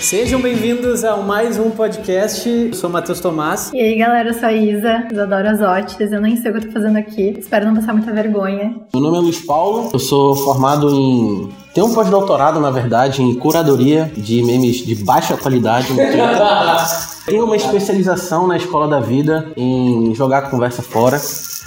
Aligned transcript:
Sejam 0.00 0.40
bem-vindos 0.40 1.04
a 1.04 1.16
mais 1.16 1.58
um 1.58 1.70
podcast. 1.70 2.48
Eu 2.48 2.72
sou 2.74 2.88
o 2.90 2.92
Matheus 2.92 3.20
Tomás. 3.20 3.70
E 3.72 3.80
aí, 3.80 3.96
galera, 3.96 4.30
eu 4.30 4.34
sou 4.34 4.48
a 4.48 4.52
Isa, 4.52 5.06
Isadora 5.10 5.50
Azotes. 5.50 6.12
Eu 6.12 6.20
nem 6.20 6.36
sei 6.36 6.50
o 6.50 6.54
que 6.54 6.60
eu 6.60 6.66
tô 6.66 6.72
fazendo 6.72 6.96
aqui. 6.96 7.34
Espero 7.38 7.66
não 7.66 7.74
passar 7.74 7.92
muita 7.92 8.12
vergonha. 8.12 8.76
Meu 8.94 9.02
nome 9.02 9.16
é 9.16 9.20
Luiz 9.20 9.40
Paulo, 9.44 9.90
eu 9.92 9.98
sou 9.98 10.36
formado 10.36 10.90
em. 10.94 11.48
Tenho 11.74 11.86
um 11.88 11.94
pós-doutorado, 11.94 12.60
na 12.60 12.70
verdade, 12.70 13.22
em 13.22 13.34
curadoria 13.34 14.10
de 14.16 14.42
memes 14.42 14.76
de 14.78 14.94
baixa 14.94 15.36
qualidade. 15.36 15.88
Tenho 17.26 17.44
uma 17.44 17.56
especialização 17.56 18.46
na 18.46 18.56
Escola 18.56 18.86
da 18.88 19.00
Vida 19.00 19.50
em 19.56 20.14
jogar 20.14 20.50
conversa 20.50 20.80
fora. 20.82 21.18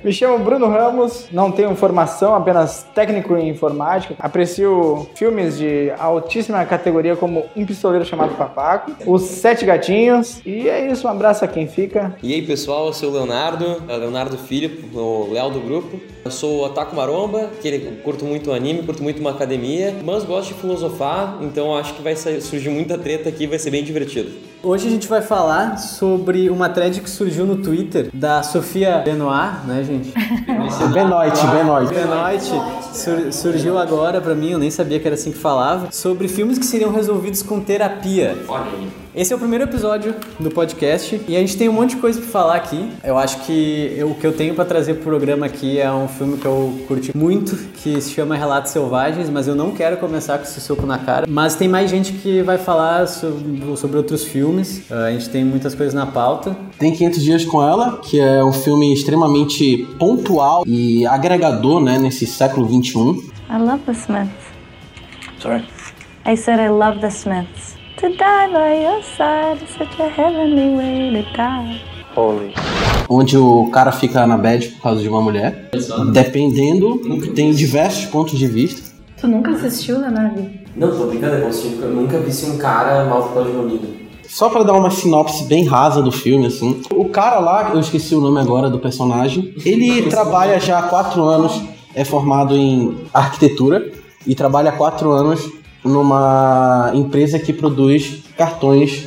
Me 0.02 0.14
chamo 0.14 0.40
Bruno 0.40 0.70
Ramos, 0.70 1.28
não 1.30 1.52
tenho 1.52 1.76
formação, 1.76 2.34
apenas 2.34 2.88
técnico 2.96 3.36
em 3.36 3.50
informática. 3.50 4.16
Aprecio 4.18 5.06
filmes 5.14 5.58
de 5.58 5.92
altíssima 6.00 6.64
categoria 6.66 7.18
como 7.18 7.46
Um 7.54 7.66
Pistoleiro 7.66 8.06
Chamado 8.06 8.34
Papaco, 8.36 8.92
Os 9.06 9.24
Sete 9.24 9.66
Gatinhos. 9.66 10.42
E 10.46 10.70
é 10.70 10.90
isso, 10.90 11.06
um 11.06 11.12
abraço 11.12 11.44
a 11.44 11.48
quem 11.50 11.68
fica. 11.68 12.16
E 12.24 12.34
aí 12.34 12.42
pessoal, 12.42 12.88
eu 12.88 12.94
sou 12.94 13.10
o 13.10 13.14
Leonardo, 13.14 13.84
é 13.90 13.98
Leonardo 13.98 14.38
Filho, 14.38 14.72
o 14.94 15.34
Léo 15.34 15.50
do 15.50 15.60
grupo. 15.60 16.00
Eu 16.30 16.34
sou 16.34 16.60
o 16.60 16.66
Otaku 16.66 16.96
Maromba, 16.96 17.50
que 17.60 17.68
ele 17.68 18.02
curto 18.04 18.24
muito 18.24 18.54
anime, 18.54 18.84
curto 18.84 19.02
muito 19.02 19.20
uma 19.20 19.32
academia, 19.32 19.96
mas 20.06 20.24
gosto 20.24 20.50
de 20.50 20.62
filosofar, 20.62 21.40
então 21.42 21.76
acho 21.76 21.96
que 21.96 22.04
vai 22.04 22.16
surgir 22.16 22.70
muita 22.70 23.00
treta 23.00 23.28
aqui, 23.30 23.48
vai 23.48 23.58
ser 23.58 23.72
bem 23.72 23.84
divertido. 23.84 24.30
Hoje 24.62 24.88
a 24.88 24.92
gente 24.92 25.08
vai 25.08 25.24
falar 25.24 25.78
sobre 25.78 26.48
uma 26.52 26.70
thread 26.70 27.02
que 27.02 27.10
surgiu 27.10 27.48
no 27.48 27.64
Twitter 27.64 28.12
da 28.14 28.44
Sofia 28.44 29.00
Benoit, 29.00 29.66
né, 29.66 29.84
gente? 29.84 30.14
Benoit, 30.94 31.36
Benoit. 31.48 31.90
Benoit 31.90 32.44
sur 32.94 33.34
surgiu 33.34 33.80
agora 33.80 34.22
pra 34.22 34.36
mim, 34.36 34.52
eu 34.52 34.60
nem 34.60 34.70
sabia 34.70 35.00
que 35.00 35.08
era 35.08 35.16
assim 35.16 35.32
que 35.32 35.38
falava, 35.40 35.92
sobre 35.92 36.28
filmes 36.28 36.60
que 36.60 36.66
seriam 36.66 36.92
resolvidos 36.92 37.42
com 37.42 37.60
terapia. 37.60 38.38
Olha 38.48 38.66
aí. 38.66 38.88
Esse 39.16 39.34
é 39.34 39.36
o 39.36 39.40
primeiro 39.40 39.64
episódio 39.64 40.14
do 40.40 40.52
podcast 40.52 41.20
e 41.28 41.36
a 41.36 41.40
gente 41.40 41.58
tem 41.58 41.68
um 41.68 41.74
monte 41.74 41.96
de 41.96 41.96
coisa 41.96 42.22
pra 42.22 42.30
falar 42.30 42.56
aqui. 42.56 42.92
Eu 43.04 43.18
acho 43.18 43.40
que 43.40 43.92
eu, 43.98 44.12
o 44.12 44.16
que 44.16 44.26
eu 44.26 44.32
tenho 44.32 44.54
pra 44.54 44.64
trazer 44.64 44.96
pro 44.96 45.06
programa 45.06 45.48
aqui 45.48 45.80
é 45.80 45.92
um 45.92 46.08
filme 46.08 46.38
que 46.38 46.46
eu 46.46 46.80
curti 46.88 47.18
muito, 47.18 47.56
que 47.82 48.00
se 48.00 48.12
chama 48.12 48.36
Relatos 48.36 48.72
Selvagens, 48.72 49.28
mas 49.28 49.48
eu 49.48 49.56
não 49.56 49.72
quero 49.72 49.98
começar 49.98 50.38
com 50.38 50.44
esse 50.44 50.62
soco 50.62 50.86
na 50.86 51.00
cara. 51.00 51.26
Mas 51.28 51.56
tem 51.56 51.68
mais 51.68 51.90
gente 51.90 52.14
que 52.14 52.44
vai 52.44 52.60
falar 52.60 53.08
sobre, 53.08 53.78
sobre 53.78 53.98
outros 53.98 54.24
filmes. 54.24 54.84
Uh, 54.92 54.94
a 54.94 55.12
gente 55.12 55.28
tem 55.30 55.44
muitas 55.44 55.74
coisas 55.74 55.96
na 55.96 56.06
pauta. 56.06 56.56
Tem 56.78 56.94
500 56.94 57.24
Dias 57.24 57.46
com 57.46 57.64
Ela, 57.64 57.98
que 58.04 58.20
é 58.20 58.44
um 58.46 58.54
filme 58.54 58.94
extremamente 58.94 59.88
pontual 59.98 60.64
e 60.68 61.04
agregador, 61.08 61.82
né, 61.82 61.98
nesse 61.98 62.28
século 62.28 62.68
21. 62.68 63.14
I 63.50 63.58
love 63.58 63.82
the 63.88 63.94
Smiths. 63.94 64.30
Sorry. 65.40 65.66
I 66.28 66.38
said 66.38 66.60
I 66.60 66.70
love 66.70 67.00
the 67.00 67.10
Smiths. 67.10 67.79
To 68.00 68.08
die 68.08 68.48
by 68.48 68.82
your 68.82 69.04
side 69.04 69.62
is 69.62 69.72
such 69.72 70.00
a 70.00 70.08
heavenly 70.08 70.74
way 70.74 71.22
to 71.22 71.36
die. 71.36 71.82
Holy. 72.16 72.54
Onde 73.10 73.38
o 73.38 73.70
cara 73.72 73.92
fica 73.92 74.26
na 74.26 74.38
bad 74.38 74.70
por 74.70 74.82
causa 74.84 75.02
de 75.02 75.10
uma 75.10 75.22
mulher. 75.22 75.70
Dependendo, 76.14 76.98
tem 77.36 77.52
diversos 77.52 78.06
pontos 78.06 78.40
de 78.40 78.48
vista. 78.48 78.90
Tu 79.20 79.28
nunca 79.28 79.52
assistiu, 79.52 80.00
Leonardo? 80.00 80.50
Não, 80.78 80.98
tô 80.98 81.08
brincando, 81.08 81.46
é 81.46 81.52
se 81.52 81.78
eu 81.78 81.90
nunca 81.90 82.18
visse 82.20 82.50
um 82.50 82.58
cara 82.58 83.04
mal 83.04 83.24
por 83.24 83.34
causa 83.34 83.50
de 83.50 83.58
uma. 83.58 83.80
Só 84.26 84.48
pra 84.48 84.64
dar 84.64 84.76
uma 84.76 84.92
sinopse 84.92 85.44
bem 85.44 85.66
rasa 85.66 86.02
do 86.02 86.12
filme, 86.12 86.46
assim. 86.46 86.82
O 86.94 87.10
cara 87.10 87.40
lá, 87.40 87.72
eu 87.74 87.82
esqueci 87.82 88.16
o 88.16 88.22
nome 88.22 88.40
agora 88.40 88.70
do 88.70 88.80
personagem, 88.80 89.54
ele 89.66 90.04
trabalha 90.04 90.58
já 90.58 90.80
há 90.80 90.84
quatro 90.84 91.26
anos, 91.26 91.62
é 91.94 92.06
formado 92.06 92.56
em 92.56 92.98
arquitetura 93.14 93.92
e 94.26 94.34
trabalha 94.36 94.70
há 94.70 94.74
quatro 94.74 95.12
anos 95.12 95.60
numa 95.84 96.92
empresa 96.94 97.40
que 97.40 97.54
produz 97.54 98.24
cartões 98.38 99.06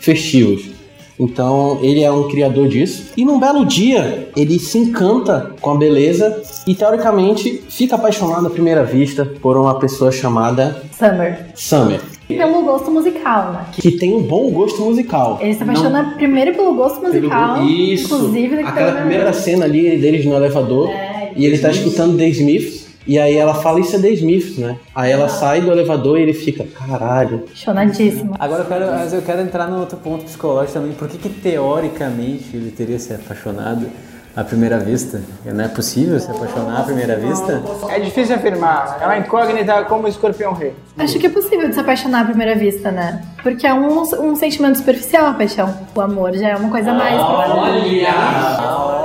festivos. 0.00 0.74
Então 1.18 1.78
ele 1.82 2.02
é 2.02 2.10
um 2.10 2.28
criador 2.28 2.68
disso. 2.68 3.12
E 3.16 3.24
num 3.24 3.38
belo 3.38 3.64
dia 3.64 4.28
ele 4.36 4.58
se 4.58 4.78
encanta 4.78 5.52
com 5.60 5.70
a 5.70 5.76
beleza 5.76 6.42
e 6.66 6.74
teoricamente 6.74 7.62
fica 7.68 7.94
apaixonado 7.94 8.46
à 8.46 8.50
primeira 8.50 8.84
vista 8.84 9.24
por 9.24 9.56
uma 9.56 9.78
pessoa 9.78 10.10
chamada 10.10 10.82
Summer. 10.92 11.46
Summer. 11.54 12.00
Pelo 12.26 12.62
gosto 12.62 12.90
musical, 12.90 13.52
né? 13.52 13.66
Que 13.72 13.92
tem 13.92 14.14
um 14.14 14.22
bom 14.22 14.50
gosto 14.50 14.82
musical. 14.82 15.38
Ele 15.42 15.54
se 15.54 15.62
apaixona 15.62 16.02
Não... 16.02 16.10
primeiro 16.14 16.54
pelo 16.54 16.74
gosto 16.74 17.02
musical. 17.02 17.56
Pelo... 17.56 17.68
Isso. 17.68 18.14
Inclusive, 18.14 18.60
aquela 18.60 18.92
primeira 18.92 19.32
cena 19.32 19.66
ali 19.66 19.98
deles 19.98 20.24
no 20.24 20.34
elevador. 20.34 20.88
É, 20.88 21.32
e 21.36 21.44
ele 21.44 21.58
tá 21.58 21.70
escutando 21.70 22.16
The 22.16 22.28
Smiths. 22.28 22.83
E 23.06 23.18
aí 23.18 23.36
ela 23.36 23.54
fala 23.54 23.80
isso 23.80 23.96
é 23.96 23.98
The 23.98 24.10
Smiths, 24.10 24.56
né? 24.58 24.78
Aí 24.94 25.10
ela 25.12 25.28
sai 25.28 25.60
do 25.60 25.70
elevador 25.70 26.18
e 26.18 26.22
ele 26.22 26.32
fica, 26.32 26.64
caralho. 26.64 27.44
Chonadíssimo. 27.54 28.34
Agora 28.38 28.62
eu 28.62 28.66
quero, 28.66 28.86
mas 28.86 29.12
eu 29.12 29.20
quero 29.22 29.42
entrar 29.42 29.66
no 29.68 29.80
outro 29.80 29.98
ponto 29.98 30.24
psicológico 30.24 30.72
também. 30.72 30.92
Por 30.92 31.08
que, 31.08 31.18
que 31.18 31.28
teoricamente 31.28 32.56
ele 32.56 32.70
teria 32.70 32.98
se 32.98 33.12
apaixonado 33.12 33.86
à 34.34 34.42
primeira 34.42 34.78
vista? 34.78 35.20
Não 35.44 35.64
é 35.64 35.68
possível 35.68 36.18
se 36.18 36.30
apaixonar 36.30 36.80
à 36.80 36.82
primeira 36.84 37.16
vista? 37.16 37.62
É 37.90 38.00
difícil 38.00 38.36
afirmar. 38.36 38.98
É 39.00 39.04
uma 39.04 39.18
incógnita 39.18 39.84
como 39.84 40.04
o 40.04 40.08
escorpião 40.08 40.54
rei. 40.54 40.72
Acho 40.96 41.18
que 41.18 41.26
é 41.26 41.30
possível 41.30 41.68
de 41.68 41.74
se 41.74 41.80
apaixonar 41.80 42.22
à 42.22 42.24
primeira 42.24 42.54
vista, 42.54 42.90
né? 42.90 43.22
Porque 43.42 43.66
é 43.66 43.74
um, 43.74 44.00
um 44.00 44.34
sentimento 44.34 44.78
superficial 44.78 45.26
a 45.26 45.34
paixão. 45.34 45.72
O 45.94 46.00
amor 46.00 46.32
já 46.34 46.48
é 46.48 46.56
uma 46.56 46.70
coisa 46.70 46.94
mais. 46.94 47.20
Olha! 47.20 48.14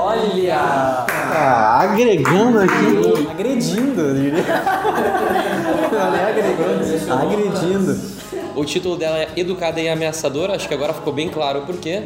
Olha! 0.02 1.19
Ah, 1.32 1.82
agregando 1.82 2.60
aqui. 2.60 3.30
Agredindo, 3.30 4.02
eu 4.02 4.16
diria. 4.16 4.44
Não 5.92 6.16
é 6.16 6.30
agregando, 6.30 7.14
agredindo. 7.14 8.20
O 8.56 8.66
título 8.66 8.98
dela 8.98 9.18
é 9.18 9.30
Educada 9.38 9.80
e 9.80 9.88
Ameaçadora, 9.88 10.56
acho 10.56 10.68
que 10.68 10.74
agora 10.74 10.94
ficou 10.94 11.14
bem 11.14 11.30
claro 11.30 11.60
o 11.60 11.62
porquê. 11.66 12.04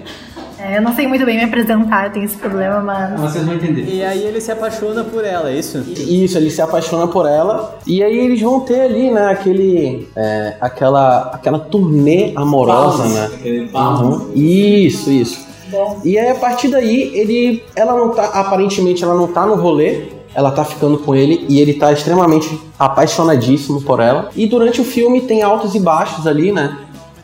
É, 0.59 0.77
eu 0.77 0.81
não 0.81 0.93
sei 0.95 1.07
muito 1.07 1.25
bem 1.25 1.37
me 1.37 1.43
apresentar, 1.43 2.05
eu 2.05 2.11
tenho 2.11 2.25
esse 2.25 2.37
problema, 2.37 2.79
mas. 2.79 3.19
Vocês 3.19 3.43
vão 3.43 3.55
entender. 3.55 3.85
E 3.91 4.03
aí 4.03 4.23
ele 4.23 4.39
se 4.39 4.51
apaixona 4.51 5.03
por 5.03 5.25
ela, 5.25 5.49
é 5.49 5.55
isso? 5.57 5.79
Isso, 5.79 6.37
ele 6.37 6.49
se 6.51 6.61
apaixona 6.61 7.07
por 7.07 7.25
ela. 7.25 7.79
E 7.87 8.03
aí 8.03 8.17
eles 8.17 8.41
vão 8.41 8.59
ter 8.59 8.81
ali, 8.81 9.11
né, 9.11 9.27
aquele. 9.27 10.07
É, 10.15 10.55
aquela, 10.61 11.31
aquela 11.33 11.59
turnê 11.59 12.33
amorosa, 12.35 13.05
né? 13.07 13.29
Uhum. 13.73 14.31
Isso, 14.35 15.11
isso. 15.11 15.52
E 16.03 16.17
aí 16.17 16.29
a 16.29 16.35
partir 16.35 16.69
daí, 16.69 17.11
ele. 17.13 17.63
Ela 17.75 17.95
não 17.95 18.09
tá. 18.09 18.25
Aparentemente 18.25 19.03
ela 19.03 19.15
não 19.15 19.27
tá 19.27 19.45
no 19.45 19.55
rolê. 19.55 20.07
Ela 20.35 20.51
tá 20.51 20.65
ficando 20.65 20.97
com 20.97 21.13
ele 21.13 21.45
e 21.47 21.59
ele 21.59 21.75
tá 21.75 21.91
extremamente 21.91 22.59
apaixonadíssimo 22.79 23.81
por 23.83 23.99
ela. 23.99 24.29
E 24.35 24.47
durante 24.47 24.81
o 24.81 24.83
filme 24.83 25.21
tem 25.21 25.43
altos 25.43 25.75
e 25.75 25.79
baixos 25.79 26.25
ali, 26.25 26.51
né? 26.51 26.75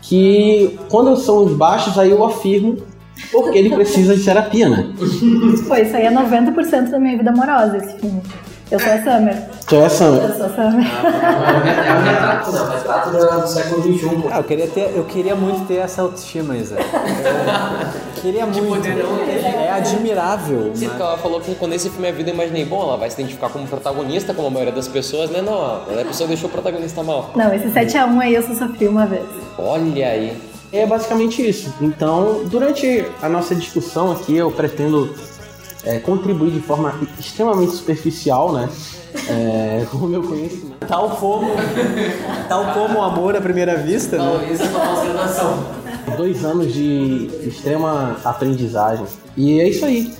Que 0.01 0.77
quando 0.89 1.17
são 1.17 1.43
os 1.43 1.53
baixos, 1.53 1.97
aí 1.97 2.11
eu 2.11 2.23
afirmo 2.23 2.77
porque 3.31 3.57
ele 3.57 3.69
precisa 3.71 4.15
de 4.15 4.23
terapia, 4.23 4.69
né? 4.69 4.93
Pô, 5.67 5.75
isso 5.75 5.95
aí 5.95 6.05
é 6.05 6.11
90% 6.11 6.89
da 6.89 6.99
minha 6.99 7.17
vida 7.17 7.31
amorosa, 7.31 7.77
esse 7.77 7.97
filme. 7.97 8.21
Eu 8.71 8.79
sou 8.79 8.91
a 8.91 8.97
Summer. 9.01 9.35
Tu 9.65 9.75
é 9.75 9.85
a 9.85 9.89
Summer? 9.89 10.21
Eu 10.21 10.35
sou 10.35 10.45
a 10.45 10.49
Summer. 10.49 10.85
É 10.85 11.95
o 11.95 12.03
retrato, 12.03 12.51
não, 12.51 12.59
é 12.59 12.63
o 12.63 12.71
retrato 12.71 13.41
do 13.41 13.47
século 13.47 13.81
XXI. 13.81 14.27
Ah, 14.31 14.37
eu 14.37 14.43
queria, 14.43 14.67
ter, 14.67 14.93
eu 14.95 15.03
queria 15.05 15.35
muito 15.35 15.67
ter 15.67 15.77
essa 15.77 16.03
autoestima, 16.03 16.55
Isa. 16.55 16.75
Eu 16.75 18.21
queria 18.21 18.45
muito. 18.45 18.87
É 18.87 19.71
admirável. 19.71 20.71
Sim, 20.75 20.87
porque 20.87 21.01
ela 21.01 21.17
falou 21.17 21.41
que 21.41 21.55
quando 21.55 21.73
esse 21.73 21.89
filme 21.89 22.09
é 22.09 22.11
vida, 22.11 22.29
eu 22.29 22.35
imaginei, 22.35 22.63
bom, 22.63 22.83
ela 22.83 22.97
vai 22.97 23.09
se 23.09 23.19
identificar 23.19 23.49
como 23.49 23.67
protagonista, 23.67 24.35
como 24.35 24.47
a 24.47 24.51
maioria 24.51 24.73
das 24.73 24.87
pessoas, 24.87 25.31
né? 25.31 25.41
Não, 25.41 25.77
a 25.77 26.05
pessoa 26.05 26.27
deixou 26.27 26.47
o 26.47 26.51
protagonista 26.51 27.01
mal. 27.01 27.31
Não, 27.35 27.51
esse 27.51 27.69
7x1 27.69 28.19
aí 28.19 28.35
eu 28.35 28.43
só 28.43 28.53
sofri 28.53 28.87
uma 28.87 29.07
vez. 29.07 29.25
Olha 29.57 30.07
aí. 30.09 30.37
É 30.71 30.85
basicamente 30.85 31.41
isso. 31.47 31.73
Então, 31.81 32.43
durante 32.45 33.03
a 33.19 33.27
nossa 33.27 33.55
discussão 33.55 34.11
aqui, 34.11 34.37
eu 34.37 34.51
pretendo 34.51 35.15
é, 35.83 35.99
contribuir 35.99 36.51
de 36.51 36.59
forma 36.59 36.93
extremamente 37.19 37.71
superficial, 37.71 38.53
né? 38.53 38.69
É, 39.27 39.85
com 39.89 39.97
o 40.05 40.07
meu 40.07 40.23
conhecimento. 40.23 40.85
Tal 40.87 41.09
como, 41.11 41.51
tal 42.47 42.73
como 42.73 42.99
o 42.99 43.01
amor 43.01 43.35
à 43.35 43.41
primeira 43.41 43.77
vista, 43.77 44.17
Não, 44.17 44.37
né? 44.37 44.51
isso 44.51 44.63
é 44.63 44.67
uma 44.67 44.79
pós-graduação. 44.79 45.63
Dois 46.17 46.43
anos 46.43 46.73
de 46.73 47.29
extrema 47.43 48.17
aprendizagem. 48.23 49.05
E 49.37 49.59
é 49.59 49.69
isso 49.69 49.85
aí. 49.85 50.13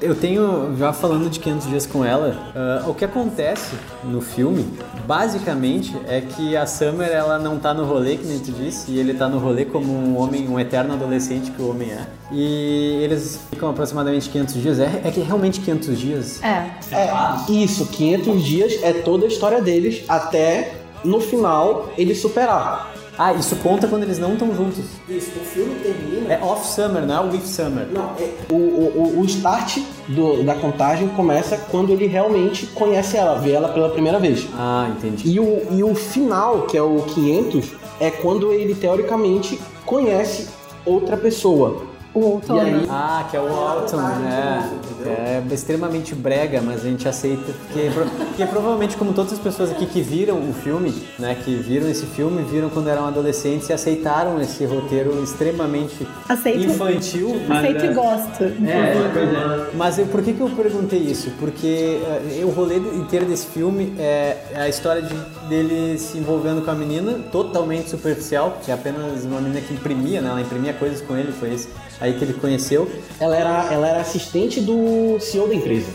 Eu 0.00 0.14
tenho, 0.14 0.74
já 0.78 0.94
falando 0.94 1.28
de 1.28 1.38
500 1.38 1.68
dias 1.68 1.86
com 1.86 2.02
ela, 2.02 2.34
ah, 2.54 2.88
o 2.88 2.94
que 2.94 3.04
acontece 3.04 3.74
no 4.02 4.22
filme, 4.22 4.66
basicamente, 5.06 5.94
é 6.08 6.22
que 6.22 6.56
a 6.56 6.66
Summer, 6.66 7.08
ela 7.08 7.38
não 7.38 7.58
tá 7.58 7.74
no 7.74 7.84
rolê, 7.84 8.16
que 8.16 8.26
nem 8.26 8.38
tu 8.38 8.50
disse, 8.50 8.90
e 8.90 8.98
ele 8.98 9.12
tá 9.12 9.28
no 9.28 9.38
rolê 9.38 9.66
como 9.66 9.92
um 9.92 10.18
homem, 10.18 10.48
um 10.48 10.58
eterno 10.58 10.94
adolescente 10.94 11.50
que 11.50 11.60
o 11.60 11.68
homem 11.68 11.90
é. 11.90 12.06
E 12.32 13.00
eles 13.02 13.40
ficam 13.50 13.68
aproximadamente 13.68 14.30
500 14.30 14.54
dias. 14.54 14.80
É, 14.80 15.02
é 15.04 15.10
que 15.10 15.20
realmente 15.20 15.60
500 15.60 15.98
dias? 15.98 16.42
É. 16.42 16.70
É, 16.92 17.52
isso, 17.52 17.86
500 17.86 18.42
dias 18.42 18.82
é 18.82 18.94
toda 18.94 19.26
a 19.26 19.28
história 19.28 19.60
deles 19.60 20.02
até 20.08 20.76
no 21.04 21.20
final 21.20 21.92
ele 21.98 22.14
superar. 22.14 22.99
Ah, 23.22 23.34
isso 23.34 23.54
conta 23.56 23.86
quando 23.86 24.04
eles 24.04 24.18
não 24.18 24.32
estão 24.32 24.54
juntos. 24.56 24.82
Isso, 25.06 25.32
o 25.38 25.44
filme 25.44 25.74
termina. 25.80 26.32
É 26.32 26.42
off 26.42 26.66
summer, 26.66 27.04
não 27.06 27.14
é 27.14 27.20
o 27.20 27.30
with 27.30 27.42
summer. 27.44 27.86
Não, 27.92 28.12
é- 28.18 28.30
o, 28.50 28.54
o, 28.56 28.92
o- 29.18 29.20
o 29.20 29.24
start 29.26 29.76
do- 30.08 30.42
da 30.42 30.54
contagem 30.54 31.06
começa 31.08 31.58
quando 31.70 31.92
ele 31.92 32.06
realmente 32.06 32.66
conhece 32.68 33.18
ela, 33.18 33.38
vê 33.38 33.52
ela 33.52 33.68
pela 33.68 33.90
primeira 33.90 34.18
vez. 34.18 34.46
Ah, 34.56 34.88
entendi. 34.96 35.28
E 35.32 35.38
o, 35.38 35.66
e 35.70 35.84
o 35.84 35.94
final, 35.94 36.62
que 36.62 36.78
é 36.78 36.82
o 36.82 37.02
500, 37.02 37.72
é 38.00 38.10
quando 38.10 38.52
ele 38.54 38.74
teoricamente 38.74 39.60
conhece 39.84 40.48
outra 40.86 41.14
pessoa. 41.18 41.89
O 42.12 42.20
outono. 42.20 42.58
E 42.58 42.60
aí- 42.74 42.86
Ah, 42.88 43.24
que 43.30 43.36
é 43.36 43.40
o 43.40 43.46
Autumn, 43.54 44.00
né? 44.20 44.70
É 45.06 45.42
extremamente 45.52 46.14
brega, 46.14 46.60
mas 46.60 46.80
a 46.84 46.88
gente 46.88 47.08
aceita. 47.08 47.52
Porque, 47.52 47.88
porque 48.28 48.46
provavelmente, 48.46 48.96
como 48.96 49.12
todas 49.12 49.32
as 49.32 49.38
pessoas 49.38 49.70
aqui 49.70 49.86
que 49.86 50.00
viram 50.02 50.36
o 50.38 50.52
filme, 50.52 50.92
né? 51.18 51.36
Que 51.44 51.54
viram 51.54 51.88
esse 51.88 52.04
filme, 52.06 52.42
viram 52.42 52.68
quando 52.68 52.88
eram 52.88 53.06
adolescentes 53.06 53.68
e 53.68 53.72
aceitaram 53.72 54.40
esse 54.40 54.64
roteiro 54.64 55.22
extremamente 55.22 56.06
Aceito. 56.28 56.64
infantil. 56.64 57.40
Aceito 57.48 57.84
e 57.84 57.94
gosto. 57.94 58.42
É, 58.44 59.70
Mas 59.74 59.98
eu, 59.98 60.06
por 60.06 60.22
que, 60.22 60.32
que 60.32 60.40
eu 60.40 60.50
perguntei 60.50 60.98
isso? 60.98 61.30
Porque 61.38 62.00
eh, 62.04 62.44
o 62.44 62.48
rolê 62.50 62.76
inteiro 62.76 63.24
desse 63.26 63.46
filme 63.46 63.94
é 63.98 64.36
a 64.56 64.68
história 64.68 65.02
de, 65.02 65.14
dele 65.48 65.96
se 65.98 66.18
envolvendo 66.18 66.62
com 66.64 66.70
a 66.70 66.74
menina, 66.74 67.18
totalmente 67.30 67.88
superficial, 67.88 68.58
que 68.64 68.70
é 68.70 68.74
apenas 68.74 69.24
uma 69.24 69.40
menina 69.40 69.60
que 69.60 69.74
imprimia, 69.74 70.20
né? 70.20 70.30
Ela 70.30 70.40
imprimia 70.40 70.72
coisas 70.72 71.00
com 71.00 71.16
ele, 71.16 71.32
foi 71.32 71.54
esse 71.54 71.68
aí 72.00 72.14
que 72.14 72.24
ele 72.24 72.34
conheceu. 72.34 72.90
Ela 73.18 73.36
era, 73.36 73.72
ela 73.72 73.88
era 73.88 74.00
assistente 74.00 74.60
do 74.60 75.18
CEO 75.20 75.46
da 75.48 75.54
empresa. 75.54 75.88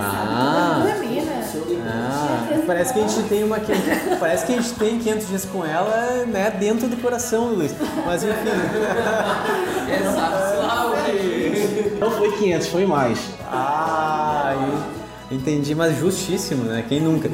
Ah, 0.00 0.82
ah, 1.86 2.58
parece 2.66 2.92
que 2.92 2.98
a 3.00 3.06
gente 3.06 3.28
tem 3.28 3.44
uma 3.44 3.58
parece 4.18 4.46
que 4.46 4.52
a 4.52 4.56
gente 4.60 4.74
tem 4.74 4.98
500 4.98 5.28
dias 5.28 5.44
com 5.44 5.64
ela, 5.64 6.24
né, 6.26 6.50
dentro 6.58 6.88
do 6.88 6.96
coração, 6.96 7.50
Luiz. 7.54 7.72
Mas 8.04 8.24
enfim. 8.24 8.34
Não 12.00 12.10
foi 12.10 12.32
500, 12.32 12.66
foi 12.68 12.86
mais. 12.86 13.18
Ah, 13.50 14.54
en- 15.30 15.36
entendi, 15.36 15.74
mas 15.74 15.96
justíssimo, 15.98 16.64
né? 16.64 16.84
Quem 16.88 17.00
nunca? 17.00 17.30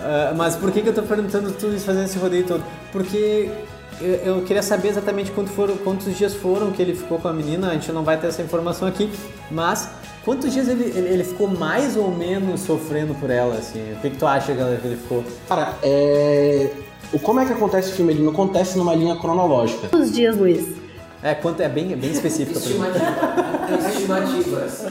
Ah, 0.00 0.32
mas 0.36 0.56
por 0.56 0.70
que, 0.72 0.80
que 0.80 0.88
eu 0.88 0.94
tô 0.94 1.02
perguntando 1.02 1.50
tudo 1.52 1.74
isso, 1.76 1.84
fazendo 1.84 2.04
esse 2.06 2.18
rodeio 2.18 2.44
todo? 2.46 2.64
Porque 2.92 3.50
eu, 4.00 4.36
eu 4.36 4.42
queria 4.42 4.62
saber 4.62 4.88
exatamente 4.88 5.30
quanto 5.30 5.50
foram, 5.50 5.76
quantos 5.76 6.16
dias 6.16 6.34
foram 6.34 6.70
que 6.70 6.80
ele 6.80 6.94
ficou 6.94 7.18
com 7.18 7.28
a 7.28 7.32
menina, 7.32 7.70
a 7.70 7.74
gente 7.74 7.90
não 7.92 8.02
vai 8.02 8.18
ter 8.18 8.28
essa 8.28 8.42
informação 8.42 8.86
aqui, 8.86 9.10
mas 9.50 9.88
quantos 10.24 10.52
dias 10.52 10.68
ele, 10.68 10.84
ele, 10.84 11.08
ele 11.08 11.24
ficou 11.24 11.48
mais 11.48 11.96
ou 11.96 12.10
menos 12.10 12.60
sofrendo 12.60 13.14
por 13.14 13.30
ela, 13.30 13.54
assim? 13.56 13.92
O 13.92 14.00
que, 14.00 14.10
que 14.10 14.16
tu 14.16 14.26
acha 14.26 14.52
que 14.52 14.60
ele 14.60 14.96
ficou? 14.96 15.24
Cara, 15.48 15.74
é. 15.82 16.70
O, 17.12 17.18
como 17.18 17.40
é 17.40 17.46
que 17.46 17.52
acontece 17.52 17.92
o 17.92 17.94
filme? 17.94 18.12
Ele 18.12 18.22
não 18.22 18.32
acontece 18.32 18.76
numa 18.76 18.94
linha 18.94 19.16
cronológica. 19.16 19.88
Quantos 19.88 20.12
dias, 20.12 20.36
Luiz? 20.36 20.76
É, 21.22 21.34
quanto, 21.34 21.60
é 21.62 21.68
bem, 21.68 21.96
bem 21.96 22.10
específico. 22.10 22.58
a 22.58 22.62
pergunta. 22.62 23.88
Estimativas. 23.88 24.84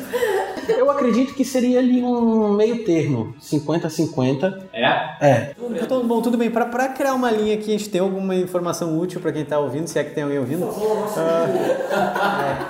Eu 0.69 0.89
acredito 0.89 1.33
que 1.33 1.45
seria 1.45 1.79
ali 1.79 2.03
um 2.03 2.53
meio 2.53 2.83
termo, 2.83 3.35
50-50. 3.41 4.63
É? 4.73 4.85
É. 5.21 5.55
Então, 5.81 6.05
bom, 6.07 6.21
tudo 6.21 6.37
bem. 6.37 6.49
Pra, 6.49 6.65
pra 6.65 6.89
criar 6.89 7.13
uma 7.13 7.31
linha 7.31 7.55
aqui, 7.55 7.73
a 7.73 7.77
gente 7.77 7.89
tem 7.89 8.01
alguma 8.01 8.35
informação 8.35 8.99
útil 8.99 9.19
pra 9.21 9.31
quem 9.31 9.45
tá 9.45 9.59
ouvindo, 9.59 9.87
se 9.87 9.97
é 9.99 10.03
que 10.03 10.13
tem 10.13 10.23
alguém 10.23 10.39
ouvindo? 10.39 10.67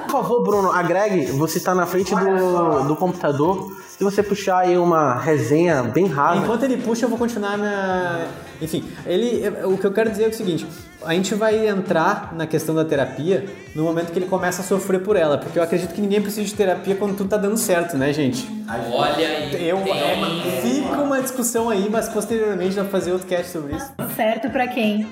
Por 0.03 0.11
favor, 0.11 0.43
Bruno, 0.43 0.71
agregue, 0.71 1.25
você 1.27 1.59
tá 1.59 1.73
na 1.73 1.85
frente 1.85 2.13
do, 2.15 2.87
do 2.87 2.95
computador. 2.95 3.75
Se 3.97 4.03
você 4.03 4.21
puxar 4.21 4.59
aí 4.59 4.77
uma 4.77 5.15
resenha 5.15 5.81
bem 5.81 6.05
rasa. 6.05 6.41
Enquanto 6.41 6.63
ele 6.63 6.77
puxa, 6.77 7.05
eu 7.05 7.09
vou 7.09 7.17
continuar 7.17 7.57
minha. 7.57 8.27
Enfim, 8.61 8.87
ele, 9.07 9.43
o 9.65 9.75
que 9.75 9.87
eu 9.87 9.91
quero 9.91 10.11
dizer 10.11 10.25
é 10.25 10.27
o 10.27 10.33
seguinte: 10.33 10.67
a 11.05 11.13
gente 11.13 11.33
vai 11.35 11.67
entrar 11.67 12.33
na 12.35 12.47
questão 12.47 12.73
da 12.73 12.83
terapia 12.83 13.45
no 13.75 13.83
momento 13.83 14.11
que 14.11 14.17
ele 14.19 14.25
começa 14.25 14.61
a 14.61 14.65
sofrer 14.65 15.01
por 15.01 15.15
ela, 15.15 15.37
porque 15.37 15.57
eu 15.59 15.63
acredito 15.63 15.93
que 15.93 16.01
ninguém 16.01 16.21
precisa 16.21 16.45
de 16.45 16.53
terapia 16.53 16.95
quando 16.95 17.15
tudo 17.15 17.29
tá 17.29 17.37
dando 17.37 17.55
certo, 17.57 17.95
né, 17.97 18.11
gente? 18.11 18.47
Olha 18.91 19.27
aí. 19.27 19.67
Eu, 19.69 19.77
tem- 19.77 19.93
é, 19.93 20.61
fica 20.61 20.97
uma 21.01 21.21
discussão 21.21 21.69
aí, 21.69 21.87
mas 21.89 22.09
posteriormente 22.09 22.75
vai 22.75 22.85
fazer 22.85 23.11
outro 23.11 23.27
cast 23.27 23.51
sobre 23.51 23.75
isso. 23.75 23.91
Certo 24.15 24.49
pra 24.49 24.67
quem? 24.67 25.07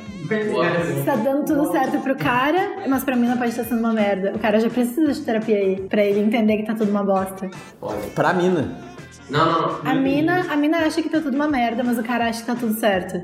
Tá 1.06 1.16
dando 1.16 1.46
tudo 1.46 1.72
certo 1.72 2.00
pro 2.00 2.16
cara, 2.16 2.78
mas 2.88 3.04
pra 3.04 3.16
mim 3.16 3.28
não 3.28 3.38
pode 3.38 3.52
estar 3.52 3.64
sendo 3.64 3.80
uma 3.80 3.94
merda. 3.94 4.34
O 4.36 4.40
cara 4.40 4.60
já 4.60 4.70
precisa 4.70 5.14
de 5.14 5.22
terapia 5.22 5.56
aí, 5.58 5.76
pra 5.88 6.04
ele 6.04 6.20
entender 6.20 6.58
que 6.58 6.64
tá 6.64 6.74
tudo 6.74 6.90
uma 6.90 7.04
bosta. 7.04 7.50
Pra 8.16 8.34
mina. 8.34 8.95
Não, 9.30 9.45
não, 9.45 9.62
não. 9.83 9.92
A 9.92 9.95
mina, 9.95 10.45
a 10.50 10.56
mina 10.56 10.77
acha 10.80 11.01
que 11.01 11.10
tá 11.10 11.19
tudo 11.19 11.36
uma 11.36 11.48
merda, 11.48 11.83
mas 11.83 11.98
o 11.98 12.04
cara 12.04 12.30
acha 12.30 12.42
que 12.42 12.45
tá 12.45 12.56
tudo 12.56 12.80
certo. 12.80 13.24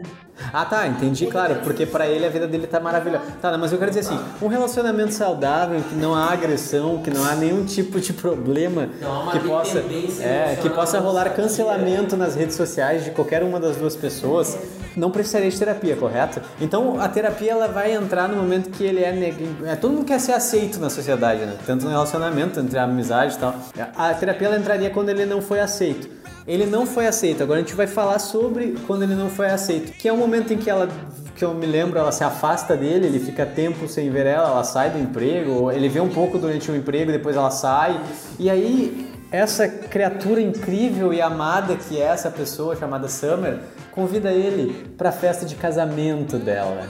Ah, 0.52 0.66
tá, 0.66 0.88
entendi, 0.88 1.28
claro, 1.28 1.58
porque 1.64 1.86
pra 1.86 2.08
ele 2.08 2.26
a 2.26 2.30
vida 2.30 2.48
dele 2.48 2.66
tá 2.66 2.80
maravilhosa. 2.80 3.24
Tá, 3.40 3.56
mas 3.58 3.72
eu 3.72 3.78
quero 3.78 3.92
dizer 3.92 4.02
assim, 4.02 4.20
um 4.42 4.48
relacionamento 4.48 5.14
saudável, 5.14 5.80
que 5.82 5.96
não 5.96 6.16
há 6.16 6.32
agressão, 6.32 7.02
que 7.04 7.12
não 7.12 7.24
há 7.24 7.36
nenhum 7.36 7.64
tipo 7.66 8.00
de 8.00 8.14
problema 8.14 8.90
Não 9.00 9.30
que 9.30 9.40
possa, 9.40 9.80
é, 10.20 10.58
que 10.60 10.70
possa 10.70 11.00
rolar 11.00 11.30
cancelamento 11.36 12.18
nas 12.18 12.36
redes 12.36 12.56
sociais 12.56 13.04
de 13.04 13.12
qualquer 13.12 13.44
uma 13.44 13.60
das 13.60 13.76
duas 13.76 13.96
pessoas, 13.96 14.58
não 14.96 15.12
precisaria 15.12 15.50
de 15.50 15.58
terapia, 15.58 15.96
correto? 15.96 16.42
Então 16.60 17.00
a 17.00 17.08
terapia 17.08 17.52
ela 17.52 17.68
vai 17.68 17.94
entrar 17.94 18.28
no 18.28 18.36
momento 18.36 18.70
que 18.70 18.84
ele 18.84 19.02
é, 19.02 19.34
é 19.66 19.76
todo 19.76 19.94
mundo 19.94 20.06
quer 20.06 20.20
ser 20.20 20.34
aceito 20.34 20.80
na 20.80 20.90
sociedade, 20.90 21.42
né? 21.42 21.56
Tanto 21.66 21.86
no 21.86 21.92
relacionamento, 21.92 22.60
entre 22.60 22.78
a 22.78 22.84
amizade 22.84 23.36
e 23.36 23.38
tal. 23.38 23.56
A 23.96 24.14
terapia 24.14 24.48
ela 24.48 24.58
entraria 24.58 24.90
quando 24.90 25.10
ele 25.10 25.26
não 25.26 25.42
foi 25.42 25.60
aceito. 25.60 26.10
Ele 26.48 26.66
não 26.66 26.86
foi 26.86 27.08
aceito. 27.08 27.44
Agora 27.44 27.60
a 27.60 27.62
gente 27.62 27.76
vai 27.76 27.88
falar 27.88 28.20
sobre 28.20 28.76
quando 28.88 29.04
ele 29.04 29.16
não 29.16 29.30
foi 29.30 29.48
aceito, 29.48 29.92
que 29.94 30.08
é 30.08 30.14
o 30.14 30.18
momento 30.18 30.52
em 30.52 30.58
que 30.58 30.70
ela, 30.70 30.90
que 31.36 31.46
eu 31.46 31.54
me 31.54 31.66
lembro, 31.66 32.00
ela 32.00 32.12
se 32.12 32.24
afasta 32.24 32.76
dele, 32.76 33.06
ele 33.06 33.20
fica 33.20 33.46
tempo 33.46 33.88
sem 33.88 34.10
ver 34.10 34.26
ela, 34.26 34.50
ela 34.50 34.64
sai 34.64 34.90
do 34.90 34.98
emprego, 34.98 35.72
ele 35.72 35.88
vê 35.88 36.00
um 36.00 36.10
pouco 36.10 36.40
durante 36.40 36.72
o 36.72 36.76
emprego, 36.76 37.12
depois 37.12 37.36
ela 37.36 37.52
sai. 37.52 38.00
E 38.40 38.50
aí 38.50 39.08
essa 39.32 39.68
criatura 39.68 40.42
incrível 40.42 41.14
e 41.14 41.22
amada 41.22 41.76
que 41.76 41.98
é 41.98 42.06
essa 42.06 42.30
pessoa 42.30 42.76
chamada 42.76 43.08
Summer 43.08 43.60
convida 43.92 44.32
ele 44.32 44.94
para 44.98 45.10
a 45.10 45.12
festa 45.12 45.46
de 45.46 45.56
casamento 45.56 46.38
dela. 46.38 46.88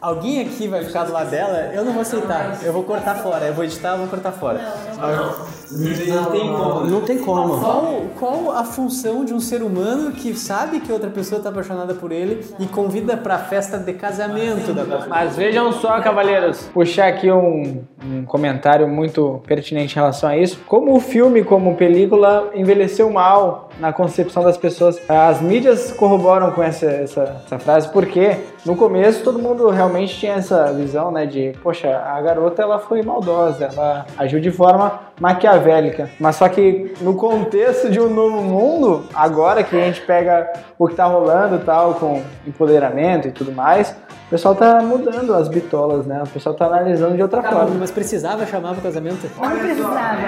Alguém 0.00 0.40
aqui 0.40 0.68
vai 0.68 0.84
ficar 0.84 1.02
do 1.04 1.12
lado 1.12 1.28
dela? 1.28 1.72
Eu 1.74 1.84
não 1.84 1.92
vou 1.92 2.02
aceitar. 2.02 2.56
Eu 2.62 2.72
vou 2.72 2.84
cortar 2.84 3.16
fora. 3.16 3.46
Eu 3.46 3.54
vou 3.54 3.64
editar, 3.64 3.94
eu 3.94 3.98
vou 3.98 4.06
cortar 4.06 4.30
fora. 4.30 4.60
Não 4.96 6.24
tem 6.30 6.52
como. 6.52 6.84
Não 6.84 7.00
tem 7.00 7.18
como. 7.18 7.58
Qual, 7.58 8.02
qual 8.16 8.50
a 8.52 8.62
função 8.62 9.24
de 9.24 9.34
um 9.34 9.40
ser 9.40 9.60
humano 9.60 10.12
que 10.12 10.34
sabe 10.34 10.78
que 10.78 10.92
outra 10.92 11.10
pessoa 11.10 11.38
está 11.38 11.50
apaixonada 11.50 11.94
por 11.94 12.12
ele 12.12 12.46
e 12.60 12.66
convida 12.66 13.16
para 13.16 13.34
a 13.34 13.38
festa 13.38 13.76
de 13.76 13.92
casamento 13.92 14.72
da 14.72 14.84
pessoa? 14.84 15.06
Mas 15.08 15.34
vejam 15.34 15.72
só, 15.72 16.00
cavaleiros, 16.00 16.70
puxar 16.72 17.08
aqui 17.08 17.28
um, 17.32 17.82
um 18.04 18.24
comentário 18.24 18.86
muito 18.86 19.42
pertinente 19.48 19.94
em 19.94 19.96
relação 19.96 20.30
a 20.30 20.36
isso. 20.36 20.60
Como 20.68 20.94
o 20.94 21.00
filme, 21.00 21.42
como 21.42 21.74
película, 21.74 22.52
envelheceu 22.54 23.10
mal 23.10 23.67
na 23.78 23.92
concepção 23.92 24.42
das 24.42 24.56
pessoas. 24.56 25.00
As 25.08 25.40
mídias 25.40 25.92
corroboram 25.92 26.50
com 26.52 26.62
essa, 26.62 26.86
essa, 26.86 27.42
essa 27.44 27.58
frase, 27.58 27.88
porque 27.90 28.36
no 28.64 28.76
começo 28.76 29.22
todo 29.22 29.38
mundo 29.38 29.68
realmente 29.70 30.18
tinha 30.18 30.34
essa 30.34 30.72
visão, 30.72 31.10
né, 31.10 31.26
de, 31.26 31.52
poxa, 31.62 31.96
a 31.96 32.20
garota 32.20 32.62
ela 32.62 32.78
foi 32.78 33.02
maldosa, 33.02 33.70
ela 33.72 34.06
agiu 34.16 34.40
de 34.40 34.50
forma 34.50 35.00
maquiavélica. 35.20 36.10
Mas 36.18 36.36
só 36.36 36.48
que 36.48 36.94
no 37.00 37.14
contexto 37.14 37.90
de 37.90 38.00
um 38.00 38.08
novo 38.08 38.42
mundo, 38.42 39.04
agora 39.14 39.62
que 39.62 39.76
a 39.76 39.84
gente 39.84 40.00
pega 40.02 40.52
o 40.78 40.88
que 40.88 40.94
tá 40.94 41.04
rolando 41.04 41.58
tal, 41.60 41.94
com 41.94 42.22
empoderamento 42.46 43.28
e 43.28 43.32
tudo 43.32 43.52
mais, 43.52 43.94
o 44.28 44.30
pessoal 44.30 44.54
tá 44.54 44.82
mudando 44.82 45.32
as 45.34 45.48
bitolas, 45.48 46.04
né? 46.04 46.22
O 46.22 46.26
pessoal 46.28 46.54
tá 46.54 46.66
analisando 46.66 47.16
de 47.16 47.22
outra 47.22 47.40
Caramba, 47.40 47.62
forma. 47.62 47.76
mas 47.80 47.90
precisava 47.90 48.44
chamar 48.44 48.74
pro 48.74 48.82
casamento? 48.82 49.26
Não 49.40 49.50
precisava. 49.58 50.18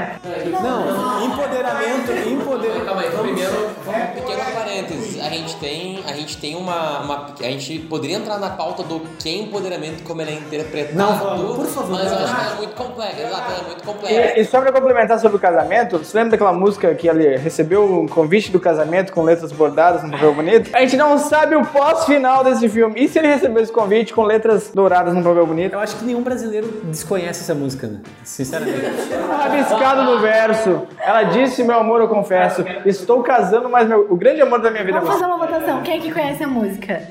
Não, 0.63 1.27
empoderamento, 1.27 2.13
empoderamento. 2.31 2.85
Calma 2.87 3.03
aí, 3.03 3.11
primeiro, 3.11 3.53
um 3.87 4.15
pequeno 4.15 4.41
parênteses. 4.55 5.21
A 5.21 5.29
gente 5.29 5.55
tem, 5.57 6.03
a 6.09 6.13
gente 6.15 6.39
tem 6.39 6.57
uma, 6.57 7.01
uma- 7.01 7.27
A 7.41 7.43
gente 7.45 7.79
poderia 7.81 8.17
entrar 8.17 8.39
na 8.39 8.49
pauta 8.49 8.83
do 8.83 9.01
que 9.19 9.29
é 9.29 9.43
empoderamento, 9.43 10.03
como 10.03 10.23
ele 10.23 10.31
é 10.31 10.35
interpretado. 10.35 10.97
Não, 10.97 11.19
por 11.57 11.67
favor, 11.67 11.91
Mas 11.91 12.11
eu 12.11 12.19
acho 12.21 12.35
que 12.35 12.41
ela 12.41 12.53
é 12.53 12.57
muito 12.57 12.75
complexa, 12.77 13.21
exato, 13.21 13.53
ela 13.53 13.61
é 13.61 13.67
muito 13.67 13.85
complexa. 13.85 14.39
E, 14.39 14.41
e 14.41 14.45
só 14.47 14.63
pra 14.63 14.73
complementar 14.73 15.19
sobre 15.21 15.37
o 15.37 15.41
casamento, 15.41 15.99
você 15.99 16.17
lembra 16.17 16.31
daquela 16.31 16.55
música 16.55 16.95
que 16.95 17.07
ele 17.07 17.37
recebeu 17.37 17.85
um 17.85 18.09
convite 18.09 18.51
do 18.51 18.59
casamento 18.59 19.13
com 19.13 19.23
letras 19.23 19.53
bordadas 19.53 20.03
no 20.03 20.11
papel 20.11 20.33
bonito? 20.35 20.71
A 20.75 20.81
gente 20.81 20.97
não 20.97 21.19
sabe 21.19 21.55
o 21.55 21.67
pós-final 21.67 22.43
desse 22.43 22.67
filme. 22.67 22.95
E 22.99 23.07
se 23.07 23.19
ele 23.19 23.29
recebeu 23.29 23.63
esse 23.63 23.71
convite 23.71 23.90
com 24.15 24.23
letras 24.25 24.71
douradas 24.75 25.13
no 25.15 25.23
papel 25.23 25.47
bonito? 25.47 25.73
Eu 25.75 25.81
acho 25.81 25.97
que 25.97 26.05
nenhum 26.05 26.23
brasileiro 26.23 26.67
desconhece 26.85 27.43
essa 27.43 27.55
música, 27.55 27.87
né? 27.87 27.99
Sinceramente. 28.25 28.81
Rabiscado 29.31 30.03
no 30.05 30.21
verso. 30.21 30.83
Ela 31.01 31.25
disse, 31.25 31.63
meu 31.65 31.79
amor, 31.81 32.01
eu 32.01 32.09
confesso, 32.09 32.65
estou 32.87 33.23
casando, 33.23 33.69
mas 33.69 33.89
meu- 33.89 34.07
o 34.09 34.17
grande 34.17 34.41
amor 34.41 34.61
da 34.61 34.71
minha 34.71 34.85
vida 34.85 34.99
é 34.99 35.01
Vamos 35.01 35.15
fazer 35.19 35.27
uma 35.33 35.39
votação. 35.47 35.83
Quem 35.83 35.99
é 35.99 36.01
que 36.01 36.13
conhece 36.13 36.45
a 36.45 36.49
música? 36.49 37.03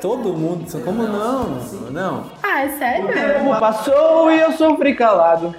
Todo 0.00 0.32
mundo. 0.34 0.66
Como 0.84 1.02
não? 1.02 1.58
Não. 1.90 2.24
Ah, 2.42 2.64
é 2.64 2.68
sério? 2.70 3.06
O 3.06 3.12
tempo 3.12 3.60
passou 3.60 4.30
e 4.30 4.40
eu 4.40 4.52
sofri 4.52 4.94
calado. 4.94 5.54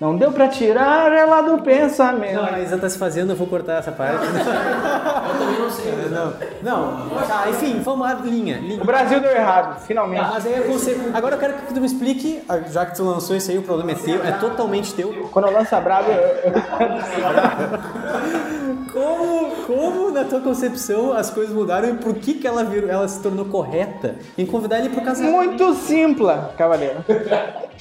Não 0.00 0.16
deu 0.16 0.32
pra 0.32 0.48
tirar 0.48 1.12
ela 1.12 1.42
do 1.42 1.58
pensamento. 1.62 2.32
Não, 2.32 2.46
a 2.46 2.58
Isa 2.60 2.78
tá 2.78 2.88
se 2.88 2.96
fazendo, 2.96 3.32
eu 3.32 3.36
vou 3.36 3.46
cortar 3.46 3.74
essa 3.74 3.92
parte. 3.92 4.24
Eu 4.24 5.38
também 5.38 5.60
não 5.60 5.70
sei. 5.70 5.92
Não, 6.10 6.32
não. 6.62 7.10
Tá, 7.28 7.50
enfim, 7.50 7.82
vamos 7.82 8.00
lá, 8.00 8.14
linha. 8.14 8.56
linha. 8.56 8.82
O 8.82 8.86
Brasil 8.86 9.20
deu 9.20 9.30
errado, 9.30 9.78
finalmente. 9.82 10.22
Mas 10.22 10.46
aí 10.46 10.54
é 10.54 10.60
você. 10.62 10.98
Agora 11.12 11.34
eu 11.34 11.38
quero 11.38 11.52
que 11.52 11.74
tu 11.74 11.80
me 11.80 11.86
explique, 11.86 12.42
ah, 12.48 12.60
já 12.60 12.86
que 12.86 12.96
tu 12.96 13.04
lançou 13.04 13.36
isso 13.36 13.50
aí, 13.50 13.58
o 13.58 13.62
problema 13.62 13.92
é 13.92 13.94
teu, 13.94 14.24
é 14.24 14.32
totalmente 14.32 14.94
teu. 14.94 15.28
Quando 15.30 15.48
eu 15.48 15.52
lanço 15.52 15.76
a 15.76 15.80
brava, 15.82 16.10
eu, 16.10 16.50
como 19.70 20.10
na 20.10 20.24
tua 20.24 20.40
concepção 20.40 21.12
as 21.12 21.30
coisas 21.30 21.54
mudaram 21.54 21.90
e 21.90 21.94
por 21.94 22.14
que, 22.14 22.34
que 22.34 22.46
ela, 22.46 22.64
virou, 22.64 22.90
ela 22.90 23.06
se 23.06 23.22
tornou 23.22 23.44
correta 23.44 24.16
em 24.36 24.44
convidar 24.44 24.80
ele 24.80 24.88
pro 24.88 25.00
casamento? 25.00 25.32
Muito 25.32 25.74
simples, 25.74 26.36
cavaleiro. 26.58 27.04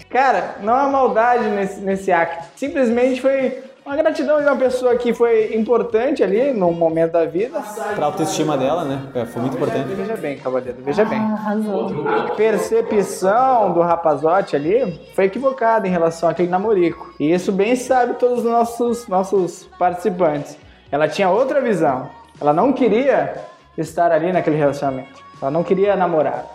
Cara, 0.07 0.57
não 0.61 0.75
há 0.75 0.87
maldade 0.87 1.45
nesse, 1.49 1.81
nesse 1.81 2.11
acto. 2.11 2.45
Simplesmente 2.55 3.19
foi 3.19 3.63
uma 3.83 3.95
gratidão 3.95 4.37
de 4.37 4.43
uma 4.43 4.55
pessoa 4.55 4.95
que 4.97 5.15
foi 5.15 5.55
importante 5.55 6.23
ali 6.23 6.53
no 6.53 6.71
momento 6.71 7.13
da 7.13 7.25
vida. 7.25 7.59
Pra 7.95 8.05
autoestima 8.05 8.55
dela, 8.55 8.85
né? 8.85 9.01
É, 9.15 9.25
Foi 9.25 9.41
muito 9.41 9.55
importante. 9.55 9.87
Veja 9.95 10.15
bem, 10.15 10.37
cavaleiro, 10.37 10.77
veja 10.83 11.05
bem. 11.05 11.17
Ah, 11.17 11.33
arrasou. 11.33 12.07
A 12.07 12.35
percepção 12.35 13.73
do 13.73 13.81
rapazote 13.81 14.55
ali 14.55 14.99
foi 15.15 15.25
equivocada 15.25 15.87
em 15.87 15.91
relação 15.91 16.29
àquele 16.29 16.49
namorico. 16.49 17.15
E 17.19 17.33
isso 17.33 17.51
bem 17.51 17.75
sabe 17.75 18.13
todos 18.13 18.39
os 18.39 18.45
nossos, 18.45 19.07
nossos 19.07 19.67
participantes. 19.79 20.55
Ela 20.91 21.07
tinha 21.07 21.29
outra 21.29 21.61
visão. 21.61 22.09
Ela 22.39 22.53
não 22.53 22.73
queria 22.73 23.43
estar 23.77 24.11
ali 24.11 24.31
naquele 24.31 24.55
relacionamento. 24.55 25.21
Ela 25.41 25.51
não 25.51 25.63
queria 25.63 25.95
namorar. 25.95 26.45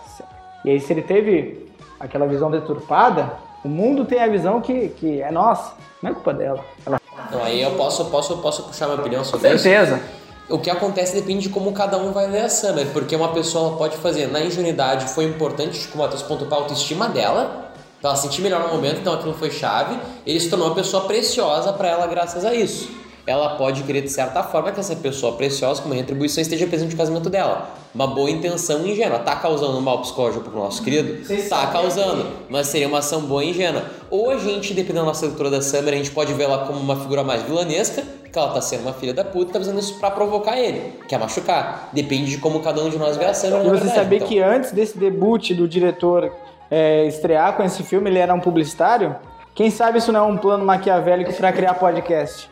E 0.63 0.71
aí, 0.71 0.79
se 0.79 0.91
ele 0.93 1.01
teve 1.01 1.69
aquela 1.99 2.25
visão 2.25 2.51
deturpada, 2.51 3.33
o 3.63 3.67
mundo 3.67 4.05
tem 4.05 4.21
a 4.21 4.27
visão 4.27 4.61
que, 4.61 4.89
que 4.89 5.21
é 5.21 5.31
nossa, 5.31 5.73
não 6.01 6.11
é 6.11 6.13
culpa 6.13 6.33
dela. 6.33 6.63
Ela... 6.85 6.99
Então 7.27 7.43
aí 7.43 7.61
eu 7.61 7.71
posso, 7.71 8.05
posso, 8.05 8.37
posso 8.37 8.63
puxar 8.63 8.87
minha 8.87 8.99
opinião 8.99 9.23
sobre 9.23 9.53
isso? 9.53 9.63
Certeza. 9.63 9.99
O 10.47 10.59
que 10.59 10.69
acontece 10.69 11.15
depende 11.15 11.47
de 11.47 11.49
como 11.49 11.71
cada 11.71 11.97
um 11.97 12.11
vai 12.11 12.27
ler 12.27 12.41
a 12.41 12.49
Summer, 12.49 12.85
porque 12.93 13.15
uma 13.15 13.29
pessoa 13.29 13.75
pode 13.77 13.97
fazer 13.97 14.27
na 14.27 14.41
ingenuidade, 14.41 15.05
foi 15.05 15.25
importante, 15.25 15.87
como 15.87 16.03
o 16.03 16.07
Matheus 16.07 16.21
pra 16.21 16.57
autoestima 16.57 17.09
dela, 17.09 17.71
pra 17.99 18.11
ela 18.11 18.15
se 18.15 18.23
sentir 18.23 18.43
melhor 18.43 18.61
no 18.61 18.67
momento, 18.67 18.99
então 18.99 19.13
aquilo 19.13 19.33
foi 19.33 19.49
chave, 19.49 19.97
ele 20.23 20.39
se 20.39 20.47
tornou 20.47 20.67
uma 20.67 20.75
pessoa 20.75 21.05
preciosa 21.05 21.73
pra 21.73 21.87
ela 21.87 22.05
graças 22.05 22.45
a 22.45 22.53
isso. 22.53 22.91
Ela 23.27 23.55
pode 23.55 23.81
querer, 23.83 24.01
de 24.01 24.09
certa 24.09 24.43
forma, 24.43 24.71
que 24.71 24.79
essa 24.79 24.95
pessoa 24.95 25.33
preciosa, 25.33 25.81
como 25.81 25.95
retribuição, 25.95 26.41
esteja 26.41 26.67
presente 26.67 26.91
no 26.91 26.97
casamento 26.97 27.29
dela. 27.29 27.69
Uma 27.93 28.05
boa 28.05 28.29
intenção 28.29 28.85
ingênua. 28.85 29.17
Tá 29.19 29.35
causando 29.35 29.77
um 29.77 29.81
mal 29.81 29.99
psicológico 30.01 30.49
pro 30.49 30.59
nosso 30.59 30.83
querido? 30.83 31.25
Tá 31.49 31.67
causando. 31.67 32.27
Mas 32.49 32.67
seria 32.67 32.87
uma 32.87 32.99
ação 32.99 33.21
boa 33.21 33.43
e 33.43 33.49
ingênua. 33.49 33.83
Ou 34.11 34.29
a 34.29 34.37
gente, 34.37 34.73
dependendo 34.73 35.05
da 35.05 35.05
nossa 35.07 35.25
leitura 35.25 35.49
da 35.49 35.61
Summer, 35.61 35.93
a 35.93 35.97
gente 35.97 36.11
pode 36.11 36.33
ver 36.33 36.43
ela 36.43 36.67
como 36.67 36.79
uma 36.79 36.95
figura 36.97 37.23
mais 37.23 37.41
vilanesca, 37.41 38.03
que 38.31 38.37
ela 38.37 38.51
tá 38.51 38.61
sendo 38.61 38.81
uma 38.81 38.93
filha 38.93 39.13
da 39.13 39.23
puta 39.23 39.49
e 39.49 39.53
tá 39.53 39.59
fazendo 39.59 39.79
isso 39.79 39.97
pra 39.97 40.11
provocar 40.11 40.59
ele, 40.59 40.93
quer 41.07 41.17
machucar. 41.17 41.89
Depende 41.93 42.31
de 42.31 42.37
como 42.37 42.59
cada 42.59 42.83
um 42.83 42.89
de 42.89 42.97
nós 42.97 43.17
vê 43.17 43.25
a 43.25 43.33
Summer. 43.33 43.65
E 43.65 43.69
você 43.69 43.87
sabia 43.87 44.17
Então, 44.17 44.27
que 44.27 44.39
antes 44.39 44.71
desse 44.71 44.97
debut 44.97 45.51
do 45.53 45.67
diretor 45.67 46.31
é, 46.69 47.05
estrear 47.07 47.55
com 47.55 47.63
esse 47.63 47.81
filme, 47.81 48.09
ele 48.09 48.19
era 48.19 48.33
um 48.33 48.39
publicitário? 48.39 49.15
Quem 49.55 49.71
sabe 49.71 49.99
isso 49.99 50.11
não 50.11 50.19
é 50.19 50.23
um 50.23 50.37
plano 50.37 50.65
maquiavélico 50.65 51.31
pra 51.33 51.53
criar 51.53 51.75
podcast? 51.75 52.49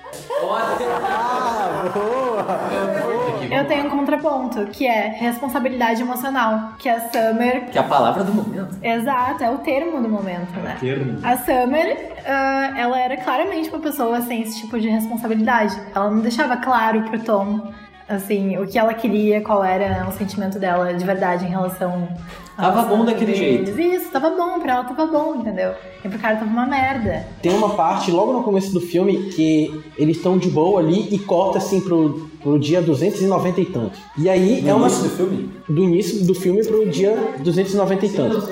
Eu 3.52 3.68
tenho 3.68 3.88
um 3.88 3.90
contraponto, 3.90 4.68
que 4.68 4.88
é 4.88 5.10
responsabilidade 5.10 6.02
emocional, 6.02 6.76
que 6.80 6.88
a 6.88 7.02
Summer 7.10 7.66
Que 7.70 7.78
é 7.78 7.82
a 7.82 7.84
palavra 7.84 8.24
do 8.24 8.34
momento. 8.34 8.78
Exato, 8.82 9.44
é 9.44 9.52
o 9.52 9.58
termo 9.58 10.02
do 10.02 10.08
momento, 10.08 10.58
né? 10.62 10.78
A 11.24 11.36
Summer, 11.36 12.14
ah, 12.26 12.74
ela 12.78 12.98
era 12.98 13.18
claramente 13.18 13.68
uma 13.68 13.80
pessoa 13.80 14.22
sem 14.22 14.42
esse 14.42 14.62
tipo 14.62 14.80
de 14.80 14.88
responsabilidade. 14.88 15.78
Ela 15.94 16.10
não 16.10 16.22
deixava 16.22 16.56
claro 16.56 17.04
pro 17.04 17.20
Tom, 17.20 17.74
assim, 18.08 18.58
o 18.58 18.68
que 18.68 18.78
ela 18.78 18.94
queria, 18.94 19.42
qual 19.42 19.64
era 19.64 20.08
o 20.08 20.12
sentimento 20.12 20.60
dela 20.60 20.94
de 20.94 21.06
verdade 21.06 21.46
em 21.46 21.50
relação... 21.50 22.08
Tava 22.56 22.84
bom 22.84 23.04
daquele 23.04 23.34
deles. 23.34 23.78
Isso, 23.78 24.12
tava 24.12 24.30
bom, 24.30 24.60
pra 24.60 24.74
ela 24.74 24.84
tava 24.84 25.08
bom, 25.08 25.36
entendeu? 25.36 25.74
E 26.06 26.08
pro 26.08 26.20
cara 26.20 26.36
tava 26.36 26.52
uma 26.52 26.68
merda. 26.68 27.26
Tem 27.42 27.52
uma 27.52 27.72
parte 27.72 28.12
logo 28.12 28.32
no 28.32 28.44
começo 28.44 28.72
do 28.72 28.80
filme 28.80 29.30
que 29.32 29.82
eles 29.98 30.18
estão 30.18 30.38
de 30.38 30.50
boa 30.50 30.80
ali 30.80 31.08
e 31.12 31.18
corta 31.18 31.58
assim 31.58 31.82
pro, 31.82 32.30
pro 32.44 32.60
dia 32.60 32.80
290 32.80 33.62
e 33.62 33.66
tantos. 33.66 34.00
E 34.18 34.30
aí 34.30 34.68
é 34.68 34.74
uma. 34.74 34.88
do 34.88 35.10
filme? 35.10 35.52
Do 35.68 35.84
início 35.84 36.26
do 36.28 36.36
filme 36.36 36.64
pro 36.64 36.88
dia 36.88 37.18
290 37.40 38.06
e 38.06 38.10
tantos. 38.10 38.50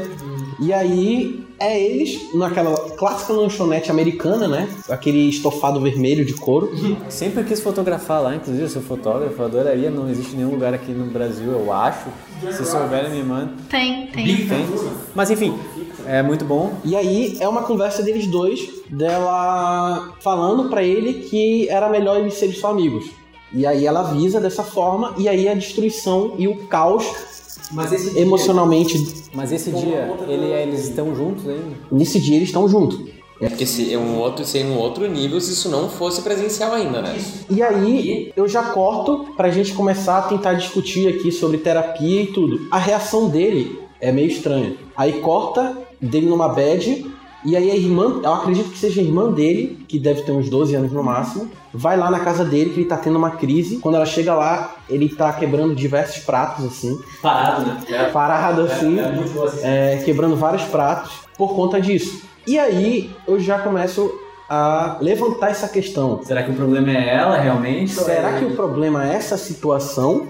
E 0.60 0.74
aí 0.74 1.46
é 1.62 1.80
eles 1.80 2.34
naquela 2.34 2.76
clássica 2.92 3.34
lanchonete 3.34 3.92
americana, 3.92 4.48
né? 4.48 4.68
Aquele 4.90 5.30
estofado 5.30 5.80
vermelho 5.80 6.26
de 6.26 6.34
couro. 6.34 6.72
Sempre 7.08 7.44
quis 7.44 7.62
fotografar 7.62 8.22
lá, 8.22 8.36
inclusive 8.36 8.64
eu 8.64 8.70
sou 8.70 8.82
fotógrafo, 8.82 9.40
eu 9.40 9.46
adoraria, 9.46 9.92
não 9.92 10.10
existe 10.10 10.36
nenhum 10.36 10.50
lugar 10.50 10.74
aqui 10.74 10.92
no 10.92 11.06
Brasil, 11.06 11.52
eu 11.52 11.72
acho. 11.72 12.10
Se 12.52 12.66
souberem, 12.66 13.12
me 13.12 13.24
mandem. 13.24 13.56
Tem, 13.70 14.08
tem. 14.08 14.48
Tem. 14.48 14.66
Mas 15.14 15.30
enfim, 15.30 15.54
é 16.08 16.24
muito 16.24 16.44
bom. 16.44 16.74
E 16.84 16.96
aí 16.96 17.38
é 17.40 17.48
uma 17.48 17.62
conversa 17.62 18.02
deles 18.02 18.26
dois, 18.26 18.68
dela 18.90 20.16
falando 20.22 20.70
pra 20.70 20.84
ele 20.84 21.26
que 21.26 21.70
era 21.70 21.88
melhor 21.88 22.20
eles 22.20 22.34
serem 22.34 22.56
só 22.56 22.72
amigos. 22.72 23.21
E 23.54 23.66
aí 23.66 23.86
ela 23.86 24.02
avisa 24.02 24.40
dessa 24.40 24.64
forma, 24.64 25.14
e 25.18 25.28
aí 25.28 25.48
a 25.48 25.54
destruição 25.54 26.36
e 26.38 26.48
o 26.48 26.68
caos 26.68 27.06
Mas 27.72 27.92
esse 27.92 28.18
emocionalmente. 28.18 28.98
Mas 29.34 29.52
esse 29.52 29.72
dia, 29.72 30.14
ele, 30.28 30.46
eles 30.46 30.88
estão 30.88 31.16
juntos 31.16 31.48
ainda? 31.48 31.76
Nesse 31.92 32.20
dia 32.20 32.38
eles 32.38 32.50
estão 32.50 32.68
juntos. 32.68 33.00
É 33.42 33.50
porque 33.50 33.66
se 33.66 33.92
é 33.92 33.98
um 33.98 34.20
outro, 34.20 34.46
seria 34.46 34.70
um 34.70 34.78
outro 34.78 35.08
nível 35.10 35.42
se 35.42 35.52
isso 35.52 35.68
não 35.68 35.90
fosse 35.90 36.22
presencial 36.22 36.74
ainda, 36.74 37.02
né? 37.02 37.20
E 37.50 37.64
aí 37.64 38.32
eu 38.36 38.48
já 38.48 38.62
corto 38.66 39.34
pra 39.36 39.50
gente 39.50 39.74
começar 39.74 40.20
a 40.20 40.22
tentar 40.22 40.54
discutir 40.54 41.08
aqui 41.08 41.32
sobre 41.32 41.58
terapia 41.58 42.22
e 42.22 42.28
tudo. 42.28 42.68
A 42.70 42.78
reação 42.78 43.30
dele 43.30 43.80
é 44.00 44.12
meio 44.12 44.28
estranha. 44.28 44.76
Aí 44.96 45.14
corta 45.22 45.76
dele 46.00 46.28
numa 46.28 46.50
bad, 46.50 47.04
e 47.44 47.56
aí 47.56 47.72
a 47.72 47.76
irmã, 47.76 48.22
eu 48.24 48.34
acredito 48.34 48.70
que 48.70 48.78
seja 48.78 49.02
a 49.02 49.04
irmã 49.04 49.32
dele, 49.32 49.84
que 49.88 49.98
deve 49.98 50.22
ter 50.22 50.32
uns 50.32 50.50
12 50.50 50.76
anos 50.76 50.92
no 50.92 51.04
máximo, 51.04 51.50
vai 51.74 51.98
lá 51.98 52.12
na 52.12 52.20
casa 52.20 52.46
dele 52.46 52.72
que 52.72 52.82
ele 52.82 52.90
tá 52.90 52.98
tendo 52.98 53.18
uma 53.18 53.32
crise. 53.32 53.78
Quando 53.78 53.96
ela 53.96 54.06
chega 54.06 54.34
lá, 54.34 54.76
ele 54.90 55.10
tá 55.10 55.32
quebrando 55.34 55.74
diversos 55.74 56.24
pratos 56.24 56.66
assim. 56.66 57.00
Parado, 57.22 57.66
né? 57.66 58.10
parado 58.14 58.62
assim, 58.62 58.98
é, 59.64 60.02
quebrando 60.06 60.36
vários 60.36 60.64
pratos 60.64 61.12
por 61.38 61.56
conta 61.56 61.82
disso. 61.82 62.24
E 62.46 62.60
aí 62.60 63.12
eu 63.28 63.40
já 63.40 63.60
começo 63.60 64.12
a 64.50 64.98
levantar 65.00 65.50
essa 65.50 65.70
questão. 65.70 66.22
Será 66.24 66.44
que 66.44 66.52
o 66.52 66.54
problema 66.54 66.92
é 66.92 67.16
ela 67.16 67.38
realmente? 67.38 67.92
Será 67.92 68.34
que 68.34 68.44
o 68.44 68.52
problema 68.56 69.10
é 69.10 69.16
essa 69.16 69.38
situação? 69.38 70.28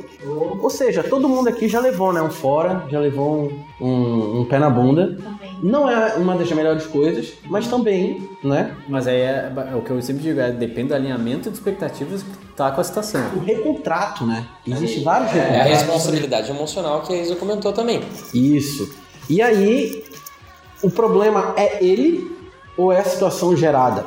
Ou 0.61 0.69
seja, 0.69 1.03
todo 1.03 1.27
mundo 1.27 1.47
aqui 1.47 1.67
já 1.67 1.79
levou, 1.79 2.13
né? 2.13 2.21
Um 2.21 2.29
fora, 2.29 2.85
já 2.87 2.99
levou 2.99 3.51
um, 3.79 3.85
um, 3.85 4.41
um 4.41 4.45
pé 4.45 4.59
na 4.59 4.69
bunda. 4.69 5.17
Não 5.61 5.89
é 5.89 6.15
uma 6.15 6.35
das 6.35 6.51
melhores 6.51 6.85
coisas, 6.87 7.33
mas 7.45 7.67
também, 7.67 8.27
né? 8.43 8.75
Mas 8.89 9.07
aí 9.07 9.17
é, 9.21 9.51
é 9.71 9.75
o 9.75 9.81
que 9.81 9.91
eu 9.91 10.01
sempre 10.01 10.23
digo, 10.23 10.39
é, 10.39 10.51
depende 10.51 10.89
do 10.89 10.95
alinhamento 10.95 11.49
de 11.49 11.55
expectativas 11.55 12.23
que 12.23 12.47
tá 12.55 12.71
com 12.71 12.81
a 12.81 12.83
situação. 12.83 13.21
O 13.35 13.39
recontrato, 13.39 14.25
né? 14.25 14.45
Existe 14.65 15.01
vários 15.01 15.29
É 15.35 15.39
a 15.39 15.43
recontratos. 15.43 15.71
responsabilidade 15.77 16.49
emocional 16.49 17.01
que 17.01 17.13
a 17.13 17.17
Isa 17.21 17.35
comentou 17.35 17.71
também. 17.73 18.01
Isso. 18.33 18.91
E 19.29 19.41
aí, 19.41 20.03
o 20.81 20.89
problema 20.89 21.53
é 21.55 21.83
ele 21.83 22.35
ou 22.75 22.91
é 22.91 22.99
a 22.99 23.03
situação 23.03 23.55
gerada? 23.55 24.05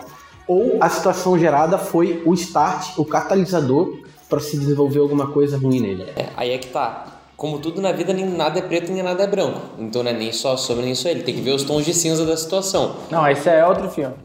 Ou 0.49 0.76
a 0.80 0.88
situação 0.90 1.38
gerada 1.38 1.78
foi 1.78 2.20
o 2.26 2.34
start, 2.34 2.99
o 2.99 3.04
catalisador 3.04 3.96
para 4.28 4.40
se 4.40 4.58
desenvolver 4.58 4.99
alguma 4.99 5.28
coisa 5.28 5.56
ruim 5.56 5.80
nele? 5.80 6.02
É, 6.16 6.30
aí 6.37 6.50
é 6.50 6.58
que 6.58 6.68
tá. 6.68 7.13
Como 7.36 7.58
tudo 7.58 7.80
na 7.80 7.90
vida, 7.90 8.12
nem 8.12 8.24
nada 8.24 8.60
é 8.60 8.62
preto 8.62 8.92
nem 8.92 9.02
nada 9.02 9.24
é 9.24 9.26
branco. 9.26 9.60
Então 9.78 10.02
não 10.02 10.10
é 10.10 10.14
nem 10.14 10.32
só 10.32 10.56
sobre 10.56 10.84
nem 10.84 10.94
só 10.94 11.08
ele. 11.08 11.22
Tem 11.22 11.34
que 11.34 11.40
ver 11.40 11.50
os 11.52 11.64
tons 11.64 11.84
de 11.84 11.92
cinza 11.92 12.24
da 12.24 12.36
situação. 12.36 12.94
Não, 13.10 13.28
esse 13.28 13.48
é 13.48 13.66
outro 13.66 13.90
filme. 13.90 14.14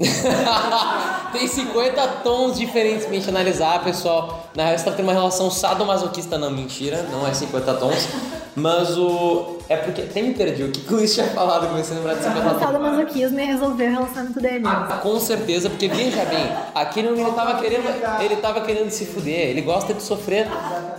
Tem 1.31 1.47
50 1.47 2.07
tons 2.23 2.57
diferentes 2.57 3.05
pra 3.05 3.13
gente 3.15 3.29
analisar, 3.29 3.83
pessoal. 3.83 4.49
Na 4.55 4.65
real, 4.65 4.77
você 4.77 4.85
tá 4.85 4.91
tendo 4.91 5.05
uma 5.05 5.13
relação 5.13 5.49
sadomasoquista. 5.49 6.37
Não, 6.37 6.51
mentira, 6.51 7.03
não 7.11 7.27
é 7.27 7.33
50 7.33 7.73
tons. 7.75 8.07
Mas 8.55 8.97
o. 8.97 9.58
É 9.69 9.77
porque. 9.77 10.01
Até 10.01 10.21
me 10.23 10.33
perdi. 10.33 10.63
O 10.63 10.71
que 10.71 10.81
que 10.81 10.93
o 10.93 10.97
Luiz 10.97 11.13
tinha 11.13 11.27
falado? 11.27 11.67
Comecei 11.67 11.95
a 11.95 11.99
lembrar 11.99 12.15
de 12.15 12.23
50 12.23 12.39
O 12.39 12.49
tons. 12.49 12.59
sadomasoquismo 12.59 13.39
ia 13.39 13.45
resolver 13.45 13.88
o 13.88 13.91
relacionamento 13.91 14.39
dele. 14.41 14.63
Com 15.03 15.19
certeza, 15.19 15.69
porque 15.69 15.88
veja 15.88 16.25
bem, 16.25 16.49
aquele 16.73 17.09
homem 17.09 17.21
ele 17.23 17.31
tava 17.33 17.59
querendo, 17.61 18.21
ele 18.23 18.35
tava 18.38 18.61
querendo 18.61 18.89
se 18.89 19.05
fuder, 19.05 19.49
ele 19.49 19.61
gosta 19.61 19.93
de 19.93 20.01
sofrer. 20.01 20.47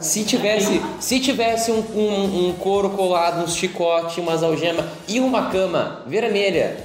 Se 0.01 0.25
tivesse, 0.25 0.81
se 1.01 1.19
tivesse 1.21 1.73
um, 1.73 1.81
um, 1.95 2.49
um 2.49 2.53
couro 2.55 2.91
colado, 2.91 3.43
uns 3.43 3.55
chicote, 3.57 4.21
umas 4.21 4.43
algemas 4.43 4.85
e 5.09 5.19
uma 5.21 5.51
cama 5.51 6.03
vermelha 6.07 6.77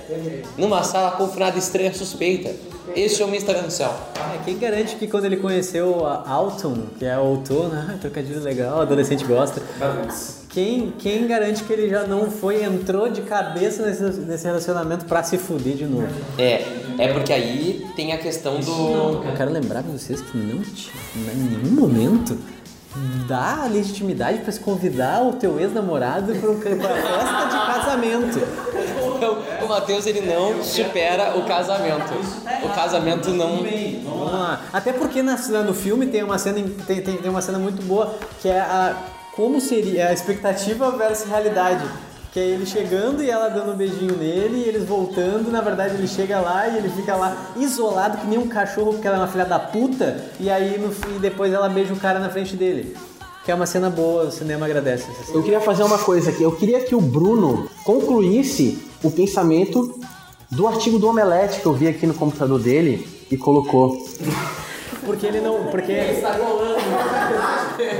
numa 0.58 0.84
sala 0.84 1.12
confinada 1.12 1.58
estranha 1.58 1.94
suspeita, 1.94 2.52
Esse 2.96 3.22
é 3.22 3.26
o 3.26 3.28
meu 3.28 3.38
Instagram 3.38 3.64
do 3.64 3.72
céu. 3.72 3.94
É, 4.16 4.44
quem 4.44 4.58
garante 4.58 4.96
que 4.96 5.08
quando 5.08 5.26
ele 5.26 5.38
conheceu 5.38 6.06
a 6.06 6.28
Alton, 6.30 6.78
que 6.98 7.06
é 7.06 7.18
outono, 7.18 7.72
ah, 7.74 7.96
trocadilho 8.02 8.42
legal, 8.42 8.82
adolescente 8.82 9.24
gosta. 9.24 9.62
Quem, 10.56 10.94
quem 10.98 11.28
garante 11.28 11.66
que 11.66 11.74
ele 11.74 11.90
já 11.90 12.04
não 12.08 12.32
foi, 12.32 12.64
entrou 12.64 13.10
de 13.10 13.22
cabeça 13.24 13.86
nesse, 13.86 14.02
nesse 14.22 14.46
relacionamento 14.46 15.04
pra 15.04 15.22
se 15.22 15.38
fuder 15.38 15.76
de 15.76 15.86
novo? 15.86 16.08
É, 16.38 16.66
é 16.98 17.12
porque 17.12 17.34
aí 17.34 17.86
tem 17.94 18.14
a 18.14 18.18
questão 18.18 18.58
do. 18.62 18.72
Eu 19.28 19.34
quero 19.36 19.52
lembrar 19.52 19.84
pra 19.84 19.92
vocês 19.92 20.22
que 20.22 20.38
não 20.38 20.62
tinha, 20.62 21.34
em 21.34 21.58
nenhum 21.58 21.72
momento 21.76 22.38
dá 23.28 23.68
legitimidade 23.70 24.38
pra 24.40 24.52
se 24.54 24.62
convidar 24.62 25.22
o 25.24 25.34
teu 25.34 25.60
ex-namorado 25.60 26.34
pra, 26.36 26.50
um- 26.50 26.58
pra 26.58 26.70
festa 26.72 27.46
de 27.50 27.74
casamento. 27.76 28.40
O 29.62 29.68
Matheus 29.68 30.06
ele 30.06 30.22
não 30.22 30.64
supera 30.64 31.38
o 31.38 31.44
casamento. 31.44 32.14
O 32.64 32.70
casamento 32.70 33.30
não. 33.32 33.58
Vamos 34.06 34.32
lá. 34.32 34.62
Até 34.72 34.94
porque 34.94 35.22
na, 35.22 35.36
no 35.66 35.74
filme 35.74 36.06
tem 36.06 36.24
uma 36.24 36.38
cena 36.38 36.64
tem, 36.88 37.02
tem, 37.02 37.18
tem 37.18 37.30
uma 37.30 37.42
cena 37.42 37.60
muito 37.60 37.82
boa 37.82 38.16
que 38.42 38.48
é 38.48 38.60
a 38.62 38.96
como 39.36 39.60
seria 39.60 40.10
a 40.10 40.14
expectativa 40.14 40.92
versus 40.92 41.28
realidade. 41.28 41.86
Que 42.32 42.40
é 42.40 42.44
ele 42.44 42.66
chegando 42.66 43.24
e 43.24 43.30
ela 43.30 43.48
dando 43.48 43.72
um 43.72 43.76
beijinho 43.76 44.18
nele, 44.18 44.58
e 44.58 44.68
eles 44.68 44.84
voltando, 44.84 45.50
na 45.50 45.62
verdade 45.62 45.96
ele 45.96 46.08
chega 46.08 46.40
lá 46.42 46.68
e 46.68 46.78
ele 46.78 46.90
fica 46.90 47.16
lá 47.16 47.54
isolado 47.56 48.18
que 48.18 48.28
nem 48.28 48.38
um 48.38 48.48
cachorro 48.48 48.92
porque 48.94 49.08
ela 49.08 49.18
é 49.18 49.20
uma 49.22 49.28
filha 49.28 49.46
da 49.46 49.58
puta, 49.58 50.22
e 50.38 50.50
aí 50.50 50.78
no 50.78 50.92
fim 50.92 51.18
depois 51.20 51.54
ela 51.54 51.70
beija 51.70 51.94
o 51.94 51.98
cara 51.98 52.20
na 52.20 52.30
frente 52.30 52.56
dele. 52.56 52.96
Que 53.46 53.52
é 53.52 53.56
uma 53.56 53.66
cena 53.66 53.90
boa, 53.90 54.24
o 54.24 54.32
cinema 54.32 54.66
agradece. 54.66 55.10
essa 55.10 55.26
cena. 55.26 55.38
Eu 55.38 55.44
queria 55.44 55.62
fazer 55.62 55.84
uma 55.84 56.00
coisa 56.00 56.32
aqui. 56.32 56.42
Eu 56.42 56.54
queria 56.54 56.84
que 56.84 56.96
o 56.96 57.00
Bruno 57.00 57.70
concluísse 57.84 58.84
o 59.04 59.12
pensamento 59.12 60.00
do 60.50 60.68
artigo 60.68 60.98
do 60.98 61.08
Omelete 61.08 61.62
que 61.62 61.66
eu 61.66 61.74
vi 61.74 61.88
aqui 61.88 62.08
no 62.08 62.16
computador 62.16 62.60
dele 62.60 63.08
e 63.30 63.38
colocou. 63.38 64.04
Porque 65.06 65.28
ele 65.28 65.40
não. 65.40 65.66
Porque, 65.66 65.94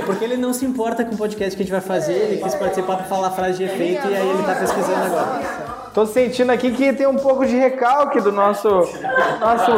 porque 0.04 0.24
ele 0.24 0.36
não 0.36 0.52
se 0.52 0.64
importa 0.64 1.04
com 1.04 1.14
o 1.14 1.18
podcast 1.18 1.56
que 1.56 1.62
a 1.62 1.64
gente 1.64 1.72
vai 1.72 1.80
fazer, 1.80 2.14
ele 2.14 2.42
quis 2.42 2.54
participar 2.54 2.96
pra 2.96 3.06
falar 3.06 3.30
frase 3.30 3.58
de 3.58 3.64
efeito 3.64 4.06
e 4.08 4.14
aí 4.14 4.28
ele 4.28 4.42
tá 4.42 4.54
pesquisando 4.54 5.04
agora. 5.06 5.66
Tô 5.92 6.04
sentindo 6.04 6.52
aqui 6.52 6.70
que 6.72 6.92
tem 6.92 7.06
um 7.06 7.16
pouco 7.16 7.46
de 7.46 7.56
recalque 7.56 8.20
do 8.20 8.30
nosso. 8.30 8.68
nosso. 8.68 9.72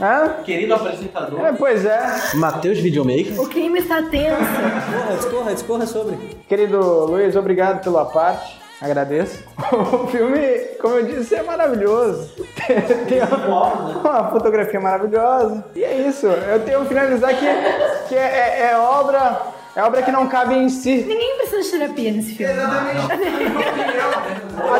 Hã? 0.00 0.28
Querido 0.44 0.74
apresentador. 0.74 1.44
É, 1.44 1.52
pois 1.52 1.84
é. 1.84 2.00
Matheus 2.34 2.78
Videomaker. 2.78 3.40
O 3.40 3.48
clima 3.48 3.78
está 3.78 4.00
tenso. 4.02 4.36
Discorra, 4.36 5.16
discorra, 5.16 5.54
discorra 5.54 5.86
sobre. 5.86 6.16
Querido 6.48 6.78
Luiz, 7.06 7.34
obrigado 7.34 7.82
pela 7.82 8.04
parte. 8.06 8.59
Agradeço. 8.80 9.42
O 9.72 10.06
filme, 10.08 10.40
como 10.80 10.94
eu 10.96 11.04
disse, 11.06 11.34
é 11.34 11.42
maravilhoso. 11.42 12.30
Tem, 13.08 13.22
uma, 13.22 13.66
uma 14.00 14.30
fotografia 14.30 14.80
maravilhosa. 14.80 15.64
E 15.74 15.84
é 15.84 15.94
isso. 16.08 16.26
Eu 16.26 16.60
tenho 16.64 16.80
que 16.82 16.88
finalizar 16.88 17.30
que, 17.34 17.46
que 18.08 18.14
é, 18.16 18.18
é- 18.20 18.70
é 18.72 18.76
obra. 18.78 19.40
É 19.76 19.84
obra 19.84 20.02
que 20.02 20.10
não 20.10 20.26
cabe 20.26 20.54
em 20.56 20.68
si. 20.68 21.04
Ninguém 21.06 21.36
precisa 21.36 21.62
de 21.62 21.70
terapia 21.70 22.10
nesse 22.12 22.34
filme. 22.34 22.54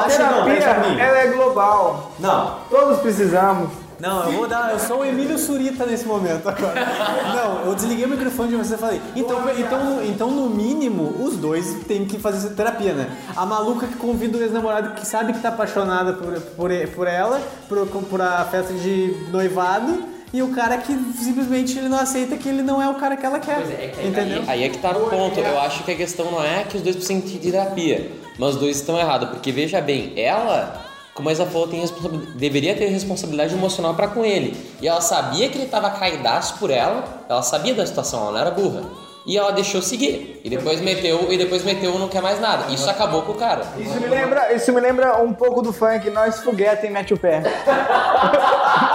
Deixa 0.05 0.27
a 0.27 0.43
terapia, 0.45 1.03
ela 1.05 1.19
é 1.19 1.27
global. 1.29 2.11
Não. 2.19 2.57
Todos 2.69 2.99
precisamos. 2.99 3.71
Não, 4.01 4.25
eu 4.25 4.33
vou 4.33 4.49
dar. 4.49 4.73
Eu 4.73 4.79
sou 4.79 5.01
o 5.01 5.05
Emílio 5.05 5.39
Surita 5.39 5.85
nesse 5.85 6.07
momento 6.07 6.49
agora. 6.49 6.75
Não, 7.35 7.67
eu 7.67 7.75
desliguei 7.75 8.07
o 8.07 8.09
microfone 8.09 8.51
de 8.51 8.57
você 8.57 8.75
e 8.75 8.79
falei. 8.79 9.01
Então, 9.15 9.39
então, 9.57 10.05
então, 10.05 10.31
no 10.31 10.49
mínimo, 10.49 11.23
os 11.23 11.37
dois 11.37 11.85
têm 11.87 12.05
que 12.05 12.19
fazer 12.19 12.51
terapia, 12.51 12.95
né? 12.95 13.11
A 13.37 13.45
maluca 13.45 13.87
que 13.87 13.97
convida 13.97 14.39
o 14.39 14.43
ex-namorado 14.43 14.95
que 14.95 15.07
sabe 15.07 15.33
que 15.33 15.41
tá 15.41 15.51
apaixonada 15.51 16.15
por, 16.15 16.41
por, 16.41 16.71
por 16.95 17.07
ela, 17.07 17.41
por, 17.69 17.87
por 17.87 18.23
a 18.23 18.45
festa 18.47 18.73
de 18.73 19.15
noivado. 19.31 20.21
E 20.33 20.43
o 20.43 20.49
cara 20.49 20.79
que 20.79 20.97
simplesmente 21.19 21.77
ele 21.77 21.89
não 21.89 21.99
aceita 21.99 22.37
que 22.37 22.49
ele 22.49 22.63
não 22.63 22.81
é 22.81 22.89
o 22.89 22.95
cara 22.95 23.17
que 23.17 23.27
ela 23.27 23.41
quer. 23.41 23.63
entendeu? 24.05 24.43
Aí, 24.43 24.51
aí 24.51 24.65
é 24.65 24.69
que 24.69 24.79
tá 24.79 24.91
o 24.91 25.11
ponto. 25.11 25.41
Eu 25.41 25.61
acho 25.61 25.83
que 25.83 25.91
a 25.91 25.97
questão 25.97 26.31
não 26.31 26.43
é 26.43 26.63
que 26.63 26.77
os 26.77 26.83
dois 26.83 26.95
precisam 26.95 27.21
de 27.21 27.39
terapia, 27.39 28.13
mas 28.39 28.55
os 28.55 28.61
dois 28.61 28.77
estão 28.77 28.97
errados. 28.97 29.29
Porque 29.31 29.51
veja 29.51 29.81
bem, 29.81 30.13
ela, 30.17 30.81
como 31.21 31.29
a 31.29 31.33
Isa 31.33 31.45
falou, 31.45 31.69
tem 31.69 31.83
responsabilidade, 31.83 32.33
deveria 32.39 32.75
ter 32.75 32.87
responsabilidade 32.87 33.53
emocional 33.53 33.93
pra 33.95 34.09
com 34.09 34.25
ele. 34.25 34.57
E 34.81 34.89
ela 34.89 35.03
sabia 35.03 35.51
que 35.51 35.59
ele 35.59 35.67
tava 35.67 35.91
caidaço 35.91 36.59
por 36.59 36.71
ela, 36.71 37.05
ela 37.29 37.43
sabia 37.43 37.75
da 37.75 37.85
situação, 37.85 38.23
ela 38.23 38.33
não 38.33 38.39
era 38.39 38.51
burra. 38.51 38.85
E 39.27 39.37
ela 39.37 39.53
deixou 39.53 39.83
seguir. 39.83 40.41
E 40.43 40.49
depois 40.49 40.81
meteu, 40.81 41.31
e 41.31 41.37
depois 41.37 41.63
meteu 41.63 41.99
não 41.99 42.09
quer 42.09 42.23
mais 42.23 42.41
nada. 42.41 42.73
Isso 42.73 42.89
acabou 42.89 43.21
com 43.21 43.33
o 43.33 43.35
cara. 43.35 43.67
Isso 43.77 44.01
me 44.01 44.09
lembra, 44.09 44.51
isso 44.55 44.73
me 44.73 44.81
lembra 44.81 45.23
um 45.23 45.35
pouco 45.35 45.61
do 45.61 45.75
funk, 45.75 46.09
nós 46.09 46.41
foguete 46.41 46.87
e 46.87 46.91
mete 46.91 47.13
o 47.13 47.19
pé. 47.19 47.43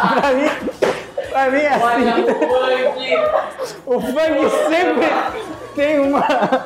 pra 0.10 0.32
mim, 0.34 0.50
pra 1.30 1.52
mim 1.52 1.60
é 1.60 1.70
assim. 1.70 1.86
O 3.86 4.02
funk 4.02 4.50
sempre 4.68 5.06
tem 5.76 6.00
uma 6.00 6.26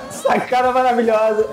sacada 0.10 0.72
maravilhosa. 0.72 1.46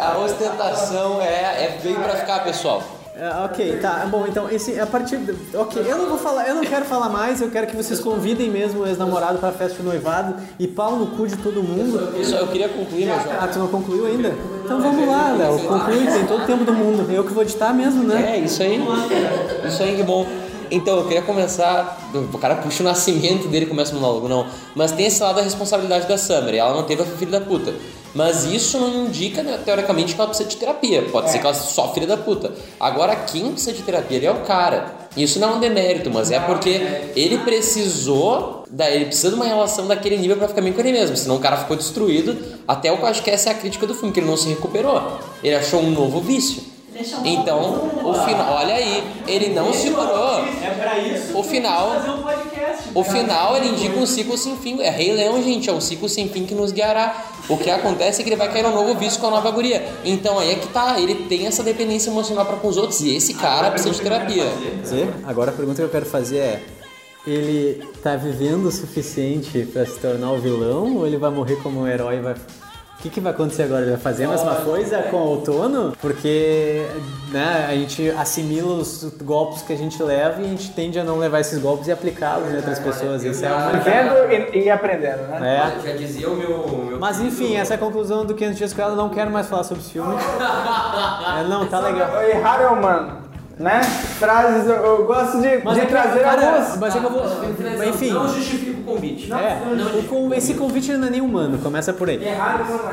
A 0.00 0.18
ostentação 0.18 1.20
é, 1.20 1.64
é 1.64 1.78
veio 1.82 1.96
pra 2.00 2.16
ficar, 2.16 2.42
pessoal. 2.44 2.82
É, 3.16 3.44
ok, 3.44 3.76
tá. 3.82 4.06
Bom, 4.10 4.24
então 4.26 4.48
esse 4.50 4.80
a 4.80 4.86
partir 4.86 5.18
do- 5.18 5.36
ok, 5.60 5.82
eu 5.86 5.98
não 5.98 6.06
vou 6.08 6.16
falar, 6.16 6.48
eu 6.48 6.54
não 6.54 6.62
quero 6.62 6.86
falar 6.86 7.08
mais. 7.10 7.40
Eu 7.42 7.50
quero 7.50 7.66
que 7.66 7.76
vocês 7.76 8.00
convidem 8.00 8.48
mesmo 8.48 8.80
o 8.82 8.86
ex-namorado 8.86 9.38
para 9.38 9.52
festa 9.52 9.76
de 9.76 9.82
noivado 9.82 10.36
e 10.58 10.66
pau 10.66 10.96
no 10.96 11.08
cu 11.08 11.26
de 11.26 11.36
todo 11.36 11.62
mundo. 11.62 12.16
Isso, 12.18 12.34
eu 12.34 12.46
queria 12.46 12.68
concluir, 12.68 13.06
meu 13.06 13.20
João. 13.20 13.34
Ah, 13.38 13.46
tu 13.48 13.58
não 13.58 13.68
concluiu 13.68 14.06
ainda? 14.06 14.32
Então 14.64 14.80
vamos 14.80 15.06
lá, 15.06 15.34
Léo. 15.36 15.58
Conclui, 15.58 16.06
tem 16.06 16.24
todo 16.26 16.44
o 16.44 16.46
tempo 16.46 16.64
do 16.64 16.72
mundo. 16.72 17.12
Eu 17.12 17.24
que 17.24 17.32
vou 17.32 17.42
editar 17.42 17.74
mesmo, 17.74 18.04
né? 18.04 18.36
É, 18.36 18.38
isso 18.38 18.62
aí. 18.62 18.80
Isso 19.66 19.82
aí, 19.82 19.96
que 19.96 20.02
bom. 20.02 20.24
Então, 20.70 20.98
eu 20.98 21.04
queria 21.04 21.22
começar. 21.22 22.10
O 22.32 22.38
cara 22.38 22.56
puxa 22.56 22.82
o 22.82 22.86
nascimento 22.86 23.48
dele 23.48 23.64
e 23.66 23.68
começa 23.68 23.92
o 23.92 23.94
monólogo, 23.96 24.28
não. 24.28 24.46
Mas 24.74 24.92
tem 24.92 25.06
esse 25.06 25.22
lado 25.22 25.36
da 25.36 25.42
responsabilidade 25.42 26.06
da 26.06 26.16
Summer. 26.16 26.54
Ela 26.54 26.74
não 26.74 26.84
teve 26.84 27.02
a 27.02 27.04
filha 27.04 27.32
da 27.32 27.40
puta. 27.40 27.74
Mas 28.14 28.44
isso 28.44 28.78
não 28.78 29.06
indica, 29.06 29.42
né, 29.42 29.58
teoricamente, 29.64 30.14
que 30.14 30.20
ela 30.20 30.28
precisa 30.28 30.48
de 30.48 30.56
terapia. 30.56 31.02
Pode 31.12 31.30
ser 31.30 31.38
que 31.38 31.46
ela 31.46 31.54
só 31.54 31.92
filha 31.92 32.06
da 32.06 32.16
puta. 32.16 32.52
Agora, 32.78 33.14
quem 33.14 33.52
precisa 33.52 33.72
de 33.72 33.82
terapia 33.82 34.16
ele 34.16 34.26
é 34.26 34.30
o 34.30 34.40
cara. 34.40 35.08
Isso 35.16 35.38
não 35.38 35.50
é 35.50 35.54
um 35.56 35.60
demérito, 35.60 36.10
mas 36.10 36.30
é 36.30 36.38
porque 36.40 36.70
ele 37.14 37.38
precisou. 37.38 38.64
Da, 38.70 38.88
ele 38.88 39.06
precisa 39.06 39.30
de 39.30 39.34
uma 39.34 39.44
relação 39.44 39.86
daquele 39.86 40.16
nível 40.16 40.36
pra 40.36 40.46
ficar 40.48 40.60
bem 40.60 40.72
com 40.72 40.80
ele 40.80 40.92
mesmo. 40.92 41.16
Senão 41.16 41.36
o 41.36 41.40
cara 41.40 41.56
ficou 41.56 41.76
destruído. 41.76 42.36
Até 42.66 42.90
o 42.92 42.96
que 42.96 43.02
eu 43.02 43.06
acho 43.08 43.22
que 43.22 43.30
essa 43.30 43.50
é 43.50 43.52
a 43.52 43.54
crítica 43.56 43.86
do 43.86 43.94
filme, 43.94 44.12
que 44.12 44.20
ele 44.20 44.28
não 44.28 44.36
se 44.36 44.48
recuperou. 44.48 45.18
Ele 45.42 45.54
achou 45.54 45.80
um 45.80 45.90
novo 45.90 46.20
vício. 46.20 46.62
Então, 47.24 47.90
o 48.04 48.14
final, 48.14 48.54
olha 48.54 48.74
aí, 48.74 49.04
ele 49.26 49.50
não 49.50 49.72
segurou. 49.72 50.40
É 50.40 50.74
pra 50.78 50.98
isso. 50.98 51.38
O 51.38 51.42
final, 51.42 51.90
um 51.90 52.22
podcast. 52.22 52.90
o 52.94 53.04
final 53.04 53.56
ele 53.56 53.68
indica 53.68 53.98
um 53.98 54.06
ciclo 54.06 54.36
sem 54.36 54.56
fim. 54.56 54.80
É 54.80 54.90
Rei 54.90 55.12
Leão, 55.12 55.42
gente, 55.42 55.70
é 55.70 55.72
um 55.72 55.80
ciclo 55.80 56.08
sem 56.08 56.28
fim 56.28 56.44
que 56.44 56.54
nos 56.54 56.72
guiará. 56.72 57.24
O 57.48 57.56
que 57.56 57.70
acontece 57.70 58.20
é 58.20 58.24
que 58.24 58.30
ele 58.30 58.36
vai 58.36 58.52
cair 58.52 58.62
no 58.62 58.70
novo 58.70 58.94
vício 58.98 59.20
com 59.20 59.28
a 59.28 59.30
nova 59.30 59.50
guria. 59.50 59.86
Então 60.04 60.38
aí 60.38 60.52
é 60.52 60.54
que 60.56 60.68
tá, 60.68 61.00
ele 61.00 61.26
tem 61.26 61.46
essa 61.46 61.62
dependência 61.62 62.10
emocional 62.10 62.44
para 62.44 62.56
com 62.56 62.68
os 62.68 62.76
outros 62.76 63.00
e 63.00 63.14
esse 63.16 63.34
cara 63.34 63.70
precisa 63.70 63.94
de 63.94 64.00
terapia. 64.00 64.44
Agora 65.26 65.50
a 65.50 65.54
pergunta 65.54 65.76
que 65.76 65.82
eu 65.84 65.90
quero 65.90 66.06
fazer 66.06 66.38
é: 66.38 66.62
ele 67.26 67.82
tá 68.02 68.16
vivendo 68.16 68.66
o 68.66 68.72
suficiente 68.72 69.66
pra 69.72 69.84
se 69.86 69.98
tornar 69.98 70.32
o 70.32 70.38
vilão 70.38 70.96
ou 70.96 71.06
ele 71.06 71.16
vai 71.16 71.30
morrer 71.30 71.56
como 71.56 71.80
um 71.80 71.86
herói 71.86 72.16
e 72.16 72.20
vai. 72.20 72.34
O 73.00 73.02
que, 73.02 73.08
que 73.08 73.20
vai 73.20 73.32
acontecer 73.32 73.62
agora? 73.62 73.80
Ele 73.80 73.92
vai 73.92 74.00
fazer 74.00 74.24
a 74.24 74.28
mesma 74.28 74.56
coisa 74.56 74.98
com 75.04 75.16
o 75.16 75.28
outono? 75.30 75.96
Porque 76.02 76.84
né, 77.32 77.66
a 77.66 77.72
gente 77.72 78.10
assimila 78.10 78.74
os 78.74 79.10
golpes 79.22 79.62
que 79.62 79.72
a 79.72 79.76
gente 79.76 80.02
leva 80.02 80.42
e 80.42 80.44
a 80.44 80.48
gente 80.48 80.70
tende 80.72 80.98
a 80.98 81.04
não 81.04 81.16
levar 81.16 81.40
esses 81.40 81.58
golpes 81.58 81.86
e 81.86 81.92
aplicá-los 81.92 82.52
em 82.52 82.56
outras 82.56 82.78
pessoas. 82.78 83.24
Isso 83.24 83.42
é 83.42 83.50
uma. 83.50 83.72
Vendo 83.78 84.52
e, 84.54 84.64
e 84.64 84.70
aprendendo, 84.70 85.22
né? 85.28 85.72
É. 85.82 85.88
Já 85.88 85.96
dizia 85.96 86.28
o 86.28 86.36
meu. 86.36 86.98
Mas 87.00 87.18
enfim, 87.22 87.56
essa 87.56 87.72
é 87.72 87.76
a 87.76 87.78
conclusão 87.78 88.26
do 88.26 88.34
500 88.34 88.58
Dias 88.58 88.74
com 88.74 88.82
ela. 88.82 88.94
Não 88.94 89.08
quero 89.08 89.30
mais 89.30 89.46
falar 89.46 89.64
sobre 89.64 89.82
esse 89.82 89.92
filme. 89.92 90.14
É, 91.40 91.44
não, 91.44 91.66
tá 91.66 91.78
legal. 91.80 92.10
E 92.22 92.32
Harrelman, 92.32 93.12
né? 93.58 93.82
Frases, 93.82 94.66
eu, 94.66 94.74
eu 94.74 95.06
gosto 95.06 95.40
de, 95.40 95.62
Mas 95.64 95.74
de 95.74 95.80
é 95.80 95.86
que, 95.86 95.92
trazer 95.92 96.20
cara, 96.20 96.46
algumas. 96.46 96.76
mas 96.76 96.96
é 96.96 96.98
que 96.98 97.04
eu 97.04 97.10
vou. 97.10 97.84
Enfim. 97.88 98.10
Não 98.10 98.28
justifica 98.28 98.79
convite. 98.94 99.32
É, 99.32 99.98
o 99.98 100.02
con- 100.04 100.34
esse 100.34 100.54
convite 100.54 100.92
não 100.92 101.06
é 101.08 101.10
nem 101.10 101.20
humano, 101.20 101.58
começa 101.58 101.92
por 101.92 102.08
aí. 102.08 102.18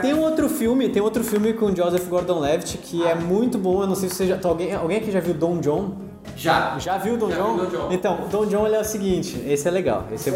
Tem 0.01 0.13
um 0.13 0.21
outro 0.21 0.47
filme, 0.49 0.89
tem 0.89 1.01
outro 1.01 1.23
filme 1.23 1.53
com 1.53 1.75
Joseph 1.75 2.07
Gordon-Levitt 2.07 2.77
que 2.79 3.03
é 3.05 3.15
muito 3.15 3.57
bom, 3.57 3.81
eu 3.81 3.87
não 3.87 3.95
sei 3.95 4.09
se 4.09 4.15
você 4.15 4.27
já... 4.27 4.37
Alguém, 4.43 4.73
alguém 4.73 4.97
aqui 4.97 5.11
já 5.11 5.19
viu 5.19 5.33
Don 5.33 5.59
John? 5.59 5.91
Já. 6.35 6.77
Já 6.79 6.97
viu 6.97 7.17
Don 7.17 7.29
Já 7.31 7.37
John? 7.37 7.53
vi 7.57 7.65
Don 7.65 7.69
John. 7.69 7.87
Então, 7.91 8.17
Don 8.29 8.45
John 8.45 8.65
ele 8.67 8.75
é 8.75 8.79
o 8.81 8.83
seguinte, 8.83 9.43
esse 9.47 9.67
é 9.67 9.71
legal, 9.71 10.05
esse, 10.11 10.29
é 10.29 10.33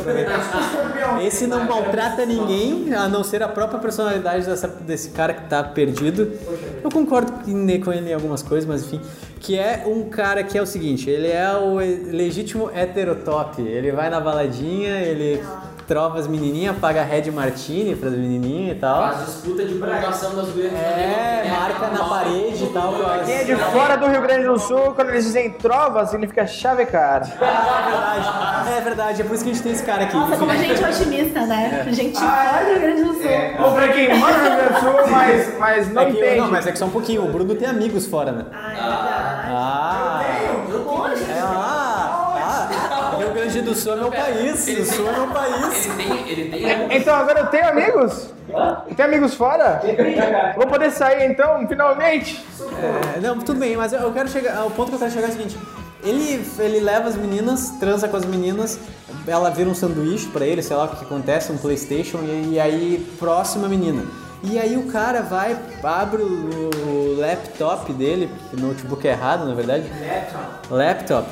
esse 1.25 1.45
não 1.47 1.63
maltrata 1.65 2.25
ninguém, 2.25 2.93
a 2.93 3.07
não 3.07 3.23
ser 3.23 3.43
a 3.43 3.47
própria 3.47 3.79
personalidade 3.79 4.45
dessa- 4.45 4.67
desse 4.67 5.09
cara 5.09 5.33
que 5.33 5.47
tá 5.49 5.63
perdido. 5.63 6.31
Eu 6.83 6.89
concordo 6.89 7.31
com 7.83 7.93
ele 7.93 8.09
em 8.09 8.13
algumas 8.13 8.41
coisas, 8.41 8.67
mas 8.67 8.83
enfim. 8.83 9.01
Que 9.39 9.57
é 9.57 9.83
um 9.87 10.03
cara 10.07 10.43
que 10.43 10.55
é 10.57 10.61
o 10.61 10.67
seguinte, 10.67 11.09
ele 11.09 11.27
é 11.27 11.51
o 11.55 11.75
legítimo 12.11 12.69
heterotop. 12.75 13.59
Ele 13.61 13.91
vai 13.91 14.07
na 14.09 14.19
baladinha, 14.19 14.99
ele 15.01 15.41
trova 15.91 16.19
as 16.19 16.25
menininhas, 16.25 16.77
paga 16.77 17.03
Red 17.03 17.29
Martini 17.31 17.97
pras 17.97 18.13
menininhas 18.13 18.77
e 18.77 18.79
tal. 18.79 19.09
Faz 19.11 19.25
disputa 19.25 19.65
de 19.65 19.73
pontuação 19.73 20.33
das 20.37 20.47
gurias. 20.47 20.71
É, 20.71 21.43
marca 21.49 21.87
na 21.87 22.05
parede 22.07 22.63
e 22.63 22.67
tal. 22.67 22.93
Quem 23.25 23.35
é 23.35 23.43
de 23.43 23.55
fora 23.57 23.97
do 23.97 24.07
Rio 24.07 24.21
Grande 24.21 24.45
do 24.45 24.57
Sul, 24.57 24.93
quando 24.95 25.09
eles 25.09 25.25
dizem 25.25 25.49
trova, 25.51 26.05
significa 26.05 26.47
chavecar. 26.47 27.23
Ah, 27.41 27.81
é 27.81 27.91
verdade. 27.91 28.77
É 28.77 28.81
verdade, 28.81 29.21
é 29.21 29.25
por 29.25 29.35
isso 29.35 29.43
que 29.43 29.49
a 29.49 29.53
gente 29.53 29.63
tem 29.63 29.71
esse 29.73 29.83
cara 29.83 30.03
aqui. 30.03 30.15
Nossa, 30.15 30.37
como 30.37 30.49
a 30.49 30.55
gente 30.55 30.81
é 30.81 30.87
otimista, 30.89 31.45
né? 31.45 31.85
Gente 31.91 32.17
fora 32.17 32.63
do 32.63 32.71
Rio 32.71 32.79
Grande 32.79 33.03
do 33.03 33.13
Sul. 33.13 33.65
Ou 33.65 33.71
pra 33.73 33.87
quem 33.89 34.17
mora 34.17 34.37
no 34.37 34.43
Rio 34.43 34.55
Grande 34.55 34.73
do 34.73 34.79
Sul, 34.79 35.11
mas, 35.11 35.59
mas 35.59 35.93
não 35.93 36.01
É 36.03 36.05
que, 36.05 36.11
entende. 36.17 36.37
não, 36.37 36.51
mas 36.51 36.67
é 36.67 36.71
que 36.71 36.77
só 36.79 36.85
um 36.85 36.89
pouquinho. 36.89 37.25
O 37.25 37.27
Bruno 37.33 37.53
tem 37.53 37.67
amigos 37.67 38.05
fora, 38.07 38.31
né? 38.31 38.45
Ah, 38.53 38.71
é 38.71 38.75
verdade. 38.75 39.51
Ah! 39.53 39.90
Do 43.73 43.75
Sul 43.77 43.93
é 43.93 43.95
meu 43.95 44.11
país. 44.11 44.67
O 44.67 44.85
Sul 44.85 45.09
é 45.09 45.11
meu 45.13 45.27
país. 45.27 45.85
Ele 45.85 45.95
tem, 45.95 46.29
ele 46.29 46.49
tem 46.49 46.97
Então 46.97 47.15
agora 47.15 47.39
eu 47.41 47.47
tenho 47.47 47.67
amigos? 47.69 48.27
Tem 48.95 49.05
amigos 49.05 49.33
fora? 49.33 49.81
Vou 50.55 50.67
poder 50.67 50.91
sair 50.91 51.29
então, 51.31 51.65
finalmente? 51.67 52.43
É, 53.15 53.19
não, 53.19 53.39
tudo 53.39 53.59
bem, 53.59 53.77
mas 53.77 53.93
eu- 53.93 54.11
quero 54.11 54.27
chegar. 54.29 54.65
O 54.65 54.71
ponto 54.71 54.89
que 54.89 54.95
eu 54.95 54.99
quero 54.99 55.11
chegar 55.11 55.27
é 55.27 55.29
o 55.29 55.33
seguinte: 55.33 55.57
ele, 56.03 56.45
ele 56.59 56.79
leva 56.79 57.07
as 57.09 57.15
meninas, 57.15 57.69
transa 57.79 58.07
com 58.07 58.17
as 58.17 58.25
meninas, 58.25 58.77
ela 59.27 59.49
vira 59.49 59.69
um 59.69 59.75
sanduíche 59.75 60.27
pra 60.27 60.45
ele, 60.45 60.61
sei 60.61 60.75
lá 60.75 60.85
o 60.85 60.87
que 60.89 61.05
acontece, 61.05 61.51
um 61.51 61.57
Playstation, 61.57 62.19
e, 62.23 62.53
e 62.53 62.59
aí, 62.59 63.07
próxima 63.19 63.67
menina. 63.67 64.03
E 64.43 64.57
aí 64.57 64.75
o 64.75 64.87
cara 64.91 65.21
vai, 65.21 65.55
abre 65.83 66.23
o, 66.23 66.69
laptop 67.19 67.93
dele, 67.93 68.27
o 68.51 68.59
notebook 68.59 69.07
é 69.07 69.11
errado, 69.11 69.45
na 69.45 69.53
verdade. 69.53 69.83
Laptop. 69.87 70.73
Laptop. 70.73 71.27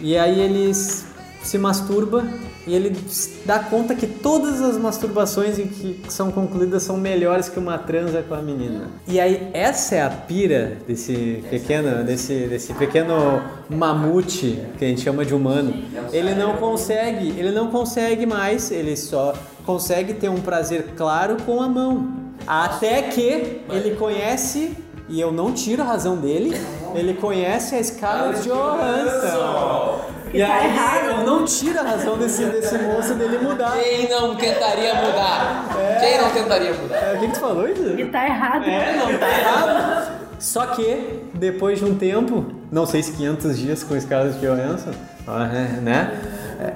E 0.00 0.16
aí 0.16 0.40
ele 0.40 0.70
s- 0.70 1.04
se 1.44 1.58
masturba 1.58 2.24
e 2.66 2.74
ele 2.74 2.96
dá 3.44 3.58
conta 3.58 3.94
que 3.94 4.06
todas 4.06 4.62
as 4.62 4.78
masturbações 4.78 5.58
em 5.58 5.66
que 5.66 6.00
são 6.08 6.32
concluídas 6.32 6.82
são 6.82 6.96
melhores 6.96 7.48
que 7.48 7.58
uma 7.58 7.76
transa 7.76 8.22
com 8.26 8.34
a 8.34 8.40
menina. 8.40 8.88
E 9.06 9.20
aí 9.20 9.50
essa 9.52 9.96
é 9.96 10.02
a 10.02 10.08
pira 10.08 10.78
desse 10.88 11.44
pequeno, 11.50 12.02
desse, 12.02 12.46
desse 12.46 12.72
pequeno 12.72 13.42
mamute 13.68 14.58
que 14.78 14.84
a 14.84 14.88
gente 14.88 15.02
chama 15.02 15.24
de 15.24 15.34
humano. 15.34 15.74
Ele 16.10 16.34
não 16.34 16.56
consegue, 16.56 17.38
ele 17.38 17.52
não 17.52 17.68
consegue 17.68 18.24
mais, 18.24 18.70
ele 18.70 18.96
só 18.96 19.34
consegue 19.66 20.14
ter 20.14 20.30
um 20.30 20.40
prazer 20.40 20.94
claro 20.96 21.36
com 21.44 21.60
a 21.60 21.68
mão. 21.68 22.24
Até 22.46 23.02
que 23.02 23.60
ele 23.70 23.94
conhece, 23.96 24.76
e 25.08 25.20
eu 25.20 25.30
não 25.30 25.52
tiro 25.52 25.82
a 25.82 25.84
razão 25.84 26.16
dele, 26.16 26.56
ele 26.94 27.12
conhece 27.14 27.74
a 27.74 27.82
Scarlett 27.82 28.48
Johansson. 28.48 30.13
E 30.34 30.44
tá 30.44 30.54
aí 30.54 30.66
errado. 30.66 31.04
eu 31.06 31.26
não 31.26 31.44
tiro 31.44 31.78
a 31.78 31.82
razão 31.82 32.18
desse, 32.18 32.44
desse 32.44 32.76
moço 32.78 33.14
dele 33.14 33.38
mudar. 33.38 33.72
Quem 33.72 34.08
não 34.08 34.34
tentaria 34.34 34.94
mudar? 34.94 35.68
Quem 36.00 36.20
não 36.20 36.30
tentaria 36.30 36.72
mudar? 36.74 36.96
É, 36.96 37.14
o 37.14 37.20
que, 37.20 37.26
que 37.28 37.32
tu 37.34 37.40
falou, 37.40 37.68
Isa? 37.68 38.00
e 38.00 38.04
tá 38.06 38.24
errado. 38.26 38.64
É, 38.64 38.96
não 38.96 39.18
tá 39.18 39.28
errado. 39.28 40.24
Só 40.40 40.66
que, 40.66 41.20
depois 41.34 41.78
de 41.78 41.84
um 41.84 41.94
tempo, 41.94 42.46
não 42.70 42.84
sei 42.84 43.02
se 43.02 43.12
500 43.12 43.58
dias 43.58 43.84
com 43.84 43.96
Johansson, 44.40 44.90
ah, 45.26 45.48
é, 45.54 45.80
né? 45.80 46.20
É, 46.60 46.72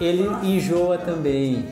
Ele 0.00 0.26
enjoa 0.42 0.96
também. 0.96 1.66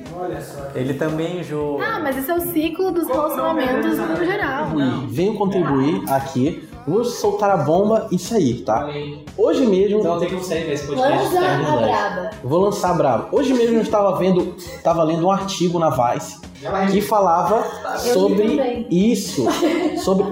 Ele 0.75 0.95
também 0.95 1.41
enjoa. 1.41 1.83
Ah, 1.83 2.01
mas 2.01 2.19
esse 2.19 2.31
é 2.31 2.35
o 2.35 2.41
ciclo 2.41 2.93
dos 2.93 3.09
relacionamentos 3.09 3.99
no 3.99 4.17
geral. 4.25 4.69
venho 5.09 5.35
contribuir 5.35 6.03
aqui. 6.09 6.69
Vou 6.87 7.05
soltar 7.05 7.51
a 7.51 7.57
bomba 7.57 8.09
e 8.11 8.19
sair, 8.19 8.63
tá? 8.63 8.89
Hoje 9.37 9.67
mesmo. 9.67 10.01
Então 10.01 10.19
tem 10.19 10.29
que 10.29 10.45
sair 10.45 10.67
desse 10.67 10.87
podcast. 10.87 11.35
Lança 11.35 11.39
é 11.39 11.55
a 11.55 11.77
braba. 11.77 12.31
Vou 12.43 12.61
lançar 12.61 12.95
bravo. 12.97 13.37
Hoje 13.37 13.53
mesmo 13.53 13.77
eu 13.77 13.83
estava 13.83 14.17
vendo, 14.17 14.55
estava 14.57 15.03
lendo 15.03 15.27
um 15.27 15.31
artigo 15.31 15.79
na 15.79 15.91
Vice 15.91 16.41
que 16.91 17.01
falava 17.01 17.65
sobre 17.99 18.87
isso, 18.91 19.47
sobre 19.99 20.27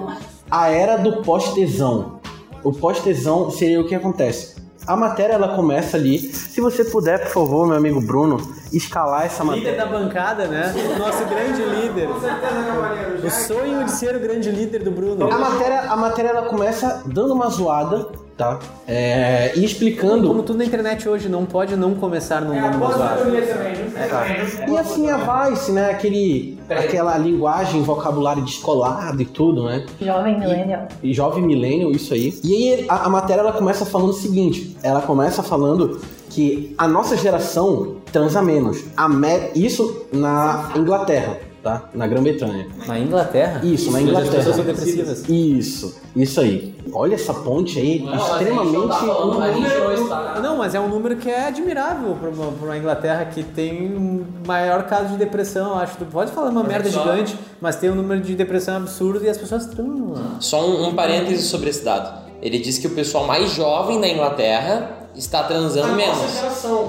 a 0.50 0.68
era 0.68 0.96
do 0.96 1.22
pós-tesão. 1.22 2.20
O 2.64 2.72
pós-tesão 2.72 3.50
seria 3.50 3.80
o 3.80 3.86
que 3.86 3.94
acontece. 3.94 4.55
A 4.86 4.94
matéria 4.96 5.34
ela 5.34 5.56
começa 5.56 5.96
ali. 5.96 6.18
Se 6.32 6.60
você 6.60 6.84
puder, 6.84 7.18
por 7.24 7.30
favor, 7.32 7.66
meu 7.66 7.76
amigo 7.76 8.00
Bruno, 8.00 8.36
escalar 8.72 9.26
essa 9.26 9.42
Líder 9.42 9.56
matéria. 9.56 9.78
da 9.78 9.86
bancada, 9.86 10.46
né? 10.46 10.72
Nosso 10.98 11.24
grande 11.24 11.62
líder. 11.62 12.08
O 13.24 13.30
sonho 13.30 13.84
de 13.84 13.90
ser 13.90 14.14
o 14.14 14.20
grande 14.20 14.50
líder 14.50 14.84
do 14.84 14.90
Bruno. 14.92 15.30
A 15.32 15.38
matéria, 15.38 15.80
a 15.90 15.96
matéria 15.96 16.28
ela 16.28 16.42
começa 16.48 17.02
dando 17.06 17.34
uma 17.34 17.48
zoada, 17.48 18.08
tá? 18.36 18.58
É, 18.86 19.48
e 19.48 19.52
Como 19.54 19.64
explicando. 19.66 20.42
tudo 20.42 20.58
na 20.58 20.64
internet 20.64 21.08
hoje, 21.08 21.28
não 21.28 21.44
pode 21.46 21.74
não 21.76 21.94
começar 21.94 22.40
num 22.42 22.54
mundo 22.54 22.78
zoado. 22.92 23.22
E 24.68 24.76
assim 24.78 25.08
a 25.10 25.16
Vice, 25.48 25.72
né? 25.72 25.90
Aquele, 25.90 26.58
aquela 26.68 27.16
linguagem, 27.18 27.82
vocabulário 27.82 28.42
descolado 28.44 29.20
e 29.20 29.24
tudo, 29.24 29.64
né? 29.64 29.84
Jovem 30.00 30.38
millennial. 30.38 30.86
E 31.02 31.12
jovem 31.14 31.42
millennial, 31.44 31.90
isso 31.92 32.12
aí. 32.14 32.38
E 32.44 32.52
aí 32.72 32.86
a, 32.88 33.06
a 33.06 33.08
matéria 33.08 33.40
ela 33.40 33.52
começa 33.52 33.84
falando 33.86 34.10
o 34.10 34.14
seguinte: 34.14 34.76
ela 34.82 35.00
começa 35.00 35.42
falando 35.42 36.00
que 36.30 36.74
a 36.76 36.86
nossa 36.86 37.16
geração 37.16 37.96
transa 38.12 38.42
menos. 38.42 38.84
A 38.96 39.08
me- 39.08 39.50
isso 39.54 40.06
na 40.12 40.72
Inglaterra, 40.76 41.38
tá? 41.66 41.82
Na 41.92 42.06
Grã-Bretanha. 42.06 42.68
Na 42.86 42.96
Inglaterra? 42.98 43.60
Isso, 43.64 43.90
na 43.90 43.98
Hoje 43.98 44.10
As 44.16 44.28
pessoas 44.28 44.54
são 44.56 44.64
Inglaterra. 44.64 44.86
depressivas. 44.86 45.28
Isso, 45.28 46.00
isso 46.14 46.40
aí. 46.40 46.76
Olha 46.92 47.14
essa 47.16 47.34
ponte 47.34 47.76
aí, 47.80 47.96
extremamente. 47.96 48.76
A 48.76 49.52
gente 49.52 49.78
não 49.80 49.92
está. 49.94 50.40
Não, 50.40 50.56
mas 50.58 50.74
é 50.76 50.80
um 50.80 50.88
número 50.88 51.16
que 51.16 51.28
é 51.28 51.46
admirável 51.48 52.16
para 52.20 52.30
uma, 52.30 52.76
Inglaterra 52.78 53.24
que 53.24 53.42
tem 53.42 53.96
um 53.96 54.24
maior 54.46 54.84
caso 54.84 55.08
de 55.08 55.16
depressão, 55.16 55.76
acho. 55.76 55.96
Tu 55.96 56.04
pode 56.04 56.30
falar 56.30 56.50
uma 56.50 56.62
merda 56.62 56.88
só- 56.88 57.00
gigante, 57.02 57.36
mas 57.60 57.74
tem 57.76 57.90
um 57.90 57.96
número 57.96 58.20
de 58.20 58.34
depressão 58.36 58.76
absurdo 58.76 59.24
e 59.24 59.28
as 59.28 59.36
pessoas 59.36 59.66
transam. 59.66 60.14
Só 60.38 60.64
um, 60.64 60.88
um 60.88 60.94
parêntese 60.94 61.42
sobre 61.42 61.70
esse 61.70 61.84
dado. 61.84 62.24
Ele 62.40 62.58
diz 62.60 62.78
que 62.78 62.86
o 62.86 62.90
pessoal 62.90 63.26
mais 63.26 63.50
jovem 63.50 64.00
da 64.00 64.08
Inglaterra 64.08 65.05
está 65.16 65.42
transando 65.44 65.94
menos. 65.94 66.18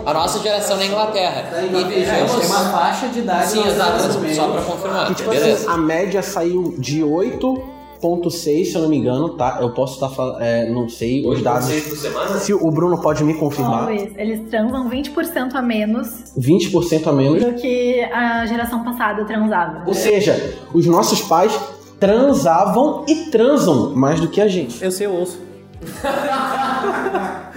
A 0.05 0.13
nossa 0.13 0.39
geração 0.39 0.77
na 0.77 0.85
Inglaterra. 0.85 1.61
E 1.63 1.83
vejamos. 1.83 2.31
Tem 2.35 2.45
uma 2.47 2.71
faixa 2.71 3.07
de 3.07 3.19
idade. 3.19 3.51
Sim, 3.51 3.67
exato. 3.67 4.03
Só 4.35 4.51
pra 4.51 4.61
confirmar. 4.61 5.11
E, 5.11 5.15
tipo 5.15 5.29
assim, 5.31 5.39
Beleza. 5.39 5.71
a 5.71 5.77
média 5.77 6.21
saiu 6.21 6.75
de 6.77 7.01
8,6, 7.01 8.65
se 8.65 8.75
eu 8.75 8.81
não 8.81 8.89
me 8.89 8.97
engano, 8.97 9.29
tá? 9.29 9.59
Eu 9.61 9.71
posso 9.73 9.95
estar 9.95 10.09
falando. 10.09 10.41
É, 10.41 10.69
não 10.69 10.87
sei 10.89 11.25
os 11.25 11.41
dados. 11.41 11.65
Seis 11.67 11.87
por 11.87 11.97
semana? 11.97 12.37
Se 12.39 12.53
o 12.53 12.71
Bruno 12.71 13.01
pode 13.01 13.23
me 13.23 13.33
confirmar, 13.33 13.85
Luiz, 13.85 14.11
eles 14.17 14.49
transam 14.49 14.89
20% 14.89 15.55
a 15.55 15.61
menos 15.61 16.07
20% 16.37 17.07
a 17.07 17.11
menos. 17.11 17.43
do 17.43 17.53
que 17.53 18.01
a 18.03 18.45
geração 18.45 18.83
passada 18.83 19.25
transava. 19.25 19.83
Ou 19.87 19.93
seja, 19.93 20.55
os 20.73 20.85
nossos 20.85 21.21
pais 21.21 21.57
transavam 21.99 23.05
e 23.07 23.15
transam 23.31 23.95
mais 23.95 24.19
do 24.19 24.27
que 24.27 24.39
a 24.39 24.47
gente. 24.47 24.83
Eu 24.83 24.91
sei, 24.91 25.07
eu 25.07 25.13
ouço. 25.13 25.46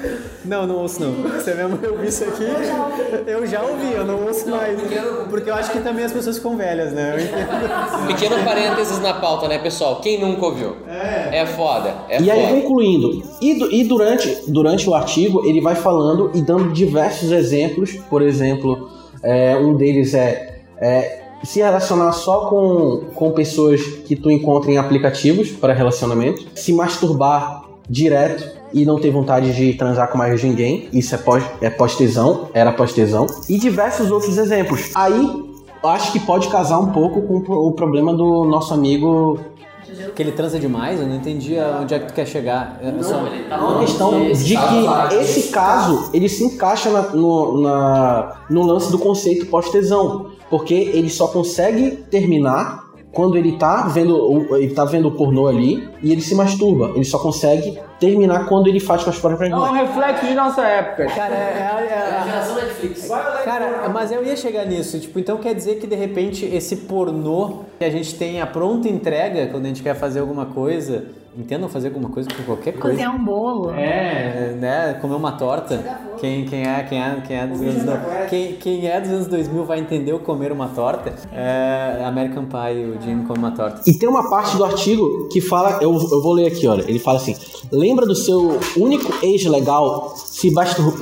Não, 0.44 0.66
não 0.66 0.76
ouço 0.76 1.00
não. 1.00 1.40
Se 1.40 1.50
a 1.50 1.54
minha 1.54 1.68
mãe 1.68 1.78
ouvir 1.88 2.08
isso 2.08 2.24
aqui, 2.24 2.44
eu 3.26 3.46
já 3.46 3.62
ouvi, 3.62 3.92
eu 3.92 4.04
não 4.04 4.26
ouço 4.26 4.48
mais. 4.48 4.78
Porque 5.28 5.50
eu 5.50 5.54
acho 5.54 5.70
que 5.70 5.80
também 5.80 6.04
as 6.04 6.12
pessoas 6.12 6.38
ficam 6.38 6.56
velhas, 6.56 6.92
né? 6.92 7.14
Eu 7.14 7.20
entendo. 7.20 8.06
Pequeno 8.08 8.42
parênteses 8.42 9.00
na 9.00 9.14
pauta, 9.14 9.46
né, 9.46 9.58
pessoal? 9.58 10.00
Quem 10.00 10.18
nunca 10.20 10.46
ouviu? 10.46 10.76
É. 10.88 11.40
É 11.40 11.46
foda. 11.46 11.94
É 12.08 12.20
E 12.20 12.30
aí, 12.30 12.46
foda. 12.48 12.60
concluindo, 12.60 13.22
e, 13.40 13.80
e 13.80 13.84
durante, 13.84 14.50
durante 14.50 14.88
o 14.88 14.94
artigo, 14.94 15.46
ele 15.46 15.60
vai 15.60 15.74
falando 15.74 16.30
e 16.34 16.40
dando 16.40 16.72
diversos 16.72 17.30
exemplos. 17.30 17.94
Por 18.08 18.22
exemplo, 18.22 18.90
é, 19.22 19.56
um 19.56 19.76
deles 19.76 20.14
é, 20.14 20.62
é 20.78 21.20
se 21.44 21.60
relacionar 21.60 22.12
só 22.12 22.46
com, 22.46 23.04
com 23.14 23.30
pessoas 23.32 23.82
que 23.82 24.16
tu 24.16 24.30
encontra 24.30 24.70
em 24.70 24.78
aplicativos 24.78 25.50
para 25.50 25.72
relacionamento, 25.72 26.46
se 26.54 26.72
masturbar 26.72 27.69
direto 27.88 28.58
e 28.72 28.84
não 28.84 29.00
ter 29.00 29.10
vontade 29.10 29.52
de 29.54 29.74
transar 29.74 30.08
com 30.10 30.18
mais 30.18 30.42
ninguém, 30.42 30.88
isso 30.92 31.14
é 31.14 31.18
pós, 31.18 31.44
é 31.60 31.68
pós-tesão, 31.70 32.48
era 32.54 32.70
pós-tesão, 32.72 33.26
e 33.48 33.58
diversos 33.58 34.10
outros 34.10 34.38
exemplos. 34.38 34.90
Aí, 34.94 35.50
eu 35.82 35.88
acho 35.88 36.12
que 36.12 36.20
pode 36.20 36.48
casar 36.48 36.78
um 36.78 36.92
pouco 36.92 37.22
com 37.22 37.36
o 37.38 37.40
pro- 37.42 37.66
o 37.66 37.72
problema 37.72 38.14
do 38.14 38.44
nosso 38.44 38.72
amigo 38.74 39.38
Que 40.14 40.22
ele 40.22 40.30
transa 40.32 40.58
demais, 40.58 41.00
eu 41.00 41.06
não 41.06 41.16
entendi 41.16 41.56
onde 41.80 41.92
é 41.94 41.98
que 41.98 42.06
tu 42.06 42.14
quer 42.14 42.24
chegar. 42.26 42.78
É 42.80 43.02
só- 43.02 43.22
É 43.50 43.56
uma 43.56 43.80
questão 43.80 44.10
de 44.32 44.56
que 44.56 45.14
esse 45.20 45.48
caso 45.50 46.10
ele 46.14 46.28
se 46.28 46.44
encaixa 46.44 46.90
na- 46.90 47.08
no, 47.10 47.60
na- 47.60 48.36
no 48.48 48.62
lance 48.62 48.90
do 48.92 48.98
conceito 49.00 49.46
pós-tesão, 49.46 50.26
porque 50.48 50.74
ele 50.74 51.10
só 51.10 51.26
consegue 51.26 51.90
terminar 52.08 52.84
quando 53.12 53.36
ele 53.36 53.52
tá 53.52 53.88
vendo 53.88 54.56
ele 54.56 54.72
tá 54.74 54.84
vendo 54.84 55.10
pornô 55.12 55.46
ali 55.46 55.88
e 56.02 56.12
ele 56.12 56.20
se 56.20 56.34
masturba. 56.34 56.92
Ele 56.94 57.04
só 57.04 57.18
consegue 57.18 57.78
terminar 58.00 58.46
quando 58.46 58.66
ele 58.66 58.80
faz 58.80 59.04
com 59.04 59.10
as 59.10 59.18
próprias 59.18 59.52
É 59.52 59.54
um 59.54 59.58
mãos. 59.58 59.76
reflexo 59.76 60.26
de 60.26 60.34
nossa 60.34 60.62
época. 60.62 61.06
Cara, 61.06 61.34
é, 61.34 61.38
é- 61.38 62.20
é- 62.20 62.24
Geração 62.24 62.54
Netflix. 62.56 63.08
Cara, 63.44 63.88
mas 63.92 64.10
eu 64.10 64.24
ia 64.24 64.36
chegar 64.36 64.64
nisso. 64.64 64.98
Tipo, 64.98 65.18
então 65.20 65.36
quer 65.36 65.54
dizer 65.54 65.76
que 65.76 65.86
de 65.86 65.94
repente 65.96 66.44
esse 66.46 66.76
pornô 66.76 67.60
que 67.78 67.84
a 67.84 67.90
gente 67.90 68.14
tem 68.14 68.40
a 68.40 68.46
pronta 68.46 68.88
entrega 68.88 69.46
quando 69.48 69.64
a 69.66 69.68
gente 69.68 69.82
quer 69.82 69.94
fazer 69.94 70.20
alguma 70.20 70.46
coisa, 70.46 71.04
entendam 71.36 71.68
fazer 71.68 71.88
alguma 71.88 72.08
coisa 72.10 72.28
com 72.36 72.42
qualquer 72.42 72.72
coisa. 72.72 72.88
Cozinhar 72.96 73.14
um 73.14 73.24
bolo. 73.24 73.72
É, 73.74 74.54
né? 74.58 74.98
Comer 75.00 75.14
uma 75.14 75.32
torta. 75.32 75.78
Quem, 76.18 76.44
quem, 76.44 76.66
é, 76.66 76.82
quem, 76.82 77.00
é, 77.02 77.22
quem, 77.26 77.36
é 77.38 77.46
dos 77.46 77.60
anos, 77.62 77.82
do- 77.84 78.26
quem, 78.28 78.52
quem 78.54 78.86
é 78.88 79.00
dos 79.00 79.10
anos 79.10 79.26
2000 79.28 79.64
vai 79.64 79.78
entender 79.78 80.12
o 80.12 80.18
comer 80.18 80.52
uma 80.52 80.68
torta. 80.68 81.12
É 81.32 82.02
American 82.04 82.44
Pie, 82.44 82.84
o 82.84 83.00
Jimmy 83.02 83.24
come 83.24 83.38
uma 83.38 83.52
torta. 83.52 83.80
E 83.86 83.94
tem 83.94 84.08
uma 84.08 84.28
parte 84.28 84.56
do 84.56 84.64
artigo 84.64 85.28
que 85.32 85.40
fala, 85.40 85.78
eu, 85.80 85.92
eu 85.92 86.22
vou 86.22 86.32
ler 86.32 86.46
aqui, 86.48 86.66
olha. 86.66 86.82
Ele 86.86 86.98
fala 86.98 87.16
assim: 87.18 87.34
lembra 87.90 88.06
do 88.06 88.14
seu 88.14 88.60
único 88.76 89.12
ex 89.20 89.44
legal 89.46 90.14
se, 90.16 90.48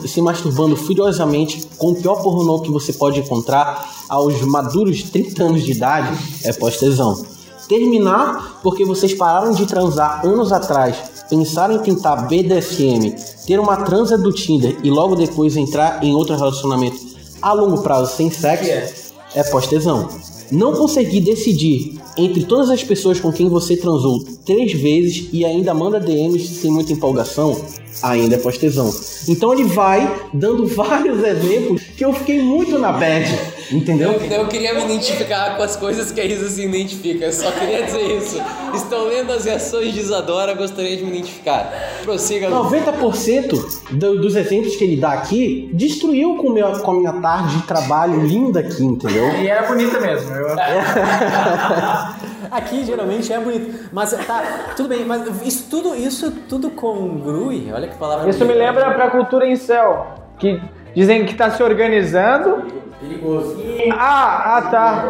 se 0.06 0.22
masturbando 0.22 0.74
furiosamente 0.74 1.68
com 1.76 1.90
o 1.90 1.94
pior 1.94 2.22
pornô 2.22 2.60
que 2.60 2.70
você 2.70 2.94
pode 2.94 3.20
encontrar 3.20 3.86
aos 4.08 4.40
maduros 4.40 5.02
30 5.02 5.42
anos 5.44 5.64
de 5.66 5.72
idade? 5.72 6.18
É 6.44 6.52
pós-tesão. 6.54 7.26
Terminar 7.68 8.60
porque 8.62 8.86
vocês 8.86 9.12
pararam 9.12 9.52
de 9.52 9.66
transar 9.66 10.24
anos 10.24 10.50
atrás, 10.50 10.96
pensaram 11.28 11.74
em 11.74 11.80
tentar 11.80 12.16
BDSM, 12.26 13.14
ter 13.46 13.60
uma 13.60 13.76
transa 13.76 14.16
do 14.16 14.32
Tinder 14.32 14.78
e 14.82 14.90
logo 14.90 15.14
depois 15.14 15.58
entrar 15.58 16.02
em 16.02 16.14
outro 16.14 16.36
relacionamento 16.36 16.96
a 17.42 17.52
longo 17.52 17.82
prazo 17.82 18.16
sem 18.16 18.30
sexo 18.30 19.12
é 19.34 19.42
pós-tesão. 19.42 20.08
Não 20.50 20.72
conseguir 20.72 21.20
decidir 21.20 21.97
entre 22.18 22.44
todas 22.44 22.68
as 22.68 22.82
pessoas 22.82 23.20
com 23.20 23.32
quem 23.32 23.48
você 23.48 23.76
transou 23.76 24.22
três 24.44 24.72
vezes 24.72 25.28
e 25.32 25.44
ainda 25.44 25.72
manda 25.72 26.00
DMs 26.00 26.48
sem 26.48 26.70
muita 26.70 26.92
empolgação, 26.92 27.56
ainda 28.02 28.34
é 28.36 28.38
pós-tesão. 28.38 28.92
Então 29.28 29.52
ele 29.52 29.64
vai 29.64 30.10
dando 30.32 30.66
vários 30.74 31.22
exemplos 31.22 31.82
que 31.96 32.04
eu 32.04 32.12
fiquei 32.12 32.40
muito 32.42 32.78
na 32.78 32.92
bad, 32.92 33.26
entendeu? 33.70 34.12
Eu, 34.12 34.20
eu 34.42 34.46
queria 34.48 34.74
me 34.74 34.84
identificar 34.84 35.56
com 35.56 35.62
as 35.62 35.76
coisas 35.76 36.10
que 36.12 36.20
a 36.20 36.24
Isa 36.24 36.48
se 36.48 36.64
identifica. 36.64 37.24
Eu 37.26 37.32
só 37.32 37.50
queria 37.50 37.82
dizer 37.84 38.16
isso. 38.16 38.40
Estão 38.74 39.06
lendo 39.08 39.32
as 39.32 39.44
reações 39.44 39.92
de 39.92 40.00
Isadora, 40.00 40.54
gostaria 40.54 40.96
de 40.96 41.04
me 41.04 41.10
identificar. 41.10 41.72
Prossiga, 42.04 42.48
Lu. 42.48 42.64
90% 42.70 43.80
do- 43.92 44.20
dos 44.20 44.36
exemplos 44.36 44.76
que 44.76 44.84
ele 44.84 44.96
dá 44.96 45.12
aqui 45.12 45.68
destruiu 45.72 46.36
com, 46.36 46.50
meu, 46.50 46.70
com 46.80 46.90
a 46.90 46.94
minha 46.94 47.12
tarde 47.14 47.56
de 47.56 47.62
trabalho 47.66 48.24
linda 48.24 48.60
aqui, 48.60 48.84
entendeu? 48.84 49.28
E 49.40 49.46
era 49.48 49.66
bonita 49.66 49.98
mesmo. 50.00 50.30
Eu... 50.32 50.48
Aqui 52.50 52.84
geralmente 52.84 53.32
é 53.32 53.38
bonito. 53.38 53.88
Mas 53.92 54.12
tá, 54.26 54.42
tudo 54.76 54.88
bem, 54.88 55.04
mas 55.04 55.42
isso 55.46 55.68
tudo, 55.70 55.94
isso 55.94 56.30
tudo 56.48 56.70
congrui. 56.70 57.70
Olha 57.72 57.88
que 57.88 57.96
palavra. 57.96 58.28
Isso 58.28 58.40
me 58.40 58.52
bonita. 58.52 58.64
lembra 58.64 58.90
pra 58.92 59.10
cultura 59.10 59.46
em 59.46 59.56
céu, 59.56 60.06
que 60.38 60.60
dizem 60.94 61.24
que 61.24 61.34
tá 61.34 61.50
se 61.50 61.62
organizando. 61.62 62.64
Perigoso. 63.00 63.56
Ah, 63.92 64.56
ah 64.56 64.62
tá. 64.62 65.08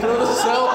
Produção. 0.00 0.68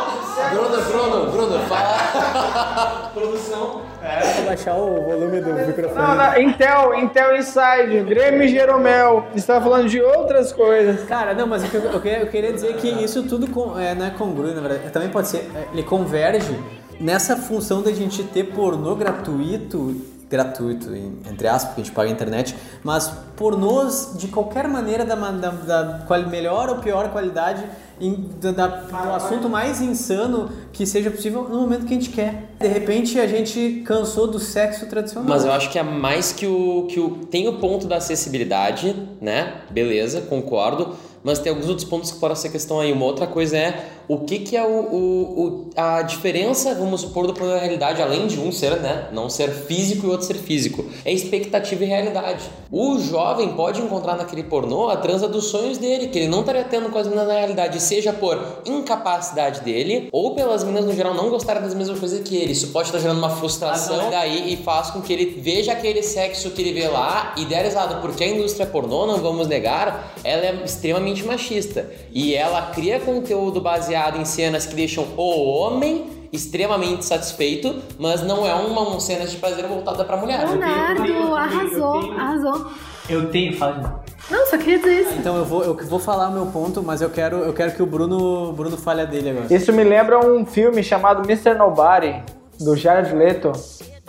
Bruno, 0.51 0.81
Bruno, 0.81 1.31
Bruno, 1.31 1.59
fala. 1.67 3.11
Vou 4.35 4.45
baixar 4.45 4.75
o 4.75 5.01
volume 5.01 5.41
do 5.41 5.53
microfone. 5.53 5.95
Não, 5.99 6.15
não, 6.15 6.41
Intel, 6.41 6.95
Intel 6.95 7.35
Inside, 7.35 8.03
Grêmio 8.07 8.43
e 8.43 8.47
Jeromel. 8.47 9.25
Estava 9.35 9.61
falando 9.65 9.89
de 9.89 9.99
outras 10.01 10.53
coisas. 10.53 11.03
Cara, 11.05 11.33
não, 11.33 11.47
mas 11.47 11.63
o 11.63 11.67
que 11.67 11.75
eu, 11.75 11.81
eu 11.81 11.99
queria, 11.99 12.19
eu 12.19 12.27
queria 12.27 12.53
dizer 12.53 12.75
que 12.75 12.87
isso 12.87 13.23
tudo 13.23 13.47
com- 13.47 13.77
é, 13.77 13.93
não 13.95 14.05
é 14.05 14.09
congrui, 14.11 14.53
na 14.53 14.61
verdade. 14.61 14.89
Também 14.91 15.09
pode 15.09 15.27
ser. 15.27 15.49
é, 15.55 15.67
Ele 15.73 15.83
converge 15.83 16.57
nessa 16.99 17.35
função 17.35 17.81
da 17.81 17.91
gente 17.91 18.23
ter 18.23 18.45
pornô 18.45 18.95
gratuito. 18.95 19.95
Gratuito, 20.29 20.93
entre 20.93 21.47
aspas, 21.47 21.69
porque 21.69 21.81
a 21.81 21.83
gente 21.85 21.93
paga 21.95 22.09
a 22.09 22.11
internet, 22.11 22.53
mas 22.83 23.09
pornôs 23.37 24.11
de 24.17 24.27
qualquer 24.27 24.67
maneira 24.67 25.05
da, 25.05 25.15
da, 25.15 25.49
da 25.51 25.99
quali- 26.05 26.29
melhor 26.29 26.67
ou 26.69 26.75
pior 26.79 27.09
qualidade, 27.11 27.63
em, 27.99 28.29
da, 28.41 28.51
da- 28.51 29.15
assunto 29.15 29.47
mais 29.47 29.81
insano 29.81 30.49
que 30.73 30.85
seja 30.85 31.09
possível 31.09 31.47
no 31.47 31.61
momento 31.61 31.85
que 31.85 31.93
a 31.93 31.97
gente 31.97 32.09
quer. 32.09 32.51
De 32.59 32.67
repente 32.67 33.17
a 33.19 33.25
gente 33.25 33.83
cansou 33.85 34.27
do 34.27 34.37
sexo 34.37 34.85
tradicional. 34.87 35.29
Mas 35.29 35.45
eu 35.45 35.51
acho 35.53 35.69
que 35.71 35.79
é 35.79 35.83
mais 35.83 36.33
que 36.33 36.45
o, 36.45 36.87
que 36.89 36.99
o. 36.99 37.25
Tem 37.27 37.47
o 37.47 37.53
ponto 37.59 37.87
da 37.87 37.95
acessibilidade, 37.95 38.93
né? 39.21 39.61
Beleza, 39.69 40.19
concordo. 40.21 40.95
Mas 41.23 41.39
tem 41.39 41.51
alguns 41.51 41.67
outros 41.67 41.87
pontos 41.87 42.11
que 42.11 42.19
podem 42.19 42.35
ser 42.35 42.49
questão 42.49 42.79
aí. 42.79 42.91
Uma 42.93 43.05
outra 43.05 43.25
coisa 43.27 43.57
é 43.57 43.85
o 44.07 44.19
que, 44.19 44.39
que 44.39 44.55
é 44.55 44.63
o, 44.65 44.69
o, 44.69 45.41
o- 45.43 45.69
a 45.75 46.01
diferença, 46.01 46.73
vamos 46.75 47.01
supor, 47.01 47.27
do 47.27 47.33
pornô 47.33 47.53
da 47.53 47.59
realidade, 47.59 48.01
além 48.01 48.25
de 48.27 48.39
um 48.39 48.51
ser, 48.51 48.77
né? 48.79 49.07
Não 49.11 49.29
ser 49.29 49.49
físico 49.51 50.07
e 50.07 50.09
outro 50.09 50.25
ser 50.25 50.35
físico. 50.35 50.85
É 51.03 51.11
expectativa 51.11 51.83
e 51.83 51.87
realidade. 51.87 52.43
O 52.71 52.97
jovem 52.99 53.49
pode 53.53 53.81
encontrar 53.81 54.15
naquele 54.15 54.43
pornô 54.43 54.87
a 54.89 54.95
transa 54.97 55.27
dos 55.27 55.47
sonhos 55.47 55.77
dele, 55.77 56.07
que 56.07 56.19
ele 56.19 56.27
não 56.27 56.39
estaria 56.39 56.63
tendo 56.63 56.89
com 56.89 56.97
as 56.97 57.05
meninas 57.07 57.27
na 57.27 57.33
realidade, 57.33 57.81
seja 57.81 58.13
por 58.13 58.61
incapacidade 58.65 59.61
dele, 59.61 60.07
ou 60.11 60.33
pelas 60.35 60.63
meninas 60.63 60.85
no 60.85 60.93
geral 60.95 61.13
não 61.13 61.29
gostarem 61.29 61.61
das 61.61 61.73
mesmas 61.73 61.99
coisas 61.99 62.21
que 62.21 62.35
ele. 62.37 62.53
Isso 62.53 62.67
pode 62.69 62.87
estar 62.87 62.99
gerando 62.99 63.17
uma 63.17 63.29
frustração 63.29 64.09
daí 64.09 64.53
e 64.53 64.57
faz 64.57 64.89
com 64.91 65.01
que 65.01 65.11
ele 65.11 65.39
veja 65.41 65.73
aquele 65.73 66.01
sexo 66.01 66.51
que 66.51 66.61
ele 66.61 66.71
vê 66.73 66.87
lá 66.87 67.33
der 67.47 67.63
risada, 67.65 67.95
porque 67.95 68.23
a 68.23 68.27
indústria 68.27 68.65
pornô, 68.65 69.05
não 69.07 69.17
vamos 69.17 69.47
negar, 69.47 70.13
ela 70.23 70.45
é 70.45 70.61
extremamente 70.65 71.23
machista. 71.25 71.89
E 72.13 72.33
ela 72.35 72.61
cria 72.73 72.99
conteúdo 72.99 73.59
baseado 73.61 73.96
em 74.17 74.25
cenas 74.25 74.65
que 74.65 74.75
deixam 74.75 75.05
o 75.15 75.49
homem 75.49 76.17
extremamente 76.31 77.05
satisfeito, 77.05 77.75
mas 77.97 78.21
não 78.21 78.45
é 78.45 78.53
uma, 78.53 78.81
uma 78.81 78.99
cena 78.99 79.25
de 79.25 79.37
prazer 79.37 79.65
voltada 79.65 80.03
pra 80.03 80.17
mulher. 80.17 80.45
Leonardo 80.45 81.35
arrasou, 81.35 82.11
arrasou. 82.11 82.71
Eu 83.09 83.29
tenho, 83.29 83.57
fala. 83.57 84.03
Não, 84.29 84.45
só 84.47 84.57
queria 84.57 84.79
dizer 84.79 85.01
isso. 85.01 85.13
Então 85.17 85.37
eu 85.37 85.45
vou, 85.45 85.63
eu 85.63 85.75
vou 85.85 85.99
falar 85.99 86.27
o 86.27 86.33
meu 86.33 86.45
ponto, 86.47 86.83
mas 86.83 87.01
eu 87.01 87.09
quero, 87.09 87.37
eu 87.37 87.53
quero 87.53 87.71
que 87.71 87.81
o 87.81 87.85
Bruno, 87.85 88.51
Bruno 88.51 88.77
fale 88.77 89.01
a 89.01 89.05
dele 89.05 89.29
agora. 89.29 89.53
Isso 89.53 89.71
me 89.71 89.83
lembra 89.83 90.19
um 90.19 90.45
filme 90.45 90.83
chamado 90.83 91.23
Mr. 91.23 91.53
Nobody, 91.53 92.21
do 92.59 92.75
Jared 92.75 93.15
Leto, 93.15 93.51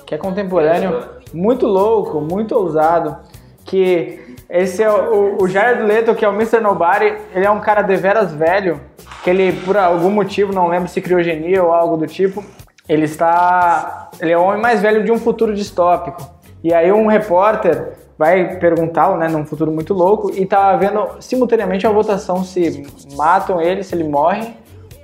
que 0.04 0.14
é 0.14 0.18
contemporâneo, 0.18 1.04
muito 1.32 1.66
louco, 1.66 2.20
muito 2.20 2.56
ousado, 2.56 3.16
que 3.64 4.36
esse 4.48 4.82
é 4.82 4.90
o, 4.90 5.36
o 5.40 5.46
Jared 5.46 5.82
Leto, 5.82 6.14
que 6.14 6.24
é 6.24 6.28
o 6.28 6.32
Mr. 6.32 6.60
Nobody, 6.60 7.14
ele 7.32 7.44
é 7.46 7.50
um 7.50 7.60
cara 7.60 7.82
deveras 7.82 8.32
velho, 8.32 8.80
que 9.22 9.30
ele, 9.30 9.52
por 9.52 9.76
algum 9.76 10.10
motivo, 10.10 10.52
não 10.52 10.68
lembro 10.68 10.88
se 10.88 11.00
criogenia 11.00 11.62
ou 11.62 11.72
algo 11.72 11.96
do 11.96 12.06
tipo, 12.06 12.44
ele 12.88 13.04
está... 13.04 14.10
ele 14.20 14.32
é 14.32 14.38
o 14.38 14.42
homem 14.42 14.60
mais 14.60 14.80
velho 14.80 15.04
de 15.04 15.12
um 15.12 15.18
futuro 15.18 15.54
distópico. 15.54 16.22
E 16.62 16.72
aí 16.72 16.90
um 16.92 17.06
repórter 17.06 17.92
vai 18.16 18.56
perguntá-lo, 18.58 19.16
né, 19.16 19.28
num 19.28 19.44
futuro 19.44 19.70
muito 19.70 19.94
louco, 19.94 20.30
e 20.34 20.44
tá 20.44 20.74
vendo 20.76 21.06
simultaneamente 21.20 21.86
a 21.86 21.90
votação 21.90 22.42
se 22.42 22.84
matam 23.16 23.60
ele, 23.60 23.84
se 23.84 23.94
ele 23.94 24.04
morre, 24.04 24.54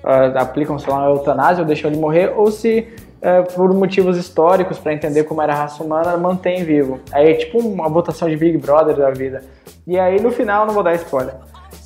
ah, 0.03 0.33
aplicam, 0.41 0.79
sei 0.79 0.93
lá, 0.93 0.99
uma 0.99 1.11
eutanásia 1.11 1.63
ou 1.63 1.67
deixam 1.67 1.91
ele 1.91 2.01
morrer, 2.01 2.33
ou 2.37 2.51
se 2.51 2.89
eh, 3.27 3.41
por 3.41 3.73
motivos 3.73 4.19
históricos, 4.19 4.79
para 4.79 4.93
entender 4.93 5.25
como 5.25 5.41
era 5.41 5.55
a 5.55 5.57
raça 5.57 5.83
humana, 5.83 6.15
mantém 6.15 6.63
vivo. 6.63 7.01
Aí 7.11 7.31
é 7.31 7.35
tipo 7.35 7.59
uma 7.59 7.89
votação 7.89 8.29
de 8.29 8.37
Big 8.37 8.59
Brother 8.59 8.95
da 8.95 9.11
vida. 9.11 9.43
E 9.87 9.99
aí 9.99 10.21
no 10.21 10.31
final, 10.31 10.67
não 10.67 10.75
vou 10.75 10.83
dar 10.83 10.95
spoiler. 10.97 11.35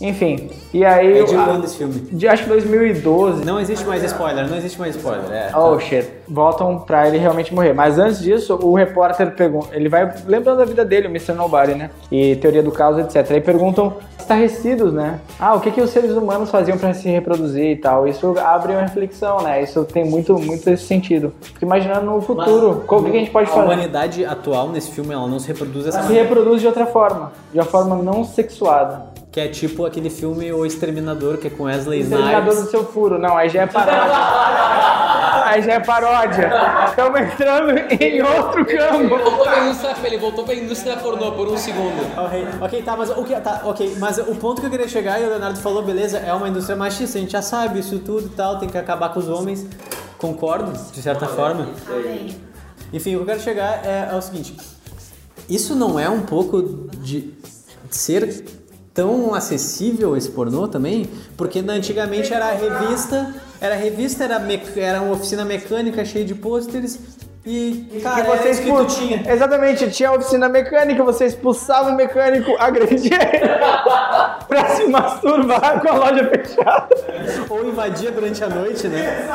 Enfim, 0.01 0.49
e 0.73 0.85
aí... 0.85 1.19
É 1.21 1.25
de 1.25 1.35
a- 1.35 1.45
quando 1.45 1.65
esse 1.65 1.77
filme? 1.77 1.95
de, 2.13 2.29
acho 2.29 2.45
que 2.45 2.49
2012. 2.49 3.45
Não 3.45 3.59
existe 3.61 3.85
mais 3.85 4.03
spoiler, 4.05 4.49
não 4.49 4.57
existe 4.57 4.79
mais 4.79 4.95
spoiler. 4.95 5.25
É. 5.31 5.51
Oh 5.57 5.79
shit. 5.81 6.09
Voltam 6.29 6.79
pra 6.79 7.09
ele 7.09 7.19
realmente 7.19 7.53
morrer. 7.53 7.73
Mas 7.73 7.99
antes 7.99 8.21
disso, 8.21 8.59
o 8.63 8.75
repórter 8.77 9.33
pergunta. 9.35 9.69
Ele 9.73 9.89
vai 9.89 10.13
lembrando 10.27 10.59
da 10.59 10.65
vida 10.65 10.85
dele, 10.85 11.09
o 11.09 11.11
Mr. 11.11 11.33
Nobody, 11.33 11.75
né? 11.75 11.91
E 12.13 12.37
teoria 12.37 12.63
do 12.63 12.71
caos, 12.71 12.97
etc. 12.99 13.29
Aí 13.33 13.41
perguntam 13.41 13.95
estarrecidos, 14.19 14.93
né? 14.93 15.19
Ah, 15.41 15.55
o 15.55 15.61
que, 15.61 15.71
que 15.71 15.81
os 15.81 15.91
seres 15.91 16.13
humanos 16.13 16.51
faziam 16.51 16.77
pra 16.79 16.93
se 16.95 17.09
reproduzir 17.09 17.65
e 17.65 17.77
tal. 17.77 18.07
Isso 18.07 18.35
abre 18.39 18.73
uma 18.75 18.83
reflexão, 18.83 19.41
né? 19.43 19.63
Isso 19.63 19.85
tem 19.85 20.05
muito, 20.05 20.39
muito 20.39 20.69
esse 20.71 20.85
sentido. 20.85 21.33
Fico 21.41 21.65
imaginando 21.65 22.07
no 22.07 22.21
futuro. 22.21 22.85
Qual 22.87 23.03
que, 23.03 23.11
que 23.11 23.17
a 23.17 23.21
gente 23.21 23.31
pode 23.33 23.49
A 23.51 23.53
fazer? 23.53 23.65
humanidade 23.65 24.25
atual 24.25 24.69
nesse 24.69 24.91
filme, 24.91 25.13
ela 25.15 25.27
não 25.27 25.39
se 25.41 25.49
reproduz 25.49 25.87
dessa 25.87 25.99
Ela 25.99 26.07
se 26.07 26.13
maneira. 26.13 26.29
reproduz 26.29 26.61
de 26.61 26.67
outra 26.67 26.87
forma. 26.87 27.33
De 27.53 27.59
uma 27.59 27.65
forma 27.67 27.97
não 27.97 28.23
sexuada. 28.23 29.18
Que 29.39 29.43
é 29.43 29.47
tipo 29.47 29.87
aquele 29.87 30.11
filme 30.11 30.53
O 30.53 30.67
Exterminador, 30.67 31.37
que 31.39 31.47
é 31.47 31.51
com 31.51 31.63
Wesley 31.63 32.01
Exterminador 32.01 32.55
Snipes. 32.55 32.65
do 32.65 32.71
seu 32.73 32.85
furo. 32.85 33.21
Não, 33.21 33.37
aí 33.37 33.49
já 33.49 33.63
é 33.63 33.67
paródia. 33.69 34.17
aí 35.45 35.63
já 35.63 35.73
é 35.75 35.79
paródia. 35.79 36.51
Estamos 36.89 37.21
entrando 37.21 37.71
em 38.03 38.21
outro 38.21 38.67
campo. 38.67 38.95
Ele 38.97 39.07
voltou 39.07 39.39
pra 39.39 39.65
indústria, 39.65 39.97
ele 40.03 40.19
voltou 40.19 40.45
pra 40.45 40.55
indústria 40.57 40.97
pornô 40.97 41.31
por 41.31 41.47
um 41.47 41.57
segundo. 41.57 42.19
Ok, 42.19 42.49
ok, 42.61 42.83
tá, 42.83 42.97
mas 42.97 43.11
o 43.11 43.23
que 43.23 43.41
tá, 43.41 43.63
ok, 43.65 43.97
mas 44.01 44.19
o 44.19 44.35
ponto 44.35 44.61
que 44.61 44.67
eu 44.67 44.71
queria 44.73 44.89
chegar 44.89 45.21
e 45.21 45.25
o 45.25 45.29
Leonardo 45.29 45.61
falou, 45.61 45.85
beleza, 45.85 46.19
é 46.19 46.33
uma 46.35 46.49
indústria 46.49 46.75
machista, 46.75 47.17
a 47.17 47.21
gente 47.21 47.31
já 47.31 47.41
sabe 47.41 47.79
isso 47.79 48.01
tudo 48.01 48.27
e 48.27 48.31
tal, 48.31 48.59
tem 48.59 48.69
que 48.69 48.77
acabar 48.77 49.11
com 49.11 49.21
os 49.21 49.29
homens. 49.29 49.65
Concordo, 50.19 50.73
de 50.73 51.01
certa 51.01 51.29
forma. 51.29 51.69
Enfim, 52.93 53.15
o 53.15 53.19
que 53.19 53.23
eu 53.23 53.27
quero 53.27 53.41
chegar 53.41 53.87
é, 53.87 54.09
é 54.11 54.17
o 54.17 54.21
seguinte: 54.21 54.57
isso 55.49 55.77
não 55.77 55.97
é 55.97 56.09
um 56.09 56.23
pouco 56.23 56.89
de 57.01 57.33
ser 57.89 58.58
tão 58.99 59.33
acessível 59.33 60.17
esse 60.17 60.29
pornô 60.29 60.67
também? 60.67 61.09
Porque 61.37 61.61
antigamente 61.61 62.35
era 62.35 62.47
a 62.47 62.51
revista, 62.51 63.33
era 63.61 63.77
a 63.77 63.79
revista, 63.79 64.25
era, 64.25 64.43
era 64.75 65.01
uma 65.01 65.15
oficina 65.15 65.45
mecânica 65.45 66.05
cheia 66.05 66.25
de 66.25 66.35
pôsteres 66.35 66.99
e, 67.47 68.01
cara, 68.03 68.23
que 68.23 68.29
você 68.29 68.41
era 68.41 68.51
isso 68.51 68.63
que 68.63 68.87
tinha. 68.87 69.33
Exatamente, 69.33 69.91
tinha 69.93 70.09
a 70.09 70.15
oficina 70.15 70.49
mecânica, 70.49 71.05
você 71.05 71.27
expulsava 71.27 71.91
o 71.91 71.95
mecânico, 71.95 72.51
agredia 72.59 73.15
ele 73.15 73.49
pra 74.49 74.69
se 74.71 74.85
masturbar 74.89 75.81
com 75.81 75.89
a 75.91 75.95
loja 75.95 76.29
fechada. 76.31 76.89
Ou 77.49 77.69
invadia 77.69 78.11
durante 78.11 78.43
a 78.43 78.49
noite, 78.49 78.89
né? 78.89 79.29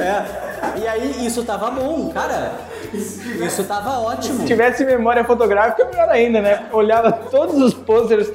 É. 0.00 0.80
E 0.80 0.88
aí, 0.88 1.24
isso 1.24 1.44
tava 1.44 1.70
bom, 1.70 2.10
cara. 2.10 2.52
Isso 3.46 3.64
tava 3.64 4.00
ótimo. 4.00 4.40
Se 4.40 4.46
tivesse 4.46 4.84
memória 4.84 5.24
fotográfica, 5.24 5.84
melhor 5.84 6.08
ainda, 6.08 6.40
né? 6.40 6.66
Olhava 6.72 7.12
todos 7.12 7.60
os 7.60 7.74
pôsteres 7.74 8.32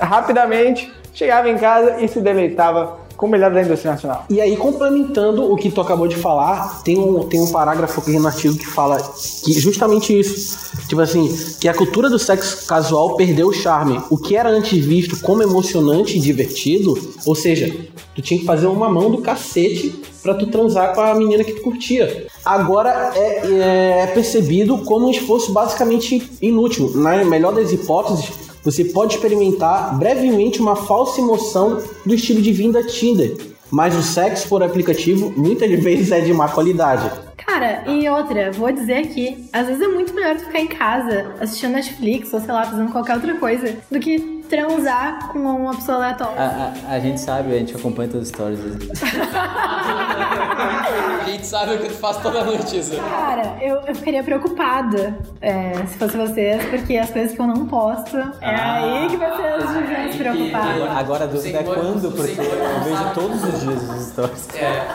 rapidamente, 0.00 0.92
chegava 1.12 1.48
em 1.48 1.58
casa 1.58 1.96
e 2.00 2.08
se 2.08 2.20
deleitava 2.20 3.07
com 3.18 3.26
o 3.26 3.28
melhor 3.28 3.52
da 3.52 3.60
indústria 3.60 3.90
nacional. 3.90 4.24
E 4.30 4.40
aí, 4.40 4.56
complementando 4.56 5.52
o 5.52 5.56
que 5.56 5.70
tu 5.70 5.80
acabou 5.80 6.06
de 6.06 6.14
falar, 6.14 6.82
tem 6.84 6.96
um, 6.96 7.24
tem 7.24 7.42
um 7.42 7.50
parágrafo 7.50 8.00
aqui 8.00 8.16
no 8.16 8.28
artigo 8.28 8.56
que 8.56 8.66
fala 8.66 8.96
que 9.44 9.52
justamente 9.52 10.16
isso. 10.16 10.70
Tipo 10.88 11.00
assim, 11.00 11.36
que 11.60 11.68
a 11.68 11.74
cultura 11.74 12.08
do 12.08 12.18
sexo 12.18 12.64
casual 12.66 13.16
perdeu 13.16 13.48
o 13.48 13.52
charme. 13.52 14.00
O 14.08 14.16
que 14.16 14.36
era 14.36 14.48
antes 14.48 14.82
visto 14.84 15.20
como 15.20 15.42
emocionante 15.42 16.16
e 16.16 16.20
divertido, 16.20 16.96
ou 17.26 17.34
seja, 17.34 17.74
tu 18.14 18.22
tinha 18.22 18.38
que 18.38 18.46
fazer 18.46 18.68
uma 18.68 18.88
mão 18.88 19.10
do 19.10 19.18
cacete 19.18 20.00
pra 20.22 20.34
tu 20.34 20.46
transar 20.46 20.94
com 20.94 21.00
a 21.00 21.12
menina 21.14 21.42
que 21.42 21.54
tu 21.54 21.62
curtia. 21.62 22.28
Agora 22.44 23.12
é, 23.16 24.02
é 24.02 24.06
percebido 24.14 24.78
como 24.78 25.08
um 25.08 25.10
esforço 25.10 25.52
basicamente 25.52 26.30
inútil. 26.40 26.92
Na 26.94 27.24
melhor 27.24 27.52
das 27.52 27.72
hipóteses, 27.72 28.47
você 28.64 28.84
pode 28.84 29.14
experimentar 29.14 29.98
brevemente 29.98 30.60
uma 30.60 30.76
falsa 30.76 31.20
emoção 31.20 31.82
do 32.04 32.14
estilo 32.14 32.42
de 32.42 32.52
vida 32.52 32.82
Tinder, 32.82 33.36
mas 33.70 33.94
o 33.96 34.02
sexo 34.02 34.48
por 34.48 34.62
aplicativo 34.62 35.32
muitas 35.36 35.70
vezes 35.82 36.10
é 36.10 36.20
de 36.20 36.32
má 36.32 36.48
qualidade. 36.48 37.27
Cara, 37.38 37.84
e 37.86 38.08
outra, 38.08 38.50
vou 38.52 38.70
dizer 38.70 38.98
aqui, 38.98 39.48
às 39.52 39.66
vezes 39.66 39.80
é 39.80 39.88
muito 39.88 40.12
melhor 40.14 40.36
tu 40.36 40.44
ficar 40.44 40.60
em 40.60 40.66
casa 40.66 41.34
assistindo 41.40 41.72
Netflix 41.72 42.32
ou 42.32 42.40
sei 42.40 42.52
lá, 42.52 42.64
fazendo 42.64 42.90
qualquer 42.92 43.14
outra 43.14 43.34
coisa 43.36 43.76
do 43.90 43.98
que 43.98 44.38
transar 44.48 45.28
com 45.28 45.38
uma 45.38 45.74
pessoa 45.74 45.98
aleatória. 45.98 46.40
A, 46.40 46.72
a, 46.90 46.94
a 46.94 47.00
gente 47.00 47.20
sabe, 47.20 47.54
a 47.54 47.58
gente 47.58 47.76
acompanha 47.76 48.08
todas 48.08 48.28
as 48.28 48.34
stories. 48.34 48.60
A 50.58 51.30
gente 51.30 51.46
sabe 51.46 51.74
o 51.74 51.78
que 51.78 51.88
tu 51.88 51.94
faz 51.94 52.16
toda 52.18 52.42
noite, 52.42 52.78
isso. 52.78 52.96
Cara, 52.96 53.58
eu, 53.60 53.76
eu 53.86 53.94
ficaria 53.94 54.22
preocupada 54.22 55.16
é, 55.40 55.74
se 55.86 55.98
fosse 55.98 56.16
vocês, 56.16 56.64
porque 56.66 56.96
as 56.96 57.10
coisas 57.10 57.32
que 57.32 57.40
eu 57.40 57.46
não 57.46 57.66
posto, 57.66 58.16
é 58.16 58.54
aí 58.54 59.08
que 59.08 59.16
vocês 59.16 59.70
deviam 59.72 60.12
se 60.12 60.18
preocupar. 60.18 60.96
Agora 60.96 61.24
a 61.24 61.26
dúvida 61.26 61.58
é 61.58 61.62
quando, 61.62 62.10
porque 62.12 62.40
eu 62.40 62.80
vejo 62.84 63.14
todos 63.14 63.44
os 63.44 63.60
dias 63.60 63.82
os 63.82 64.06
stories. 64.06 64.48
É. 64.54 64.88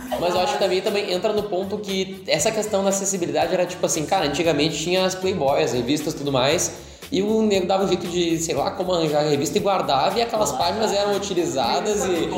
Mas 0.20 0.34
eu 0.34 0.40
acho 0.40 0.54
que 0.54 0.58
também, 0.58 0.80
também 0.80 1.12
entra 1.12 1.32
no 1.32 1.44
ponto 1.44 1.78
que 1.78 2.22
essa 2.26 2.50
questão 2.50 2.82
da 2.82 2.90
acessibilidade 2.90 3.52
era 3.52 3.66
tipo 3.66 3.84
assim, 3.84 4.04
cara, 4.06 4.26
antigamente 4.26 4.76
tinha 4.76 5.04
as 5.04 5.14
Playboys, 5.14 5.72
revistas 5.72 6.14
e 6.14 6.16
tudo 6.16 6.32
mais. 6.32 6.72
E 7.10 7.22
o 7.22 7.40
nego 7.42 7.66
dava 7.66 7.84
um 7.84 7.88
jeito 7.88 8.06
de, 8.08 8.36
sei 8.38 8.54
lá, 8.54 8.72
como 8.72 8.92
arranjar 8.92 9.20
a 9.20 9.28
revista 9.28 9.56
e 9.56 9.60
guardava, 9.60 10.18
e 10.18 10.22
aquelas 10.22 10.50
páginas 10.50 10.92
eram 10.92 11.14
utilizadas 11.14 12.04
e, 12.04 12.28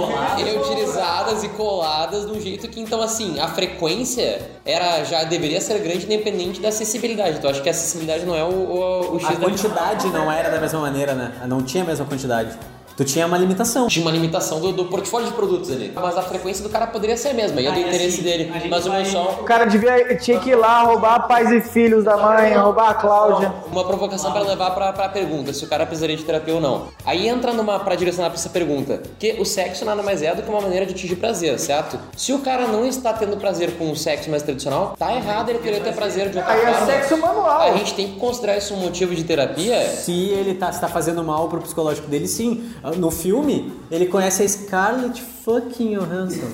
e 0.40 0.44
reutilizadas 0.44 1.42
e 1.42 1.48
coladas 1.48 2.26
de 2.26 2.32
um 2.32 2.38
jeito 2.40 2.68
que, 2.68 2.78
então, 2.78 3.00
assim, 3.00 3.40
a 3.40 3.48
frequência 3.48 4.42
era 4.66 5.02
já 5.04 5.24
deveria 5.24 5.58
ser 5.60 5.78
grande 5.78 6.04
independente 6.04 6.60
da 6.60 6.68
acessibilidade. 6.68 7.38
Então, 7.38 7.50
acho 7.50 7.62
que 7.62 7.68
a 7.68 7.72
acessibilidade 7.72 8.26
não 8.26 8.36
é 8.36 8.44
o, 8.44 8.48
o, 8.48 9.16
o 9.16 9.18
X 9.18 9.30
A 9.30 9.32
da 9.32 9.40
quantidade 9.40 10.08
não 10.08 10.30
era 10.30 10.50
da 10.50 10.60
mesma 10.60 10.80
maneira, 10.80 11.14
né? 11.14 11.32
Não 11.46 11.62
tinha 11.62 11.82
a 11.82 11.86
mesma 11.86 12.04
quantidade. 12.04 12.50
Tu 12.98 13.04
tinha 13.04 13.24
uma 13.28 13.38
limitação. 13.38 13.86
Tinha 13.86 14.04
uma 14.04 14.10
limitação 14.10 14.60
do, 14.60 14.72
do 14.72 14.86
portfólio 14.86 15.28
de 15.28 15.32
produtos 15.32 15.70
ali. 15.70 15.92
Mas 15.94 16.18
a 16.18 16.22
frequência 16.22 16.64
do 16.64 16.68
cara 16.68 16.84
poderia 16.88 17.16
ser 17.16 17.28
a 17.28 17.32
mesma, 17.32 17.60
ia 17.60 17.70
do 17.70 17.78
interesse 17.78 18.22
dele. 18.22 18.52
Mas 18.68 18.86
o 18.86 18.90
meu 18.90 19.04
som. 19.04 19.38
O 19.40 19.44
cara 19.44 19.66
devia, 19.66 20.16
tinha 20.16 20.40
que 20.40 20.50
ir 20.50 20.56
lá 20.56 20.82
roubar 20.82 21.28
pais 21.28 21.48
e 21.52 21.60
filhos 21.60 22.02
da 22.02 22.16
mãe, 22.16 22.54
roubar 22.54 22.90
a 22.90 22.94
Cláudia. 22.94 23.54
Uma 23.70 23.84
provocação 23.84 24.32
para 24.32 24.40
levar 24.40 24.72
pra, 24.72 24.92
pra 24.92 25.08
pergunta, 25.10 25.52
se 25.52 25.64
o 25.64 25.68
cara 25.68 25.86
precisaria 25.86 26.16
de 26.16 26.24
terapia 26.24 26.56
ou 26.56 26.60
não. 26.60 26.88
Aí 27.06 27.28
entra 27.28 27.52
numa 27.52 27.78
para 27.78 27.94
direcionar 27.94 28.30
pra 28.30 28.38
essa 28.38 28.48
pergunta, 28.48 29.00
que 29.16 29.36
o 29.38 29.44
sexo 29.44 29.84
nada 29.84 30.02
mais 30.02 30.20
é 30.20 30.34
do 30.34 30.42
que 30.42 30.50
uma 30.50 30.60
maneira 30.60 30.84
de 30.84 30.92
atingir 30.92 31.14
prazer, 31.14 31.56
certo? 31.60 32.00
Se 32.16 32.32
o 32.32 32.40
cara 32.40 32.66
não 32.66 32.84
está 32.84 33.12
tendo 33.12 33.36
prazer 33.36 33.78
com 33.78 33.92
o 33.92 33.96
sexo 33.96 34.28
mais 34.28 34.42
tradicional, 34.42 34.96
tá 34.98 35.14
errado 35.14 35.50
ele 35.50 35.60
querer 35.60 35.84
ter 35.84 35.94
prazer 35.94 36.30
de 36.30 36.38
outra 36.38 36.52
Aí 36.52 36.62
é 36.62 36.72
forma. 36.72 36.86
sexo 36.86 37.16
manual. 37.16 37.60
A 37.60 37.76
gente 37.76 37.94
tem 37.94 38.08
que 38.08 38.18
considerar 38.18 38.56
isso 38.56 38.74
um 38.74 38.78
motivo 38.78 39.14
de 39.14 39.22
terapia. 39.22 39.86
Se 39.86 40.30
ele 40.30 40.54
tá, 40.54 40.72
se 40.72 40.80
tá 40.80 40.88
fazendo 40.88 41.22
mal 41.22 41.48
pro 41.48 41.60
psicológico 41.60 42.08
dele, 42.08 42.26
sim. 42.26 42.68
No 42.96 43.10
filme, 43.10 43.72
ele 43.90 44.06
conhece 44.06 44.42
a 44.42 44.48
Scarlett 44.48 45.20
fucking 45.22 45.96
Johansson. 45.96 46.46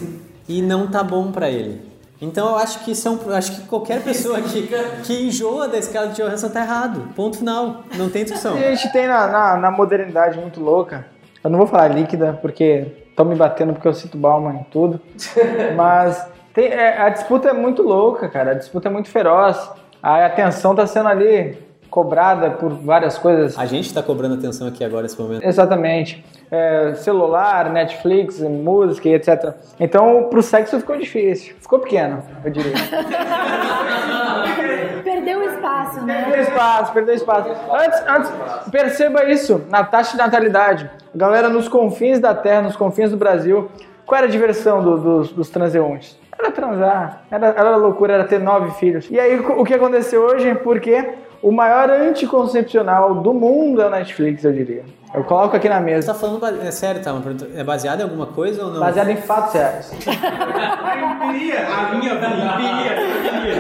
e 0.49 0.61
não 0.63 0.87
tá 0.87 1.03
bom 1.03 1.31
pra 1.33 1.49
ele. 1.51 1.81
Então 2.21 2.49
eu 2.51 2.57
acho 2.57 2.85
que 2.85 2.93
isso 2.93 3.07
é 3.09 3.11
um, 3.11 3.19
acho 3.35 3.53
que 3.57 3.67
qualquer 3.67 4.03
pessoa 4.03 4.41
que, 4.41 4.69
que 5.05 5.27
enjoa 5.27 5.69
da 5.69 5.81
Scarlett 5.83 6.21
Johansson 6.23 6.49
tá 6.49 6.61
errado. 6.61 7.09
Ponto 7.15 7.37
final. 7.39 7.83
Não 7.97 8.09
tem 8.09 8.25
discussão. 8.25 8.55
A 8.55 8.75
gente 8.75 8.91
tem 8.93 9.07
na, 9.07 9.27
na, 9.27 9.57
na 9.57 9.71
modernidade 9.71 10.39
muito 10.39 10.61
louca. 10.61 11.07
Eu 11.43 11.51
não 11.51 11.59
vou 11.59 11.67
falar 11.67 11.89
líquida, 11.89 12.39
porque 12.41 12.87
estão 13.11 13.25
me 13.27 13.35
batendo 13.35 13.73
porque 13.75 13.87
eu 13.89 13.93
cito 13.95 14.17
Bauman 14.17 14.55
em 14.61 14.65
tudo. 14.71 15.01
Mas 15.77 16.25
tem- 16.55 16.69
é, 16.69 16.99
a 17.03 17.09
disputa 17.11 17.49
é 17.49 17.53
muito 17.53 17.83
louca, 17.83 18.29
cara. 18.29 18.53
A 18.53 18.55
disputa 18.55 18.89
é 18.89 18.91
muito 18.91 19.09
feroz. 19.11 19.59
A 20.03 20.25
atenção 20.27 20.75
tá 20.75 20.87
sendo 20.87 21.09
ali 21.09 21.59
cobrada 21.95 22.51
por 22.51 22.71
várias 22.71 23.17
coisas. 23.17 23.57
A 23.57 23.67
gente 23.67 23.95
tá 23.95 24.03
cobrando 24.03 24.35
atenção 24.35 24.67
aqui 24.67 24.83
agora 24.83 25.05
nesse 25.05 25.17
momento. 25.21 25.45
Exatamente. 25.47 26.25
É, 26.51 26.93
celular, 26.95 27.71
Netflix, 27.71 28.41
música 28.41 29.09
e 29.09 29.15
etc. 29.15 29.55
Então, 29.79 30.25
pro 30.25 30.43
sexo 30.43 30.77
ficou 30.81 30.97
difícil. 30.97 31.55
Ficou 31.61 31.79
pequeno, 31.79 32.21
eu 32.45 32.51
diria. 32.51 32.73
Perdeu 35.05 35.39
o 35.39 35.43
espaço, 35.45 36.05
né? 36.05 36.23
Perdeu 36.25 36.43
espaço, 36.43 36.93
perdeu 36.93 37.15
espaço. 37.15 37.49
Antes, 37.73 38.03
antes, 38.09 38.33
perceba 38.73 39.25
isso, 39.31 39.63
na 39.71 39.85
taxa 39.85 40.13
de 40.13 40.19
natalidade. 40.19 40.91
A 41.15 41.17
galera 41.17 41.49
nos 41.49 41.69
confins 41.69 42.19
da 42.19 42.35
terra, 42.35 42.63
nos 42.63 42.75
confins 42.75 43.13
do 43.13 43.17
Brasil, 43.17 43.71
qual 44.05 44.19
era 44.19 44.27
a 44.27 44.31
diversão 44.31 44.83
do- 44.83 44.99
dos, 44.99 45.31
dos 45.33 45.49
transeuntes? 45.49 46.19
Era 46.37 46.51
transar, 46.51 47.23
era, 47.31 47.47
era 47.57 47.77
loucura, 47.77 48.15
era 48.15 48.25
ter 48.25 48.41
nove 48.41 48.73
filhos. 48.73 49.07
E 49.09 49.21
aí, 49.21 49.39
o 49.39 49.65
que 49.65 49.75
aconteceu 49.75 50.23
hoje? 50.23 50.53
Porque 50.57 51.15
o 51.47 51.53
maior 51.53 51.91
anticoncepcional 51.91 53.15
do 53.17 53.35
mundo 53.35 53.83
é 53.83 53.87
o 53.87 53.91
Netflix, 53.91 54.45
eu 54.45 54.53
diria. 54.53 54.85
Eu 55.15 55.23
coloco 55.25 55.55
aqui 55.55 55.69
na 55.69 55.79
Você 55.79 55.85
mesa. 55.85 56.13
tá 56.13 56.19
falando, 56.19 56.67
é 56.67 56.71
sério, 56.71 57.03
tá? 57.03 57.13
Uma 57.13 57.23
pergunta- 57.23 57.47
É 57.55 57.63
baseado 57.63 58.01
em 58.01 58.03
alguma 58.03 58.27
coisa 58.27 58.65
ou 58.65 58.73
não? 58.73 58.81
Baseado 58.81 59.11
em 59.11 59.17
fatos 59.17 59.53
reais. 59.55 59.93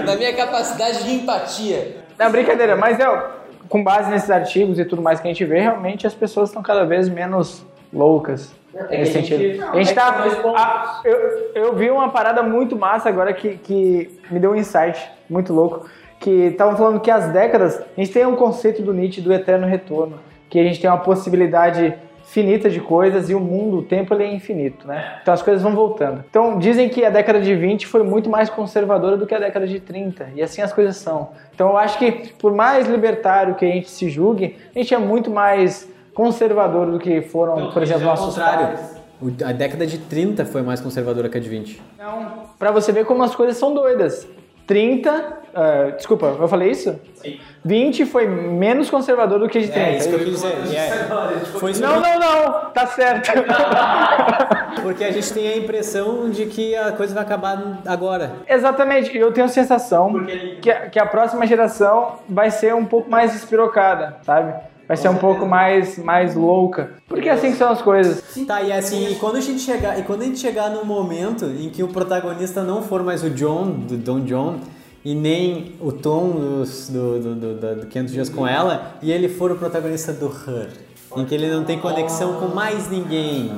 Na 0.04 0.16
minha 0.16 0.34
capacidade 0.34 1.04
de 1.04 1.14
empatia. 1.14 1.96
Não, 2.18 2.30
brincadeira, 2.30 2.76
mas 2.76 2.98
é, 2.98 3.06
com 3.68 3.82
base 3.82 4.10
nesses 4.10 4.30
artigos 4.30 4.78
e 4.78 4.84
tudo 4.84 5.02
mais 5.02 5.20
que 5.20 5.28
a 5.28 5.30
gente 5.30 5.44
vê, 5.44 5.60
realmente 5.60 6.06
as 6.06 6.14
pessoas 6.14 6.50
estão 6.50 6.62
cada 6.62 6.84
vez 6.84 7.08
menos 7.08 7.64
loucas. 7.92 8.52
Nesse 8.90 9.12
sentido. 9.12 9.64
A 9.70 9.76
gente 9.76 9.94
tá. 9.94 10.08
a- 10.56 11.00
eu, 11.04 11.16
eu 11.54 11.74
vi 11.76 11.90
uma 11.90 12.08
parada 12.10 12.42
muito 12.42 12.76
massa 12.76 13.08
agora 13.08 13.32
que, 13.32 13.56
que 13.58 14.18
me 14.30 14.40
deu 14.40 14.50
um 14.50 14.56
insight 14.56 15.00
muito 15.30 15.52
louco. 15.52 15.88
Que 16.24 16.46
estavam 16.46 16.74
falando 16.74 17.00
que 17.00 17.10
as 17.10 17.28
décadas. 17.28 17.78
A 17.78 18.00
gente 18.00 18.10
tem 18.10 18.24
um 18.24 18.34
conceito 18.34 18.80
do 18.80 18.94
Nietzsche 18.94 19.20
do 19.20 19.30
eterno 19.30 19.66
retorno. 19.66 20.18
Que 20.48 20.58
a 20.58 20.62
gente 20.62 20.80
tem 20.80 20.88
uma 20.88 20.98
possibilidade 20.98 21.92
finita 22.24 22.70
de 22.70 22.80
coisas 22.80 23.28
e 23.28 23.34
o 23.34 23.40
mundo, 23.40 23.76
o 23.76 23.82
tempo, 23.82 24.14
ele 24.14 24.24
é 24.24 24.32
infinito, 24.32 24.88
né? 24.88 25.18
Então 25.20 25.34
as 25.34 25.42
coisas 25.42 25.62
vão 25.62 25.74
voltando. 25.74 26.24
Então 26.30 26.58
dizem 26.58 26.88
que 26.88 27.04
a 27.04 27.10
década 27.10 27.38
de 27.42 27.54
20 27.54 27.86
foi 27.86 28.02
muito 28.02 28.30
mais 28.30 28.48
conservadora 28.48 29.18
do 29.18 29.26
que 29.26 29.34
a 29.34 29.38
década 29.38 29.66
de 29.66 29.78
30, 29.78 30.30
e 30.34 30.42
assim 30.42 30.62
as 30.62 30.72
coisas 30.72 30.96
são. 30.96 31.32
Então 31.54 31.68
eu 31.68 31.76
acho 31.76 31.98
que 31.98 32.32
por 32.38 32.54
mais 32.54 32.88
libertário 32.88 33.54
que 33.56 33.66
a 33.66 33.68
gente 33.68 33.90
se 33.90 34.08
julgue, 34.08 34.56
a 34.74 34.78
gente 34.78 34.94
é 34.94 34.98
muito 34.98 35.30
mais 35.30 35.86
conservador 36.14 36.90
do 36.90 36.98
que 36.98 37.20
foram, 37.20 37.70
por 37.70 37.82
exemplo, 37.82 38.04
Ao 38.04 38.16
nossos 38.16 38.34
contrário. 38.34 38.68
pais. 38.68 39.02
A 39.44 39.52
década 39.52 39.86
de 39.86 39.98
30 39.98 40.46
foi 40.46 40.62
mais 40.62 40.80
conservadora 40.80 41.28
que 41.28 41.36
a 41.36 41.40
de 41.40 41.48
20. 41.50 41.82
Então, 41.94 42.44
pra 42.58 42.70
você 42.70 42.90
ver 42.92 43.04
como 43.04 43.22
as 43.22 43.34
coisas 43.34 43.58
são 43.58 43.74
doidas. 43.74 44.26
30, 44.66 45.44
ah, 45.54 45.92
desculpa, 45.96 46.26
eu 46.40 46.48
falei 46.48 46.70
isso? 46.70 46.98
Sim. 47.14 47.38
20 47.64 48.04
foi 48.06 48.26
menos 48.26 48.90
conservador 48.90 49.38
do 49.38 49.48
que 49.48 49.60
de 49.60 49.68
30. 49.68 49.88
É 49.88 49.96
isso 49.96 50.08
que 50.08 50.14
eu 50.14 50.18
quis 50.18 50.30
dizer. 50.30 50.76
É- 50.76 51.08
Não, 51.80 52.00
não, 52.00 52.18
não, 52.18 52.70
tá 52.70 52.86
certo. 52.86 53.30
Porque 54.82 55.04
a 55.04 55.12
gente 55.12 55.32
tem 55.32 55.48
a 55.48 55.56
impressão 55.56 56.28
de 56.28 56.46
que 56.46 56.74
a 56.74 56.92
coisa 56.92 57.14
vai 57.14 57.22
acabar 57.22 57.80
agora. 57.86 58.32
Exatamente, 58.48 59.16
eu 59.16 59.32
tenho 59.32 59.46
a 59.46 59.48
sensação 59.48 60.26
que 60.60 60.70
a, 60.70 60.88
que 60.90 60.98
a 60.98 61.06
próxima 61.06 61.46
geração 61.46 62.18
vai 62.28 62.50
ser 62.50 62.74
um 62.74 62.84
pouco 62.84 63.08
mais 63.10 63.34
espirocada, 63.34 64.16
sabe? 64.22 64.54
Vai 64.86 64.96
ser 64.96 65.08
um 65.08 65.16
pouco 65.16 65.46
mais, 65.46 65.98
mais 65.98 66.34
louca. 66.34 66.94
Porque 67.08 67.28
é 67.28 67.32
assim 67.32 67.52
que 67.52 67.56
são 67.56 67.70
as 67.70 67.80
coisas. 67.80 68.22
Tá, 68.46 68.62
e 68.62 68.70
assim, 68.72 69.12
e 69.12 69.14
quando 69.16 69.36
a 69.36 69.40
gente 69.40 69.60
chegar, 69.60 69.98
e 69.98 70.02
quando 70.02 70.22
a 70.22 70.24
gente 70.26 70.38
chegar 70.38 70.68
no 70.70 70.84
momento 70.84 71.46
em 71.46 71.70
que 71.70 71.82
o 71.82 71.88
protagonista 71.88 72.62
não 72.62 72.82
for 72.82 73.02
mais 73.02 73.22
o 73.24 73.30
John, 73.30 73.70
do 73.70 73.96
Don 73.96 74.20
John, 74.20 74.58
e 75.04 75.14
nem 75.14 75.74
o 75.80 75.90
Tom 75.92 76.30
dos- 76.32 76.88
do, 76.90 77.18
do, 77.18 77.34
do, 77.34 77.54
do, 77.54 77.76
do 77.82 77.86
500 77.86 78.12
Dias 78.12 78.28
com 78.28 78.46
Ela, 78.46 78.96
e 79.02 79.10
ele 79.10 79.28
for 79.28 79.50
o 79.50 79.56
protagonista 79.56 80.12
do 80.12 80.26
Her, 80.26 80.68
em 81.16 81.24
que 81.24 81.34
ele 81.34 81.48
não 81.50 81.64
tem 81.64 81.78
conexão 81.78 82.34
com 82.34 82.48
mais 82.54 82.90
ninguém. 82.90 83.52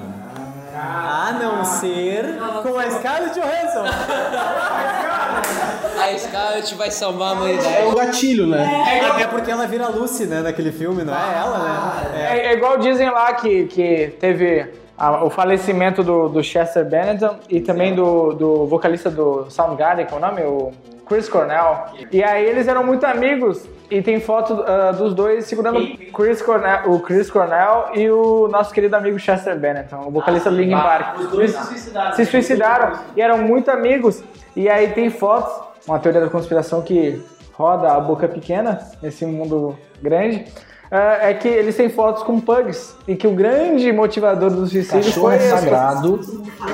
A 0.74 1.38
não 1.40 1.64
ser 1.64 2.36
com 2.62 2.78
a 2.78 2.90
Scarlett 2.90 3.34
Johansson. 3.34 3.84
A 5.98 6.18
Scarlett 6.18 6.74
vai 6.74 6.90
salvar 6.90 7.28
a 7.28 7.30
É 7.32 7.34
humanidade. 7.34 7.86
o 7.86 7.94
gatilho, 7.94 8.46
né? 8.46 8.84
É 9.20 9.26
porque 9.26 9.50
ela 9.50 9.66
vira 9.66 9.88
Lucy, 9.88 10.24
né, 10.26 10.40
naquele 10.40 10.72
filme, 10.72 11.02
não 11.04 11.14
é 11.14 11.38
ela, 11.38 11.58
né? 11.58 12.20
É. 12.30 12.38
É, 12.38 12.46
é 12.48 12.52
igual 12.54 12.76
dizem 12.78 13.10
lá 13.10 13.32
que, 13.34 13.64
que 13.66 14.14
teve 14.20 14.66
a- 14.96 15.24
o 15.24 15.30
falecimento 15.30 16.02
do, 16.02 16.28
do 16.28 16.42
Chester 16.42 16.84
Bennington 16.84 17.36
e 17.48 17.60
também 17.60 17.94
do, 17.94 18.32
do 18.32 18.66
vocalista 18.66 19.10
do 19.10 19.46
Soundgarden, 19.50 20.06
qual 20.06 20.20
é 20.20 20.24
o 20.24 20.28
nome? 20.28 20.42
O 20.42 20.72
Chris 21.06 21.28
Cornell. 21.28 21.84
E 22.10 22.22
aí 22.22 22.44
eles 22.44 22.66
eram 22.66 22.84
muito 22.84 23.04
amigos 23.06 23.64
e 23.88 24.02
tem 24.02 24.18
foto 24.20 24.64
ah, 24.66 24.90
dos 24.90 25.14
dois 25.14 25.44
segurando 25.46 25.78
Chris 26.12 26.42
Cornell, 26.42 26.90
o 26.90 26.98
Chris 27.00 27.30
Cornell 27.30 27.90
e 27.94 28.10
o 28.10 28.48
nosso 28.48 28.74
querido 28.74 28.96
amigo 28.96 29.16
Chester 29.18 29.56
Bennington, 29.56 30.02
o 30.06 30.10
vocalista 30.10 30.50
do 30.50 30.56
Linkin 30.56 30.72
Park. 30.76 31.20
Os 31.20 31.28
dois 31.28 31.52
se 31.52 31.64
suicidaram. 31.66 32.12
se 32.16 32.24
suicidaram 32.26 32.92
e 33.16 33.22
eram 33.22 33.38
muito 33.38 33.70
amigos. 33.70 34.22
E 34.56 34.68
aí 34.68 34.88
tem 34.88 35.10
fotos, 35.10 35.52
uma 35.86 35.98
teoria 35.98 36.20
da 36.20 36.28
conspiração 36.28 36.82
que 36.82 37.20
roda 37.52 37.92
a 37.92 38.00
boca 38.00 38.28
pequena 38.28 38.80
nesse 39.02 39.24
mundo 39.24 39.76
grande. 40.02 40.44
ah, 40.90 41.18
É 41.28 41.34
que 41.34 41.48
eles 41.48 41.76
têm 41.76 41.88
fotos 41.88 42.22
com 42.22 42.38
pugs 42.40 42.94
e 43.08 43.16
que 43.16 43.26
o 43.26 43.32
grande 43.32 43.90
motivador 43.92 44.50
do 44.50 44.66
suicídio 44.66 45.04
Cachorro 45.04 45.26
foi 45.26 45.36
é 45.36 45.38
sagrado. 45.38 46.20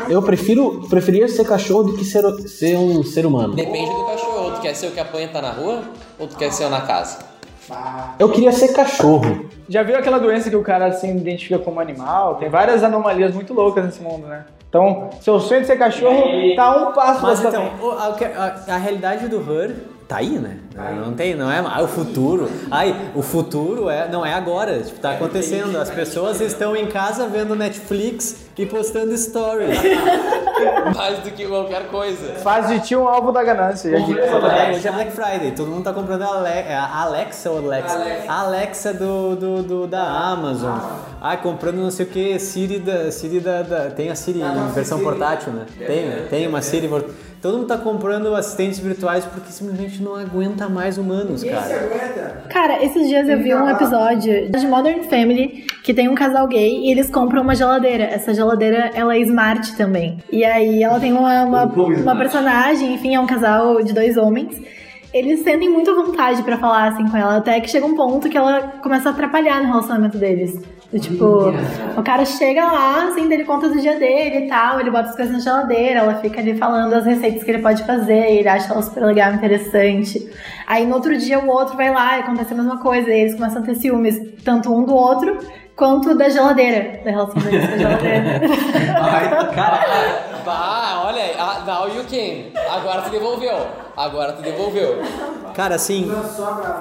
Eu 0.09 0.23
prefiro 0.23 0.87
preferia 0.89 1.29
ser 1.29 1.45
cachorro 1.45 1.85
do 1.85 1.97
que 1.97 2.05
ser, 2.05 2.23
ser 2.49 2.77
um 2.77 3.03
ser 3.03 3.25
humano. 3.27 3.55
Depende 3.55 3.91
do 3.91 4.05
cachorro. 4.07 4.53
Tu 4.53 4.61
quer 4.61 4.75
ser 4.75 4.89
o 4.89 4.91
que 4.91 5.01
apanha 5.01 5.27
e 5.27 5.29
tá 5.29 5.41
na 5.41 5.51
rua? 5.53 5.83
Ou 6.19 6.27
tu 6.27 6.37
quer 6.37 6.51
ser 6.53 6.65
o 6.65 6.71
na 6.71 6.81
casa? 6.81 7.19
Eu 8.19 8.29
queria 8.29 8.53
ser 8.53 8.73
cachorro. 8.73 9.47
Já 9.69 9.83
viu 9.83 9.97
aquela 9.97 10.19
doença 10.19 10.51
que 10.51 10.57
o 10.57 10.63
cara 10.63 10.93
se 10.93 11.07
identifica 11.07 11.59
como 11.59 11.81
animal? 11.81 12.35
Tem 12.35 12.49
várias 12.49 12.83
anomalias 12.83 13.33
muito 13.33 13.55
loucas 13.55 13.85
nesse 13.85 14.03
mundo, 14.03 14.27
né? 14.27 14.45
Então, 14.73 15.11
seu 15.21 15.39
sonho 15.39 15.61
de 15.61 15.67
ser 15.67 15.77
cachorro 15.77 16.25
tá 16.57 16.75
um 16.89 16.93
passo 16.95 17.21
Mas 17.21 17.41
da 17.43 17.51
então, 17.51 17.91
a, 17.93 18.07
a- 18.09 18.75
a 18.75 18.77
realidade 18.79 19.29
do 19.29 19.37
Her 19.39 19.71
tá 20.09 20.17
aí, 20.17 20.39
né? 20.39 20.61
Não 20.75 21.13
tem, 21.15 21.35
não 21.35 21.51
é 21.51 21.59
ah, 21.59 21.83
o 21.83 21.89
futuro. 21.89 22.51
Ai, 22.71 22.95
o 23.15 23.23
futuro 23.23 23.89
é, 23.91 24.09
não 24.09 24.25
é 24.25 24.33
agora, 24.33 24.81
tipo, 24.81 24.99
tá 25.01 25.13
acontecendo. 25.13 25.77
As 25.79 25.91
pessoas 25.91 26.41
estão 26.41 26.75
em 26.77 26.87
casa 26.87 27.27
vendo 27.29 27.55
Netflix 27.55 28.47
e 28.57 28.67
postando 28.67 29.17
stories. 29.17 29.79
Mais 30.97 31.19
do 31.19 31.31
que 31.31 31.47
qualquer 31.47 31.89
coisa. 31.89 32.35
Faz 32.37 32.69
de 32.69 32.81
ti 32.81 32.95
um 32.97 33.09
alvo 33.09 33.33
da 33.33 33.43
ganância. 33.43 33.89
É, 33.91 34.73
Hoje 34.75 34.87
é 34.89 34.93
Black 34.93 35.11
Friday, 35.13 35.53
todo 35.53 35.69
mundo 35.69 35.85
tá 35.85 35.93
comprando 35.93 36.23
a, 36.23 36.27
Ale- 36.37 36.49
é 36.49 36.77
Alexa 36.77 37.51
ou 37.51 37.59
Alexa? 37.59 37.99
A 38.29 38.41
Alexa 38.41 38.95
do, 38.95 39.37
do, 39.37 39.63
do- 39.63 39.87
da 39.87 40.03
Amazon. 40.03 40.79
Ah, 41.21 41.37
comprando 41.37 41.77
não 41.77 41.91
sei 41.91 42.07
o 42.07 42.09
que, 42.09 42.39
Siri 42.39 42.79
da. 42.79 43.11
Siri 43.11 43.41
da, 43.41 43.63
da- 43.63 43.91
tem 43.91 44.11
a 44.11 44.15
Siri 44.15 44.41
em 44.41 44.73
versão 44.73 45.01
portátil, 45.01 45.53
né? 45.53 45.67
Tem, 45.79 46.07
né? 46.07 46.27
Tem 46.31 46.47
uma 46.47 46.63
Siri. 46.63 46.89
Todo 47.41 47.59
mundo 47.59 47.67
tá 47.67 47.77
comprando 47.77 48.33
assistentes 48.37 48.79
virtuais 48.79 49.25
porque 49.25 49.51
simplesmente 49.51 50.01
não 50.01 50.15
aguenta 50.15 50.62
mais 50.69 50.99
humanos, 50.99 51.43
cara. 51.45 52.43
Cara, 52.49 52.85
esses 52.85 53.09
dias 53.09 53.29
eu 53.29 53.39
vi 53.39 53.55
um 53.55 53.69
episódio 53.69 54.51
de 54.51 54.67
Modern 54.67 55.03
Family 55.03 55.65
que 55.83 55.93
tem 55.93 56.09
um 56.09 56.15
casal 56.15 56.47
gay 56.47 56.81
e 56.81 56.91
eles 56.91 57.11
compram 57.11 57.43
uma 57.43 57.55
geladeira. 57.55 58.05
Essa 58.05 58.33
geladeira, 58.35 58.91
ela 58.95 59.15
é 59.15 59.21
smart 59.21 59.77
também. 59.77 60.19
E 60.31 60.45
aí 60.45 60.83
ela 60.83 61.01
tem 61.01 61.13
uma, 61.13 61.45
uma, 61.45 61.65
uma 61.65 62.17
personagem, 62.17 62.95
enfim, 62.95 63.15
é 63.15 63.21
um 63.21 63.27
casal 63.27 63.83
de 63.83 63.93
dois 63.93 64.17
homens. 64.17 64.61
Eles 65.13 65.41
sentem 65.41 65.69
muita 65.69 65.95
vontade 65.95 66.43
pra 66.43 66.57
falar 66.57 66.89
assim 66.89 67.07
com 67.07 67.17
ela, 67.17 67.37
até 67.37 67.61
que 67.61 67.71
chega 67.71 67.85
um 67.85 67.95
ponto 67.95 68.31
que 68.31 68.37
ela 68.37 68.63
começa 68.83 69.11
a 69.11 69.13
atrapalhar 69.13 69.61
no 69.61 69.69
relacionamento 69.69 70.17
deles. 70.17 70.59
Tipo, 71.01 71.55
o 71.97 72.03
cara 72.03 72.25
chega 72.27 72.67
lá, 72.67 73.09
assim, 73.09 73.33
ele 73.33 73.45
conta 73.45 73.67
do 73.69 73.81
dia 73.81 73.99
dele 73.99 74.45
e 74.45 74.49
tal, 74.49 74.79
ele 74.79 74.91
bota 74.91 75.09
as 75.09 75.17
coisas 75.17 75.33
na 75.33 75.41
geladeira, 75.41 76.01
ela 76.01 76.17
fica 76.17 76.39
ali 76.39 76.55
falando 76.55 76.93
as 76.93 77.07
receitas 77.07 77.43
que 77.43 77.51
ele 77.51 77.63
pode 77.63 77.83
fazer, 77.85 78.31
ele 78.31 78.49
acha 78.49 78.71
ela 78.71 78.83
super 78.83 79.03
legal, 79.07 79.33
interessante. 79.33 80.31
Aí 80.67 80.87
no 80.87 80.95
outro 80.95 81.17
dia 81.17 81.39
o 81.39 81.49
outro 81.49 81.79
vai 81.79 81.91
lá 81.91 82.19
e 82.19 82.21
acontece 82.21 82.53
a 82.53 82.57
mesma 82.57 82.79
coisa, 82.79 83.09
e 83.09 83.21
eles 83.23 83.35
começam 83.35 83.63
a 83.63 83.65
ter 83.65 83.75
ciúmes, 83.77 84.21
tanto 84.45 84.71
um 84.71 84.85
do 84.85 84.95
outro, 84.95 85.39
quanto 85.77 86.15
da 86.17 86.29
geladeira, 86.29 87.01
da 87.05 87.11
relação 87.11 87.41
deles 87.43 87.67
com 87.69 87.75
a 87.75 87.79
geladeira. 87.79 88.41
Bah, 90.45 91.05
olha 91.07 91.23
aí. 91.23 91.35
Ah, 91.39 91.63
now 91.65 91.87
you 91.89 92.03
can. 92.03 92.59
Agora 92.69 93.03
tu 93.03 93.11
devolveu. 93.11 93.65
Agora 93.97 94.33
tu 94.33 94.43
devolveu. 94.43 95.01
Cara, 95.55 95.77
assim, 95.77 96.11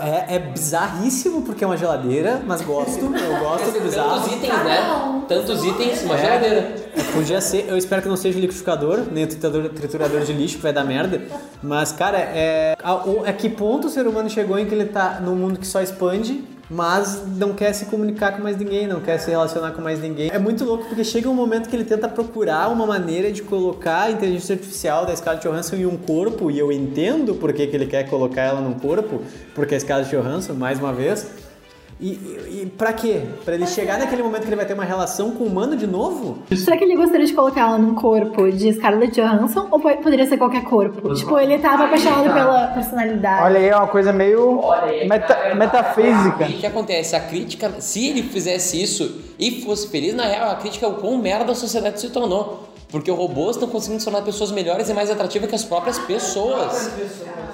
é, 0.01 0.35
é 0.37 0.39
bizarríssimo 0.39 1.43
porque 1.43 1.63
é 1.63 1.67
uma 1.67 1.77
geladeira, 1.77 2.41
mas 2.47 2.61
gosto, 2.61 2.99
eu 3.05 3.39
gosto 3.39 3.71
do 3.71 3.81
bizarro. 3.81 4.19
Tantos 4.19 4.33
itens, 4.33 4.63
né? 4.63 5.21
Tantos 5.27 5.63
itens, 5.63 6.01
uma 6.03 6.17
geladeira. 6.17 6.73
Podia 7.13 7.39
ser, 7.39 7.65
eu 7.67 7.77
espero 7.77 8.01
que 8.01 8.07
não 8.09 8.15
seja 8.17 8.39
liquidificador, 8.39 9.01
nem 9.11 9.25
o 9.25 9.27
triturador, 9.27 9.69
triturador 9.69 10.21
de 10.21 10.33
lixo, 10.33 10.55
que 10.57 10.63
vai 10.63 10.73
dar 10.73 10.83
merda. 10.83 11.21
Mas, 11.61 11.91
cara, 11.91 12.17
é. 12.17 12.75
A, 12.81 12.95
o- 12.95 13.23
a 13.27 13.31
que 13.33 13.47
ponto 13.49 13.87
o 13.87 13.89
ser 13.91 14.07
humano 14.07 14.27
chegou 14.29 14.57
em 14.57 14.65
que 14.65 14.73
ele 14.73 14.85
tá 14.85 15.19
num 15.21 15.35
mundo 15.35 15.59
que 15.59 15.67
só 15.67 15.81
expande, 15.81 16.43
mas 16.71 17.21
não 17.35 17.53
quer 17.53 17.73
se 17.73 17.85
comunicar 17.85 18.31
com 18.31 18.41
mais 18.41 18.55
ninguém, 18.55 18.87
não 18.87 19.01
quer 19.01 19.17
se 19.17 19.29
relacionar 19.29 19.71
com 19.71 19.81
mais 19.81 19.99
ninguém. 19.99 20.31
É 20.31 20.39
muito 20.39 20.63
louco 20.63 20.85
porque 20.85 21.03
chega 21.03 21.29
um 21.29 21.33
momento 21.33 21.67
que 21.67 21.75
ele 21.75 21.83
tenta 21.83 22.07
procurar 22.07 22.69
uma 22.69 22.85
maneira 22.85 23.29
de 23.29 23.41
colocar 23.41 24.03
a 24.03 24.11
inteligência 24.11 24.55
artificial 24.55 25.05
da 25.05 25.13
Scarlett 25.13 25.45
Johansson 25.45 25.75
em 25.75 25.85
um 25.85 25.97
corpo, 25.97 26.49
e 26.49 26.57
eu 26.57 26.71
entendo 26.71 27.35
por 27.35 27.51
que, 27.51 27.67
que 27.67 27.75
ele 27.75 27.87
quer 27.87 28.09
colocar 28.09 28.43
ela 28.43 28.61
num 28.61 28.73
corpo, 28.73 29.21
porque 29.53 29.75
a 29.75 29.79
Scarlett 29.79 30.15
Johansson, 30.15 30.53
mais 30.53 30.79
uma 30.79 30.93
vez. 30.93 31.27
E, 32.01 32.07
e, 32.07 32.61
e 32.63 32.65
pra 32.65 32.91
quê? 32.93 33.21
Pra 33.45 33.53
ele 33.53 33.67
chegar 33.67 33.99
naquele 33.99 34.23
momento 34.23 34.41
que 34.41 34.47
ele 34.47 34.55
vai 34.55 34.65
ter 34.65 34.73
uma 34.73 34.83
relação 34.83 35.31
com 35.31 35.43
o 35.43 35.47
humano 35.47 35.75
de 35.77 35.85
novo? 35.85 36.39
Será 36.55 36.75
que 36.75 36.83
ele 36.83 36.95
gostaria 36.95 37.25
de 37.27 37.33
colocar 37.33 37.61
ela 37.61 37.77
num 37.77 37.93
corpo 37.93 38.51
de 38.51 38.73
Scarlett 38.73 39.13
Johansson 39.21 39.67
ou 39.69 39.79
po- 39.79 39.95
poderia 39.97 40.25
ser 40.25 40.37
qualquer 40.37 40.63
corpo? 40.63 41.13
Tipo, 41.13 41.37
ele 41.37 41.59
tava 41.59 41.85
apaixonado 41.85 42.33
pela 42.33 42.67
personalidade. 42.69 43.43
Olha 43.43 43.59
aí, 43.59 43.67
é 43.69 43.75
uma 43.75 43.87
coisa 43.87 44.11
meio 44.11 44.59
meta- 45.07 45.53
metafísica. 45.55 46.45
O 46.45 46.53
que 46.53 46.65
acontece? 46.65 47.15
A 47.15 47.19
crítica, 47.19 47.71
se 47.79 48.07
ele 48.07 48.23
fizesse 48.23 48.81
isso 48.81 49.21
e 49.37 49.61
fosse 49.63 49.87
feliz, 49.87 50.15
na 50.15 50.23
real, 50.25 50.49
a 50.49 50.55
crítica 50.55 50.87
é 50.87 50.89
o 50.89 50.93
quão 50.93 51.17
merda 51.19 51.51
a 51.51 51.55
sociedade 51.55 52.01
se 52.01 52.09
tornou. 52.09 52.70
Porque 52.91 53.09
robôs 53.09 53.55
estão 53.55 53.69
conseguindo 53.69 54.03
tornar 54.03 54.21
pessoas 54.21 54.51
melhores 54.51 54.89
e 54.89 54.93
mais 54.93 55.09
atrativas 55.09 55.49
que 55.49 55.55
as 55.55 55.63
próprias 55.63 55.97
pessoas. 55.97 56.91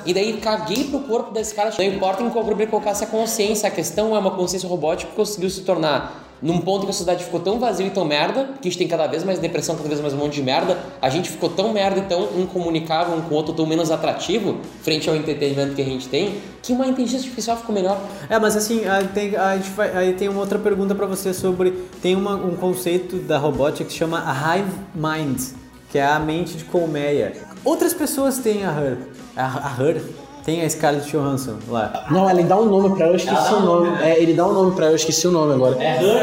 E 0.05 0.13
daí 0.13 0.37
caguei 0.37 0.85
pro 0.85 1.01
corpo 1.01 1.31
desse 1.31 1.53
cara. 1.53 1.71
Não 1.77 1.85
importa 1.85 2.23
em 2.23 2.29
qual 2.29 2.43
grupo 2.43 2.61
ele 2.61 2.71
colocasse 2.71 3.03
a 3.03 3.07
consciência, 3.07 3.67
a 3.67 3.71
questão 3.71 4.15
é 4.15 4.19
uma 4.19 4.31
consciência 4.31 4.67
robótica 4.67 5.11
que 5.11 5.15
conseguiu 5.15 5.49
se 5.49 5.61
tornar 5.61 6.26
num 6.41 6.59
ponto 6.59 6.83
que 6.85 6.89
a 6.89 6.93
sociedade 6.93 7.23
ficou 7.23 7.39
tão 7.39 7.59
vazia 7.59 7.85
e 7.87 7.89
tão 7.89 8.05
merda, 8.05 8.49
que 8.61 8.67
a 8.67 8.71
gente 8.71 8.77
tem 8.77 8.87
cada 8.87 9.07
vez 9.07 9.23
mais 9.23 9.39
depressão, 9.39 9.75
cada 9.75 9.87
vez 9.87 9.99
mais 9.99 10.13
um 10.13 10.17
monte 10.17 10.33
de 10.35 10.43
merda, 10.43 10.77
a 11.01 11.09
gente 11.09 11.29
ficou 11.29 11.49
tão 11.49 11.73
merda 11.73 11.99
e 11.99 12.03
tão 12.03 12.29
incomunicável 12.39 13.15
um 13.15 13.21
com 13.21 13.33
o 13.33 13.37
outro, 13.37 13.53
tão 13.53 13.65
menos 13.65 13.89
atrativo 13.91 14.57
frente 14.81 15.09
ao 15.09 15.15
entretenimento 15.15 15.73
que 15.75 15.81
a 15.81 15.85
gente 15.85 16.07
tem, 16.07 16.35
que 16.61 16.71
uma 16.73 16.85
inteligência 16.85 17.25
artificial 17.25 17.57
ficou 17.57 17.73
melhor. 17.73 17.99
É, 18.29 18.37
mas 18.39 18.55
assim, 18.55 18.85
aí 18.85 19.07
tem, 19.07 19.33
aí 19.35 20.13
tem 20.13 20.29
uma 20.29 20.39
outra 20.41 20.59
pergunta 20.59 20.93
pra 20.93 21.05
você 21.05 21.33
sobre. 21.33 21.71
Tem 22.01 22.15
uma- 22.15 22.35
um 22.35 22.55
conceito 22.55 23.17
da 23.17 23.37
robótica 23.37 23.85
que 23.85 23.91
se 23.91 23.97
chama 23.97 24.19
hive 24.19 24.71
mind, 24.93 25.41
que 25.89 25.97
é 25.97 26.05
a 26.05 26.19
mente 26.19 26.55
de 26.57 26.65
colmeia. 26.65 27.33
Outras 27.63 27.93
pessoas 27.93 28.37
têm 28.37 28.63
a 28.65 28.71
Her. 28.71 28.97
A, 29.35 29.67
a 29.69 29.83
Her 29.83 30.01
tem 30.47 30.63
a 30.63 30.69
Scarlett 30.69 31.11
Johansson 31.11 31.57
lá. 31.67 32.05
Não, 32.09 32.29
ele 32.29 32.43
dá 32.43 32.57
um 32.57 32.67
nome 32.67 32.95
pra 32.95 33.07
ela, 33.07 33.13
eu 33.15 33.17
esqueci 33.17 33.53
o 33.53 33.59
nome. 33.59 34.01
É, 34.01 34.17
ele 34.17 34.33
dá 34.33 34.47
um 34.47 34.53
nome 34.53 34.73
pra 34.73 34.85
ela, 34.85 34.93
eu 34.93 34.95
esqueci 34.95 35.27
o 35.27 35.31
nome 35.31 35.53
agora. 35.53 35.77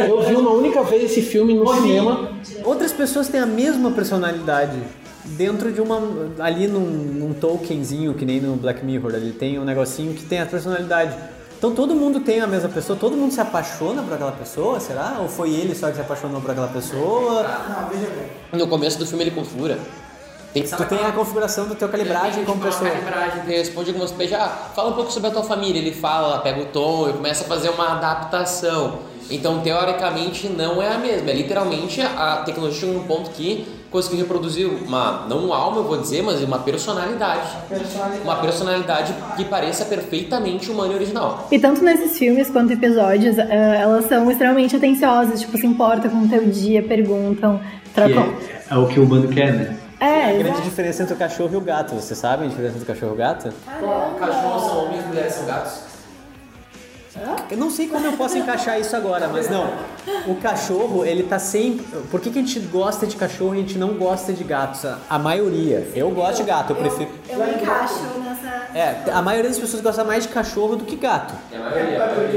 Eu 0.09 0.23
vi 0.23 0.35
uma 0.35 0.51
única 0.51 0.83
vez 0.83 1.05
esse 1.05 1.21
filme 1.21 1.53
no 1.53 1.69
cinema. 1.75 2.31
Outras 2.65 2.91
pessoas 2.91 3.29
têm 3.29 3.39
a 3.39 3.45
mesma 3.45 3.91
personalidade. 3.91 4.79
Dentro 5.27 5.71
de 5.71 5.81
uma. 5.81 6.01
Ali 6.39 6.67
num, 6.67 6.81
num 6.81 7.35
tokenzinho, 7.35 8.15
que 8.15 8.25
nem 8.25 8.41
no 8.41 8.57
Black 8.57 8.83
Mirror, 8.83 9.15
ali 9.15 9.33
tem 9.33 9.59
um 9.59 9.65
negocinho 9.65 10.15
que 10.15 10.25
tem 10.25 10.41
a 10.41 10.47
personalidade. 10.47 11.15
Então 11.59 11.75
todo 11.75 11.95
mundo 11.95 12.21
tem 12.21 12.41
a 12.41 12.47
mesma 12.47 12.69
pessoa, 12.71 12.99
todo 12.99 13.17
mundo 13.17 13.33
se 13.33 13.41
apaixona 13.41 14.03
por 14.03 14.15
aquela 14.15 14.33
pessoa, 14.33 14.81
será? 14.81 15.19
Ou 15.21 15.29
foi 15.29 15.51
ele 15.51 15.75
só 15.75 15.89
que 15.89 15.97
se 15.97 16.01
apaixonou 16.01 16.41
por 16.41 16.51
aquela 16.51 16.69
pessoa? 16.69 17.45
No 18.53 18.69
começo 18.69 18.99
do 18.99 19.07
filme 19.07 19.25
ele 19.25 19.31
configura. 19.33 19.79
Tem 20.55 20.63
que 20.63 20.77
Tu 20.77 20.85
tem 20.85 21.05
a 21.05 21.11
configuração 21.11 21.67
do 21.67 21.75
teu 21.75 21.89
calibragem 21.89 22.45
como 22.45 22.63
pessoa. 22.63 22.89
calibragem, 22.89 23.43
ele 23.45 23.59
responde 23.59 23.91
algumas 23.91 24.13
coisas. 24.13 24.39
Ah, 24.39 24.71
fala 24.73 24.91
um 24.91 24.93
pouco 24.93 25.11
sobre 25.11 25.29
a 25.29 25.33
tua 25.33 25.43
família. 25.43 25.81
Ele 25.81 25.93
fala, 25.93 26.39
pega 26.39 26.63
o 26.63 26.67
tom 26.67 27.11
e 27.11 27.13
começa 27.13 27.43
a 27.45 27.49
fazer 27.49 27.71
uma 27.71 27.97
adaptação. 27.97 29.01
Então, 29.29 29.61
teoricamente, 29.61 30.49
não 30.49 30.81
é 30.81 30.95
a 30.95 30.99
mesma. 30.99 31.31
É 31.31 31.35
literalmente 31.35 32.01
a 32.01 32.43
tecnologia 32.45 32.81
chegou 32.81 32.95
num 32.95 33.05
ponto 33.05 33.31
que 33.31 33.67
conseguiu 33.91 34.19
reproduzir 34.19 34.67
uma, 34.67 35.27
não 35.29 35.47
uma 35.47 35.57
alma, 35.57 35.79
eu 35.79 35.85
vou 35.85 35.97
dizer, 35.97 36.23
mas 36.23 36.41
uma 36.43 36.59
personalidade. 36.59 37.49
Uma 38.23 38.37
personalidade 38.37 39.15
que 39.37 39.45
pareça 39.45 39.85
perfeitamente 39.85 40.71
humana 40.71 40.93
e 40.93 40.97
original. 40.97 41.49
E 41.51 41.59
tanto 41.59 41.83
nesses 41.83 42.17
filmes 42.19 42.51
quanto 42.51 42.73
episódios, 42.73 43.39
eh, 43.39 43.79
elas 43.81 44.07
são 44.07 44.31
extremamente 44.31 44.77
atenciosas, 44.77 45.41
tipo, 45.41 45.57
se 45.57 45.67
importam 45.67 46.11
com 46.11 46.19
o 46.19 46.29
teu 46.29 46.45
dia, 46.47 46.83
perguntam, 46.83 47.61
trocam. 47.95 48.35
é, 48.71 48.75
é 48.75 48.77
o 48.77 48.87
que 48.89 49.01
o 49.01 49.07
bando 49.07 49.29
quer, 49.29 49.53
né? 49.53 49.84
É, 50.05 50.25
A 50.25 50.33
grande 50.33 50.49
exato. 50.49 50.63
diferença 50.63 51.03
entre 51.03 51.15
o 51.15 51.17
cachorro 51.17 51.51
e 51.53 51.57
o 51.57 51.61
gato, 51.61 51.95
você 51.95 52.15
sabe 52.15 52.45
a 52.45 52.49
diferença 52.49 52.77
entre 52.77 52.85
o 52.85 52.95
cachorro 52.95 53.13
e 53.13 53.15
o 53.15 53.19
gato? 53.19 53.53
Cachorros 54.19 54.63
são 54.63 54.85
homens, 54.85 55.07
mulheres 55.07 55.33
são 55.35 55.47
gatos. 55.47 55.95
Eu 57.49 57.57
não 57.57 57.71
sei 57.71 57.87
como 57.87 58.05
eu 58.05 58.13
posso 58.15 58.37
encaixar 58.37 58.79
isso 58.81 58.95
agora, 58.97 59.29
mas 59.29 59.49
não. 59.49 59.71
O 60.27 60.35
cachorro, 60.35 61.05
ele 61.05 61.23
tá 61.23 61.39
sempre. 61.39 61.87
Por 62.11 62.21
que, 62.21 62.29
que 62.31 62.39
a 62.41 62.43
gente 62.43 62.59
gosta 62.59 63.07
de 63.07 63.15
cachorro 63.17 63.55
e 63.55 63.59
a 63.59 63.61
gente 63.61 63.79
não 63.79 63.95
gosta 63.95 64.33
de 64.33 64.43
gatos? 64.43 64.85
A- 64.85 64.99
A 65.09 65.17
maioria. 65.19 65.87
Eu 65.95 66.11
gosto 66.11 66.39
de 66.39 66.43
gato, 66.43 66.71
eu 66.71 66.77
prefiro. 66.77 67.11
Eu 67.29 67.39
encaixo 67.49 68.01
nessa. 68.25 68.67
É, 68.77 68.97
a 69.13 69.23
maioria 69.23 69.49
das 69.49 69.59
pessoas 69.61 69.81
gosta 69.81 70.03
mais 70.03 70.25
de 70.25 70.31
cachorro 70.31 70.75
do 70.75 70.85
que 70.85 70.97
gato. 70.97 71.35
Porque 71.51 72.37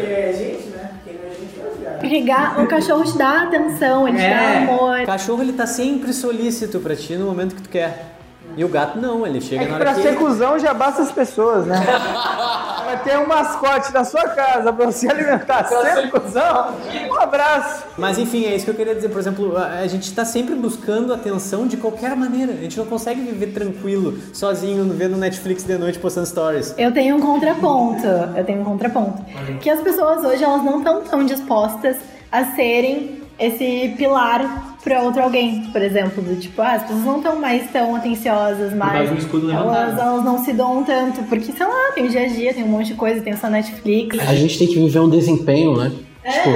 ga- 2.25 2.55
o 2.61 2.67
cachorro 2.67 3.03
te 3.03 3.17
dá 3.17 3.43
atenção, 3.43 4.07
ele 4.07 4.17
te 4.17 4.23
dá 4.29 4.57
amor. 4.59 5.01
O 5.01 5.05
cachorro 5.05 5.41
ele 5.41 5.53
tá 5.53 5.65
sempre 5.67 6.13
solícito 6.13 6.79
pra 6.79 6.95
ti 6.95 7.15
no 7.15 7.25
momento 7.25 7.55
que 7.55 7.61
tu 7.61 7.69
quer. 7.69 8.16
E 8.57 8.65
o 8.65 8.67
gato 8.67 8.99
não, 8.99 9.25
ele 9.25 9.39
chega 9.39 9.61
É 9.63 9.65
na 9.65 9.67
que 9.67 9.73
hora 9.75 9.83
pra 9.85 9.93
que 9.93 10.01
ser 10.01 10.07
ele... 10.09 10.17
cuzão 10.17 10.57
já 10.57 10.73
basta 10.73 11.03
as 11.03 11.11
pessoas, 11.11 11.65
né? 11.67 11.77
Vai 12.87 13.03
ter 13.03 13.17
um 13.19 13.27
mascote 13.27 13.93
na 13.93 14.03
sua 14.03 14.27
casa 14.29 14.73
pra 14.73 14.85
você 14.85 15.07
alimentar 15.09 15.65
sendo 15.65 16.09
cuzão. 16.09 16.73
Um 17.09 17.19
abraço. 17.21 17.83
Mas 17.97 18.17
enfim, 18.17 18.45
é 18.45 18.55
isso 18.55 18.65
que 18.65 18.71
eu 18.71 18.75
queria 18.75 18.95
dizer. 18.95 19.09
Por 19.09 19.19
exemplo, 19.19 19.55
a, 19.57 19.79
a 19.79 19.87
gente 19.87 20.11
tá 20.13 20.25
sempre 20.25 20.55
buscando 20.55 21.13
atenção 21.13 21.67
de 21.67 21.77
qualquer 21.77 22.15
maneira. 22.15 22.53
A 22.53 22.55
gente 22.55 22.77
não 22.77 22.85
consegue 22.85 23.21
viver 23.21 23.47
tranquilo, 23.47 24.17
sozinho, 24.33 24.85
vendo 24.93 25.17
Netflix 25.17 25.63
de 25.63 25.77
noite 25.77 25.99
postando 25.99 26.25
stories. 26.25 26.73
Eu 26.77 26.91
tenho 26.93 27.17
um 27.17 27.19
contraponto. 27.19 28.07
Eu 28.35 28.43
tenho 28.45 28.61
um 28.61 28.65
contraponto. 28.65 29.21
Que 29.61 29.69
as 29.69 29.81
pessoas 29.81 30.23
hoje 30.23 30.43
elas 30.43 30.63
não 30.63 30.79
estão 30.79 31.01
tão 31.01 31.25
dispostas 31.25 31.97
a 32.31 32.43
serem 32.55 33.16
esse 33.39 33.93
pilar 33.97 34.75
para 34.83 35.01
outro 35.03 35.21
alguém, 35.21 35.63
por 35.71 35.81
exemplo, 35.81 36.23
do 36.23 36.35
tipo, 36.37 36.61
ah, 36.61 36.73
as 36.73 36.83
pessoas 36.83 37.03
não 37.03 37.17
estão 37.17 37.39
mais 37.39 37.69
tão 37.71 37.95
atenciosas, 37.95 38.73
mais 38.73 39.11
um 39.11 39.15
escudo 39.15 39.51
elas, 39.51 39.99
elas 39.99 40.23
não 40.23 40.43
se 40.43 40.53
doam 40.53 40.83
tanto, 40.83 41.23
porque 41.23 41.51
sei 41.51 41.65
lá, 41.65 41.91
tem 41.93 42.05
o 42.05 42.09
dia 42.09 42.23
a 42.23 42.27
dia, 42.27 42.53
tem 42.53 42.63
um 42.63 42.67
monte 42.69 42.87
de 42.87 42.93
coisa, 42.93 43.21
tem 43.21 43.35
só 43.35 43.49
Netflix. 43.49 44.17
A 44.19 44.33
gente 44.33 44.57
tem 44.57 44.67
que 44.67 44.75
viver 44.75 44.99
um 44.99 45.09
desempenho, 45.09 45.75
né? 45.75 45.91
tipo, 46.23 46.49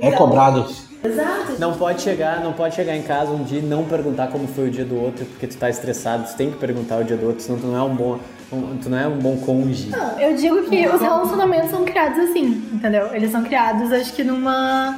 é 0.00 0.08
então. 0.08 0.18
cobrado. 0.18 0.66
Exato. 1.04 1.56
Não 1.58 1.72
pode 1.74 2.00
chegar, 2.00 2.40
não 2.44 2.52
pode 2.52 2.76
chegar 2.76 2.96
em 2.96 3.02
casa 3.02 3.32
um 3.32 3.42
dia 3.42 3.58
e 3.58 3.62
não 3.62 3.82
perguntar 3.84 4.28
como 4.28 4.46
foi 4.46 4.68
o 4.68 4.70
dia 4.70 4.84
do 4.84 4.96
outro, 5.02 5.24
porque 5.24 5.48
tu 5.48 5.56
tá 5.56 5.68
estressado, 5.68 6.28
tu 6.30 6.36
tem 6.36 6.50
que 6.52 6.58
perguntar 6.58 6.98
o 6.98 7.04
dia 7.04 7.16
do 7.16 7.26
outro, 7.26 7.42
senão 7.42 7.58
tu 7.58 7.66
não 7.66 7.76
é 7.76 7.82
um 7.82 7.94
bom, 7.94 8.18
um- 8.52 8.76
tu 8.80 8.88
não 8.88 8.98
é 8.98 9.08
um 9.08 9.18
bom 9.18 9.36
cônjuge. 9.38 9.90
Não, 9.90 10.20
eu 10.20 10.36
digo 10.36 10.62
que 10.62 10.86
os 10.86 11.00
relacionamentos 11.00 11.70
são 11.70 11.84
criados 11.84 12.18
assim, 12.20 12.62
entendeu? 12.72 13.12
Eles 13.12 13.32
são 13.32 13.42
criados, 13.42 13.90
acho 13.92 14.12
que 14.12 14.22
numa, 14.22 14.96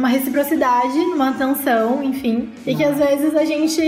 numa 0.00 0.08
reciprocidade, 0.08 0.96
numa 0.96 1.28
atenção, 1.28 2.02
enfim. 2.02 2.48
E 2.66 2.74
que 2.74 2.82
às 2.82 2.96
vezes 2.96 3.36
a 3.36 3.44
gente 3.44 3.80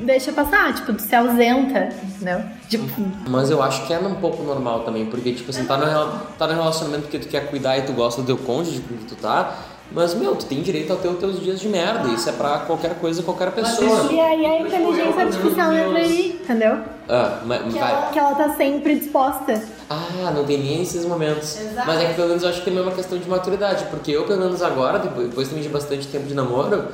deixa 0.00 0.32
passar, 0.32 0.74
tipo, 0.74 0.98
se 0.98 1.14
ausenta, 1.14 1.88
entendeu? 2.02 2.42
Tipo, 2.68 2.84
Mas 3.28 3.50
eu 3.50 3.62
acho 3.62 3.86
que 3.86 3.92
é 3.92 3.98
um 3.98 4.14
pouco 4.16 4.42
normal 4.42 4.80
também, 4.80 5.06
porque, 5.06 5.32
tipo 5.32 5.50
assim, 5.50 5.64
tá 5.64 5.76
no, 5.76 6.18
tá 6.36 6.48
no 6.48 6.54
relacionamento 6.54 7.08
que 7.08 7.18
tu 7.18 7.28
quer 7.28 7.48
cuidar 7.48 7.78
e 7.78 7.82
tu 7.82 7.92
gosta 7.92 8.22
do 8.22 8.26
teu 8.26 8.38
cônjuge 8.38 8.80
com 8.80 8.96
que 8.96 9.04
tu 9.04 9.14
tá, 9.14 9.56
mas, 9.92 10.14
meu, 10.14 10.36
tu 10.36 10.46
tem 10.46 10.62
direito 10.62 10.92
a 10.92 10.96
ter 10.96 11.08
os 11.08 11.18
teus 11.18 11.40
dias 11.40 11.60
de 11.60 11.68
merda, 11.68 12.08
isso 12.08 12.28
é 12.28 12.32
pra 12.32 12.58
qualquer 12.60 12.94
coisa, 13.00 13.22
qualquer 13.22 13.50
pessoa. 13.52 14.08
e 14.12 14.20
aí 14.20 14.46
a 14.46 14.60
inteligência 14.60 15.22
artificial 15.22 15.72
entra 15.74 15.98
aí, 15.98 16.40
entendeu? 16.42 16.78
Ah, 17.08 17.40
mas 17.44 17.62
Que 17.72 17.78
vai. 17.78 17.90
ela, 17.92 18.06
que 18.12 18.18
ela 18.18 18.34
tá 18.34 18.54
sempre 18.54 18.98
disposta. 18.98 19.62
Ah, 19.88 20.30
não 20.34 20.44
tem 20.44 20.58
nem 20.58 20.82
esses 20.82 21.04
momentos. 21.04 21.58
Mas 21.86 22.00
é 22.00 22.06
que 22.06 22.14
pelo 22.14 22.28
menos 22.28 22.42
eu 22.42 22.48
acho 22.50 22.62
que 22.62 22.70
é 22.70 22.80
uma 22.80 22.92
questão 22.92 23.18
de 23.18 23.28
maturidade, 23.28 23.84
porque 23.90 24.12
eu, 24.12 24.24
pelo 24.24 24.38
menos 24.40 24.62
agora, 24.62 24.98
depois, 25.00 25.28
depois 25.28 25.48
também 25.48 25.62
de 25.64 25.68
bastante 25.68 26.06
tempo 26.06 26.26
de 26.26 26.34
namoro, 26.34 26.84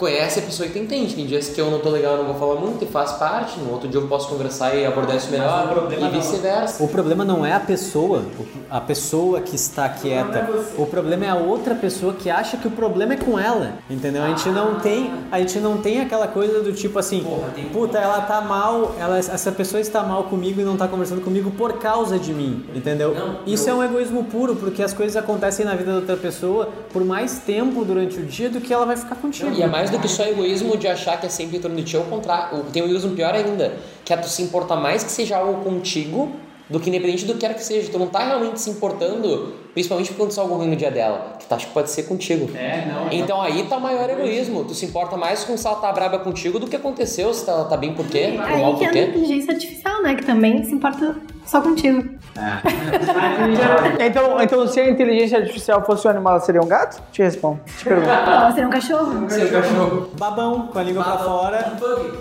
conhece 0.00 0.38
a 0.38 0.42
pessoa 0.42 0.66
e 0.66 0.72
tu 0.72 0.78
entende. 0.78 1.14
Tem 1.14 1.26
dias 1.26 1.50
que 1.50 1.60
eu 1.60 1.70
não 1.70 1.78
tô 1.78 1.90
legal, 1.90 2.14
eu 2.14 2.24
não 2.24 2.32
vou 2.32 2.34
falar 2.34 2.58
muito 2.58 2.82
e 2.82 2.86
faz 2.86 3.12
parte, 3.12 3.60
no 3.60 3.70
outro 3.70 3.86
dia 3.86 4.00
eu 4.00 4.08
posso 4.08 4.28
conversar 4.28 4.74
e 4.74 4.86
abordar 4.86 5.16
isso 5.16 5.30
melhor, 5.30 5.86
e 5.92 6.08
vice-versa. 6.08 6.82
O 6.82 6.88
problema 6.88 7.24
não 7.24 7.44
é 7.44 7.52
a 7.52 7.60
pessoa, 7.60 8.24
a 8.70 8.80
pessoa 8.80 9.42
que 9.42 9.54
está 9.54 9.88
quieta. 9.90 10.48
O 10.78 10.86
problema 10.86 11.26
é 11.26 11.28
a 11.28 11.34
outra 11.34 11.74
pessoa 11.74 12.14
que 12.14 12.30
acha 12.30 12.56
que 12.56 12.66
o 12.66 12.70
problema 12.70 13.12
é 13.12 13.16
com 13.16 13.38
ela, 13.38 13.74
entendeu? 13.90 14.22
A 14.22 14.28
gente 14.28 14.48
não 14.48 14.80
tem, 14.80 15.12
a 15.30 15.38
gente 15.38 15.58
não 15.60 15.76
tem 15.76 16.00
aquela 16.00 16.26
coisa 16.26 16.62
do 16.62 16.72
tipo 16.72 16.98
assim, 16.98 17.24
puta, 17.72 17.98
ela 17.98 18.22
tá 18.22 18.40
mal, 18.40 18.94
ela, 18.98 19.18
essa 19.18 19.52
pessoa 19.52 19.80
está 19.80 20.02
mal 20.02 20.24
comigo 20.24 20.60
e 20.60 20.64
não 20.64 20.76
tá 20.76 20.88
conversando 20.88 21.20
comigo 21.20 21.50
por 21.50 21.74
causa 21.74 22.18
de 22.18 22.32
mim, 22.32 22.64
entendeu? 22.74 23.14
Isso 23.46 23.68
é 23.68 23.74
um 23.74 23.84
egoísmo 23.84 24.24
puro, 24.24 24.56
porque 24.56 24.82
as 24.82 24.94
coisas 24.94 25.14
acontecem 25.16 25.66
na 25.66 25.74
vida 25.74 25.90
da 25.90 25.96
outra 25.98 26.16
pessoa 26.16 26.70
por 26.90 27.04
mais 27.04 27.40
tempo 27.40 27.84
durante 27.84 28.18
o 28.18 28.24
dia 28.24 28.48
do 28.48 28.60
que 28.60 28.72
ela 28.72 28.86
vai 28.86 28.96
ficar 28.96 29.16
contigo. 29.16 29.50
E 29.52 29.62
é 29.62 29.66
mais 29.66 29.89
do 29.90 29.98
que 29.98 30.08
só 30.08 30.24
egoísmo 30.24 30.76
de 30.76 30.88
achar 30.88 31.20
que 31.20 31.26
é 31.26 31.28
sempre 31.28 31.56
em 31.56 31.60
torno 31.60 31.76
de 31.76 31.84
ti, 31.84 31.96
ao 31.96 32.04
contrário. 32.04 32.64
Tem 32.72 32.82
um 32.82 32.86
egoísmo 32.86 33.14
pior 33.14 33.34
ainda, 33.34 33.74
que 34.04 34.12
é 34.12 34.16
tu 34.16 34.28
se 34.28 34.42
importar 34.42 34.76
mais 34.76 35.04
que 35.04 35.10
seja 35.10 35.36
algo 35.36 35.62
contigo 35.62 36.32
do 36.70 36.78
que 36.78 36.88
independente 36.88 37.24
do 37.24 37.34
que 37.34 37.40
quer 37.40 37.54
que 37.54 37.64
seja. 37.64 37.90
Tu 37.90 37.98
não 37.98 38.06
tá 38.06 38.20
realmente 38.20 38.60
se 38.60 38.70
importando, 38.70 39.52
principalmente 39.74 40.10
quando 40.10 40.20
aconteceu 40.20 40.42
algo 40.44 40.54
ruim 40.54 40.68
no 40.68 40.76
dia 40.76 40.90
dela. 40.90 41.36
Que 41.38 41.46
tu 41.46 41.54
acha 41.54 41.66
que 41.66 41.72
pode 41.72 41.90
ser 41.90 42.04
contigo. 42.04 42.48
É, 42.56 42.86
não. 42.86 43.08
Então 43.10 43.42
aí 43.42 43.64
tá 43.64 43.76
o 43.76 43.80
maior 43.80 44.08
egoísmo. 44.08 44.64
Tu 44.64 44.74
se 44.74 44.86
importa 44.86 45.16
mais 45.16 45.44
com 45.44 45.56
se 45.56 45.66
ela 45.66 45.76
tá 45.76 45.92
braba 45.92 46.18
contigo 46.20 46.58
do 46.58 46.66
que 46.66 46.76
aconteceu, 46.76 47.34
se 47.34 47.48
ela 47.48 47.64
tá 47.64 47.76
bem 47.76 47.92
por 47.92 48.06
quê, 48.06 48.34
por 48.36 48.58
mal 48.58 48.72
Aí 48.72 48.72
que 48.72 48.78
por 48.78 48.84
é 48.84 48.86
a 48.86 48.92
quê. 48.92 49.02
inteligência 49.02 49.52
artificial, 49.52 50.02
né? 50.02 50.14
Que 50.14 50.24
também 50.24 50.62
se 50.64 50.72
importa 50.72 51.16
só 51.44 51.60
contigo. 51.60 52.20
Então, 54.00 54.40
então, 54.40 54.66
se 54.66 54.80
a 54.80 54.88
inteligência 54.88 55.38
artificial 55.38 55.84
fosse 55.84 56.06
um 56.06 56.10
animal, 56.10 56.34
ela 56.34 56.42
seria 56.42 56.60
um 56.62 56.66
gato? 56.66 57.02
Te 57.12 57.22
respondo. 57.22 57.60
Te 57.78 57.84
pergunto. 57.84 58.08
Ela 58.08 58.50
seria 58.52 58.66
um 58.66 58.70
cachorro. 58.70 59.30
Seu 59.30 59.50
cachorro. 59.50 60.10
babão 60.18 60.68
com 60.68 60.78
a 60.78 60.82
língua 60.82 61.02
pra 61.02 61.18
fora, 61.18 61.72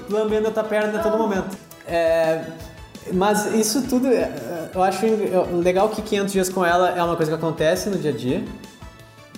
lambendo 0.10 0.48
a 0.48 0.52
tua 0.52 0.64
perna 0.64 1.00
a 1.00 1.04
todo 1.04 1.18
momento. 1.18 1.58
É, 1.88 2.42
mas 3.14 3.54
isso 3.54 3.84
tudo, 3.84 4.08
é, 4.08 4.32
eu 4.74 4.82
acho 4.84 5.06
legal 5.62 5.90
que 5.90 6.02
500 6.02 6.32
dias 6.34 6.50
com 6.50 6.66
ela 6.66 6.90
é 6.98 7.04
uma 7.04 7.16
coisa 7.16 7.32
que 7.32 7.38
acontece 7.38 7.90
no 7.90 7.98
dia 7.98 8.12
a 8.12 8.14
dia. 8.16 8.44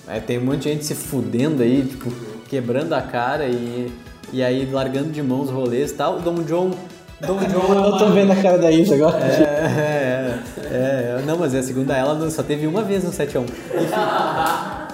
É, 0.07 0.19
tem 0.19 0.37
um 0.39 0.45
monte 0.45 0.63
de 0.63 0.69
gente 0.69 0.85
se 0.85 0.95
fudendo 0.95 1.61
aí, 1.63 1.83
tipo, 1.85 2.11
quebrando 2.49 2.93
a 2.93 3.01
cara 3.01 3.45
e, 3.45 3.91
e 4.33 4.43
aí 4.43 4.65
largando 4.69 5.09
de 5.09 5.21
mão 5.23 5.41
os 5.41 5.49
rolês 5.49 5.91
e 5.91 5.93
tal. 5.93 6.17
O 6.17 6.19
Dom 6.21 6.35
John. 6.43 6.71
Dom 7.21 7.37
John 7.47 7.73
é 7.73 7.87
Eu 7.87 7.97
tô 7.97 8.05
uma- 8.05 8.11
vendo 8.11 8.31
a 8.31 8.35
cara 8.35 8.57
da 8.57 8.71
Isa 8.71 8.95
agora. 8.95 9.17
é, 9.23 10.39
é, 10.59 11.19
é, 11.19 11.23
não, 11.25 11.37
mas 11.37 11.53
é, 11.53 11.61
segundo 11.61 11.91
ela, 11.91 12.29
só 12.31 12.41
teve 12.43 12.65
uma 12.67 12.81
vez 12.81 13.03
no 13.03 13.11
7x1. 13.11 13.43
Enfim. 13.43 13.91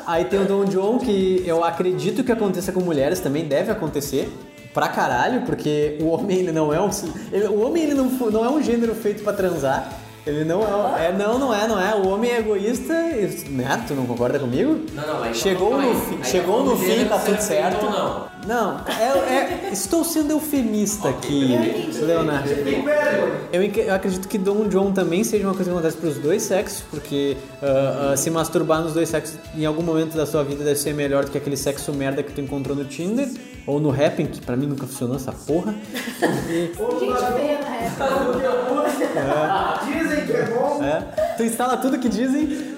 Aí 0.06 0.26
tem 0.26 0.40
o 0.42 0.46
Don 0.46 0.66
John, 0.66 1.00
que 1.00 1.44
eu 1.46 1.64
acredito 1.64 2.24
que 2.24 2.32
aconteça 2.32 2.72
com 2.72 2.80
mulheres, 2.82 3.20
também 3.20 3.46
deve 3.46 3.72
acontecer. 3.72 4.30
Pra 4.78 4.90
caralho, 4.90 5.42
porque 5.42 5.98
o 6.00 6.06
homem 6.10 6.38
ele 6.38 6.52
não 6.52 6.72
é 6.72 6.80
um. 6.80 6.92
ele- 7.32 7.48
o 7.48 7.66
homem 7.66 7.82
ele 7.82 7.96
não, 7.96 8.06
não 8.06 8.46
é 8.46 8.50
um 8.52 8.62
gênero 8.62 8.94
feito 8.94 9.24
pra 9.24 9.34
transar. 9.34 9.92
Ele 10.24 10.44
não 10.44 10.62
é, 10.96 11.08
é. 11.08 11.12
Não, 11.14 11.40
não 11.40 11.52
é, 11.52 11.68
não 11.68 11.82
é. 11.82 11.96
O 11.96 12.10
homem 12.10 12.30
é 12.30 12.38
egoísta. 12.38 12.94
e- 12.94 13.50
Né? 13.50 13.84
Tu 13.88 13.96
não 13.96 14.06
concorda 14.06 14.38
comigo? 14.38 14.82
Não, 14.94 15.08
não, 15.08 15.20
mas 15.22 15.36
Chegou 15.38 15.70
calma 15.72 15.84
no, 15.86 15.90
aí. 15.90 15.96
fim, 16.06 16.16
Aí 16.18 16.24
chegou 16.26 16.64
no 16.64 16.72
tá 16.72 16.78
fim, 16.78 17.06
tá 17.06 17.18
tudo 17.18 17.34
é 17.38 17.42
certo. 17.42 17.86
ou 17.88 17.92
não. 17.92 18.28
Não, 18.48 18.80
é, 18.88 19.68
é- 19.68 19.70
estou 19.74 20.06
sendo 20.06 20.32
eufemista 20.32 21.10
aqui, 21.10 21.90
Leonardo. 22.02 22.50
Eu, 23.52 23.62
eu 23.62 23.94
acredito 23.94 24.26
que 24.28 24.38
Dom 24.38 24.70
John 24.70 24.94
também 24.94 25.22
seja 25.26 25.44
uma 25.46 25.54
coisa 25.54 25.70
que 25.70 25.76
acontece 25.76 25.98
para 25.98 26.10
os 26.10 26.18
dois 26.18 26.44
sexos, 26.44 26.82
porque 26.90 27.36
ah, 27.62 28.12
ah, 28.14 28.18
se 28.18 28.30
masturbar 28.30 28.82
nos 28.82 28.94
dois 28.94 29.10
sexos 29.10 29.38
em 29.54 29.66
algum 29.66 29.84
momento 29.84 30.16
da 30.16 30.26
sua 30.26 30.46
vida 30.46 30.64
deve 30.64 30.80
ser 30.80 30.94
melhor 30.94 31.26
do 31.26 31.32
que 31.32 31.38
aquele 31.38 31.58
sexo 31.58 31.92
merda 31.92 32.24
que 32.24 32.32
tu 32.32 32.40
encontrou 32.40 32.74
no 32.76 32.86
Tinder 32.86 33.28
ou 33.66 33.82
no 33.82 33.92
Happn, 33.92 34.28
que 34.28 34.40
pra 34.40 34.56
mim 34.56 34.66
nunca 34.66 34.88
funcionou 34.88 35.18
essa 35.18 35.34
porra. 35.34 35.76
Na 39.14 39.22
época. 39.84 39.86
Dizem 39.86 40.26
que 40.26 40.32
é 40.32 40.46
bom. 40.46 40.82
É. 40.82 41.02
Tu 41.36 41.44
instala 41.44 41.76
tudo 41.76 42.00
que 42.00 42.08
dizem. 42.08 42.76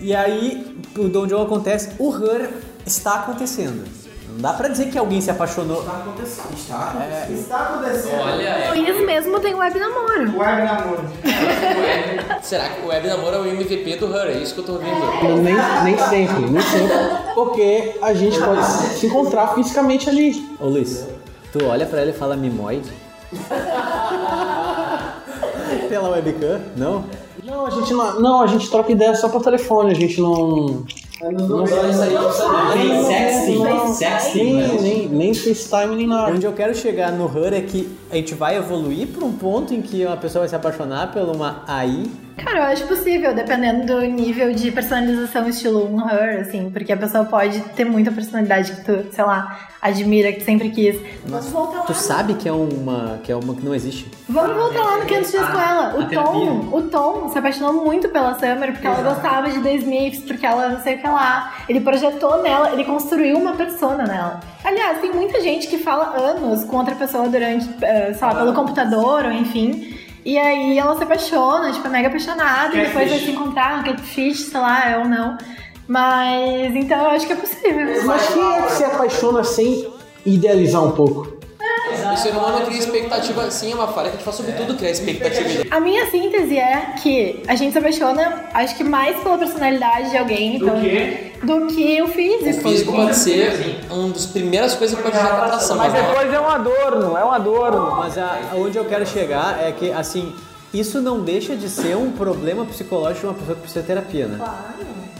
E 0.00 0.12
aí, 0.14 0.76
o 0.96 1.04
Don 1.08 1.28
John 1.28 1.42
acontece, 1.42 1.90
o 1.98 2.12
Her 2.12 2.50
está 2.84 3.20
acontecendo. 3.20 4.07
Não 4.38 4.42
dá 4.42 4.52
pra 4.52 4.68
dizer 4.68 4.88
que 4.88 4.96
alguém 4.96 5.20
se 5.20 5.32
apaixonou. 5.32 5.80
Está 5.80 5.98
acontecendo. 7.56 8.20
Olha, 8.20 8.70
O 8.70 8.80
Luiz 8.80 9.04
mesmo 9.04 9.40
tem 9.40 9.52
web 9.52 9.76
namoro. 9.80 10.38
Web 10.38 10.62
namoro. 10.62 11.02
é, 11.24 12.38
será 12.40 12.68
que 12.68 12.82
o 12.82 12.86
Web 12.86 13.08
Namoro 13.08 13.34
é 13.34 13.40
o 13.40 13.46
MVP 13.46 13.96
do 13.96 14.06
Her? 14.16 14.28
É 14.28 14.38
isso 14.38 14.54
que 14.54 14.60
eu 14.60 14.64
tô 14.64 14.72
ouvindo. 14.74 15.42
Nem, 15.42 15.56
nem 15.82 15.98
sempre, 15.98 16.50
nem 16.50 16.62
sempre. 16.62 16.96
Porque 17.34 17.98
a 18.00 18.14
gente 18.14 18.38
pode 18.38 18.64
se 18.64 19.06
encontrar 19.08 19.56
fisicamente 19.56 20.08
ali. 20.08 20.48
Ô 20.60 20.66
Luiz, 20.66 21.04
tu 21.52 21.64
olha 21.64 21.84
pra 21.84 22.00
ela 22.02 22.10
e 22.10 22.14
fala 22.14 22.36
mimoide? 22.36 22.92
Pela 25.88 26.10
webcam? 26.10 26.60
Não? 26.76 27.04
Não, 27.42 27.66
a 27.66 27.70
gente 27.70 27.92
não, 27.92 28.20
não, 28.20 28.40
a 28.42 28.46
gente 28.46 28.70
troca 28.70 28.92
ideia 28.92 29.16
só 29.16 29.28
por 29.28 29.42
telefone, 29.42 29.90
a 29.90 29.94
gente 29.94 30.20
não. 30.20 30.84
Não 31.20 31.66
sexting, 31.66 33.58
Não, 33.58 33.94
sexting, 33.94 34.52
nem, 34.52 34.80
nem, 34.80 35.08
nem 35.08 35.34
FaceTime 35.34 35.96
nem 35.96 36.06
nada. 36.06 36.32
Onde 36.32 36.46
eu 36.46 36.52
quero 36.52 36.74
chegar 36.74 37.10
no 37.10 37.26
Her 37.26 37.54
é 37.54 37.60
que 37.60 37.88
a 38.10 38.14
gente 38.14 38.34
vai 38.34 38.56
evoluir 38.56 39.08
pra 39.08 39.24
um 39.24 39.32
ponto 39.32 39.74
em 39.74 39.82
que 39.82 40.04
uma 40.04 40.16
pessoa 40.16 40.42
vai 40.42 40.48
se 40.48 40.54
apaixonar 40.54 41.12
por 41.12 41.22
uma 41.22 41.62
AI. 41.66 42.04
Cara, 42.44 42.58
eu 42.58 42.62
acho 42.64 42.86
possível, 42.86 43.34
dependendo 43.34 43.86
do 43.86 44.00
nível 44.02 44.52
de 44.54 44.70
personalização 44.70 45.48
estilo 45.48 45.92
um 45.92 46.08
her, 46.08 46.40
assim, 46.40 46.70
porque 46.70 46.92
a 46.92 46.96
pessoa 46.96 47.24
pode 47.24 47.60
ter 47.76 47.84
muita 47.84 48.12
personalidade 48.12 48.72
que 48.72 48.84
tu, 48.84 49.12
sei 49.12 49.24
lá, 49.24 49.68
admira, 49.82 50.32
que 50.32 50.42
sempre 50.42 50.70
quis. 50.70 51.00
Vamos 51.26 51.46
voltar 51.48 51.78
lá. 51.78 51.84
Tu 51.84 51.94
sabe 51.94 52.34
que 52.34 52.48
é 52.48 52.52
uma 52.52 53.18
que 53.22 53.32
é 53.32 53.36
uma 53.36 53.54
que 53.54 53.64
não 53.64 53.74
existe. 53.74 54.10
Vamos 54.28 54.56
voltar 54.56 54.82
lá 54.84 54.98
no 54.98 55.06
500 55.06 55.30
dias 55.30 55.48
com 55.48 55.60
ela. 55.60 55.94
O. 55.98 56.08
Tom, 56.08 56.68
o 56.72 56.82
Tom 56.82 57.28
se 57.28 57.38
apaixonou 57.38 57.84
muito 57.84 58.08
pela 58.08 58.34
Summer 58.34 58.72
porque 58.72 58.86
ela 58.86 59.02
gostava 59.02 59.50
de 59.50 59.60
The 59.60 59.74
Smiths, 59.76 60.24
porque 60.24 60.46
ela 60.46 60.68
não 60.68 60.80
sei 60.80 60.94
o 60.96 60.98
que 61.00 61.06
lá. 61.08 61.54
Ele 61.68 61.80
projetou 61.80 62.42
nela, 62.42 62.72
ele 62.72 62.84
construiu 62.84 63.36
uma 63.36 63.52
persona 63.54 64.04
nela. 64.04 64.40
Aliás, 64.64 65.00
tem 65.00 65.12
muita 65.12 65.40
gente 65.40 65.66
que 65.66 65.78
fala 65.78 66.16
anos 66.16 66.64
com 66.64 66.76
outra 66.76 66.94
pessoa 66.94 67.28
durante, 67.28 67.68
eh, 67.82 68.12
sei 68.12 68.26
lá, 68.26 68.34
pelo 68.34 68.52
computador 68.52 69.24
ou 69.24 69.32
enfim. 69.32 69.96
E 70.28 70.36
aí 70.36 70.78
ela 70.78 70.94
se 70.94 71.02
apaixona, 71.04 71.72
tipo, 71.72 71.86
é 71.86 71.90
mega 71.90 72.08
apaixonada, 72.08 72.76
e 72.76 72.84
depois 72.84 73.08
vai 73.08 73.18
se 73.18 73.30
encontrar, 73.30 73.80
um 73.80 73.82
catfish, 73.82 74.40
sei 74.50 74.60
lá, 74.60 74.90
é 74.90 74.98
ou 74.98 75.06
não. 75.06 75.38
Mas 75.86 76.76
então 76.76 76.98
eu 76.98 77.10
acho 77.12 77.26
que 77.26 77.32
é 77.32 77.36
possível. 77.36 78.04
Mas 78.04 78.28
quem 78.28 78.42
é 78.42 78.60
que 78.60 78.72
se 78.72 78.84
apaixona 78.84 79.42
sem 79.42 79.90
idealizar 80.26 80.84
um 80.84 80.90
pouco? 80.90 81.37
O 82.12 82.16
ser 82.16 82.30
humano 82.30 82.66
cria 82.66 82.78
expectativa, 82.78 83.50
sim, 83.50 83.72
é 83.72 83.74
uma 83.74 83.88
falha 83.88 84.08
que 84.10 84.16
a 84.16 84.18
gente 84.18 84.24
faz 84.24 84.36
sobre 84.36 84.52
tudo 84.52 84.74
criar 84.74 84.90
expectativa. 84.90 85.64
A 85.70 85.80
minha 85.80 86.10
síntese 86.10 86.58
é 86.58 86.94
que 87.02 87.42
a 87.46 87.54
gente 87.54 87.72
se 87.72 87.78
apaixona, 87.78 88.44
acho 88.52 88.76
que 88.76 88.84
mais 88.84 89.20
pela 89.22 89.38
personalidade 89.38 90.10
de 90.10 90.16
alguém 90.16 90.56
então, 90.56 90.74
do 91.44 91.66
que 91.68 92.02
o 92.02 92.08
físico. 92.08 92.68
O 92.68 92.70
físico 92.70 92.92
pode 92.92 93.16
ser 93.16 93.80
uma 93.90 94.08
das 94.08 94.26
primeiras 94.26 94.74
coisas 94.74 94.96
que 94.96 95.02
pode 95.02 95.16
gerar 95.16 95.44
atração. 95.44 95.76
Mas 95.76 95.92
depois 95.92 96.32
é 96.32 96.40
um 96.40 96.48
adorno, 96.48 97.16
é 97.16 97.24
um 97.24 97.32
adorno. 97.32 97.96
Mas 97.96 98.18
a, 98.18 98.38
aonde 98.52 98.76
eu 98.76 98.84
quero 98.84 99.06
chegar 99.06 99.62
é 99.62 99.72
que, 99.72 99.90
assim, 99.92 100.34
isso 100.72 101.00
não 101.00 101.20
deixa 101.20 101.56
de 101.56 101.68
ser 101.68 101.96
um 101.96 102.10
problema 102.10 102.64
psicológico 102.64 103.20
de 103.20 103.26
uma 103.26 103.34
pessoa 103.34 103.54
que 103.54 103.62
precisa 103.62 103.80
de 103.80 103.86
terapia, 103.86 104.26
né? 104.26 104.38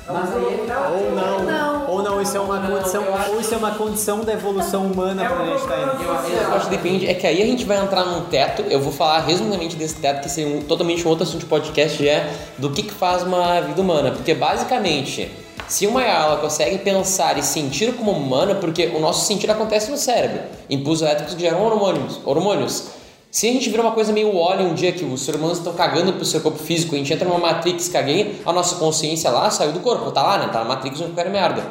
Ou 0.08 1.42
não, 1.44 1.90
ou 1.90 2.02
não, 2.02 2.22
isso 2.22 2.36
é 2.36 2.40
uma 2.40 2.60
condição, 2.60 3.04
ou 3.30 3.40
isso 3.40 3.54
é 3.54 3.56
uma 3.58 3.70
condição 3.72 4.20
da 4.20 4.32
evolução 4.32 4.86
humana 4.86 5.28
pra 5.28 5.44
gente 5.44 5.60
estar 5.60 5.78
indo. 5.78 6.02
Eu 6.02 6.54
acho 6.54 6.64
que 6.64 6.76
depende, 6.76 7.06
é 7.06 7.12
que 7.12 7.26
aí 7.26 7.42
a 7.42 7.44
gente 7.44 7.64
vai 7.64 7.78
entrar 7.78 8.04
num 8.04 8.22
teto, 8.22 8.62
eu 8.70 8.80
vou 8.80 8.92
falar 8.92 9.20
resumidamente 9.20 9.76
desse 9.76 9.96
teto, 9.96 10.22
que 10.22 10.30
seria 10.30 10.56
um, 10.56 10.62
totalmente 10.62 11.06
um 11.06 11.10
outro 11.10 11.24
assunto 11.24 11.40
de 11.40 11.46
podcast, 11.46 12.08
é 12.08 12.32
do 12.56 12.70
que, 12.70 12.84
que 12.84 12.92
faz 12.92 13.22
uma 13.22 13.60
vida 13.60 13.80
humana. 13.82 14.10
Porque 14.10 14.32
basicamente, 14.32 15.30
se 15.68 15.86
uma 15.86 16.02
ela 16.02 16.38
consegue 16.38 16.78
pensar 16.78 17.36
e 17.36 17.42
sentir 17.42 17.92
como 17.92 18.10
humana, 18.10 18.54
porque 18.54 18.86
o 18.86 19.00
nosso 19.00 19.26
sentir 19.26 19.50
acontece 19.50 19.90
no 19.90 19.98
cérebro, 19.98 20.40
impulsos 20.70 21.02
elétricos 21.02 21.34
que 21.34 21.40
geram 21.40 21.62
hormônios. 21.62 22.18
hormônios. 22.24 22.97
Se 23.30 23.46
a 23.46 23.52
gente 23.52 23.68
vira 23.68 23.82
uma 23.82 23.92
coisa 23.92 24.10
meio 24.10 24.34
óleo 24.34 24.66
um 24.66 24.74
dia 24.74 24.90
que 24.90 25.04
os 25.04 25.20
seres 25.20 25.38
humanos 25.38 25.58
estão 25.58 25.74
cagando 25.74 26.14
pro 26.14 26.24
seu 26.24 26.40
corpo 26.40 26.58
físico, 26.58 26.94
a 26.94 26.98
gente 26.98 27.12
entra 27.12 27.28
numa 27.28 27.38
matrix, 27.38 27.88
caguei, 27.88 28.40
a 28.44 28.52
nossa 28.52 28.76
consciência 28.76 29.30
lá 29.30 29.50
saiu 29.50 29.72
do 29.72 29.80
corpo, 29.80 30.10
tá 30.10 30.22
lá, 30.22 30.38
né? 30.38 30.48
Tá 30.50 30.60
na 30.60 30.64
matrix 30.64 30.98
não 30.98 31.08
qualquer 31.08 31.30
merda. 31.30 31.62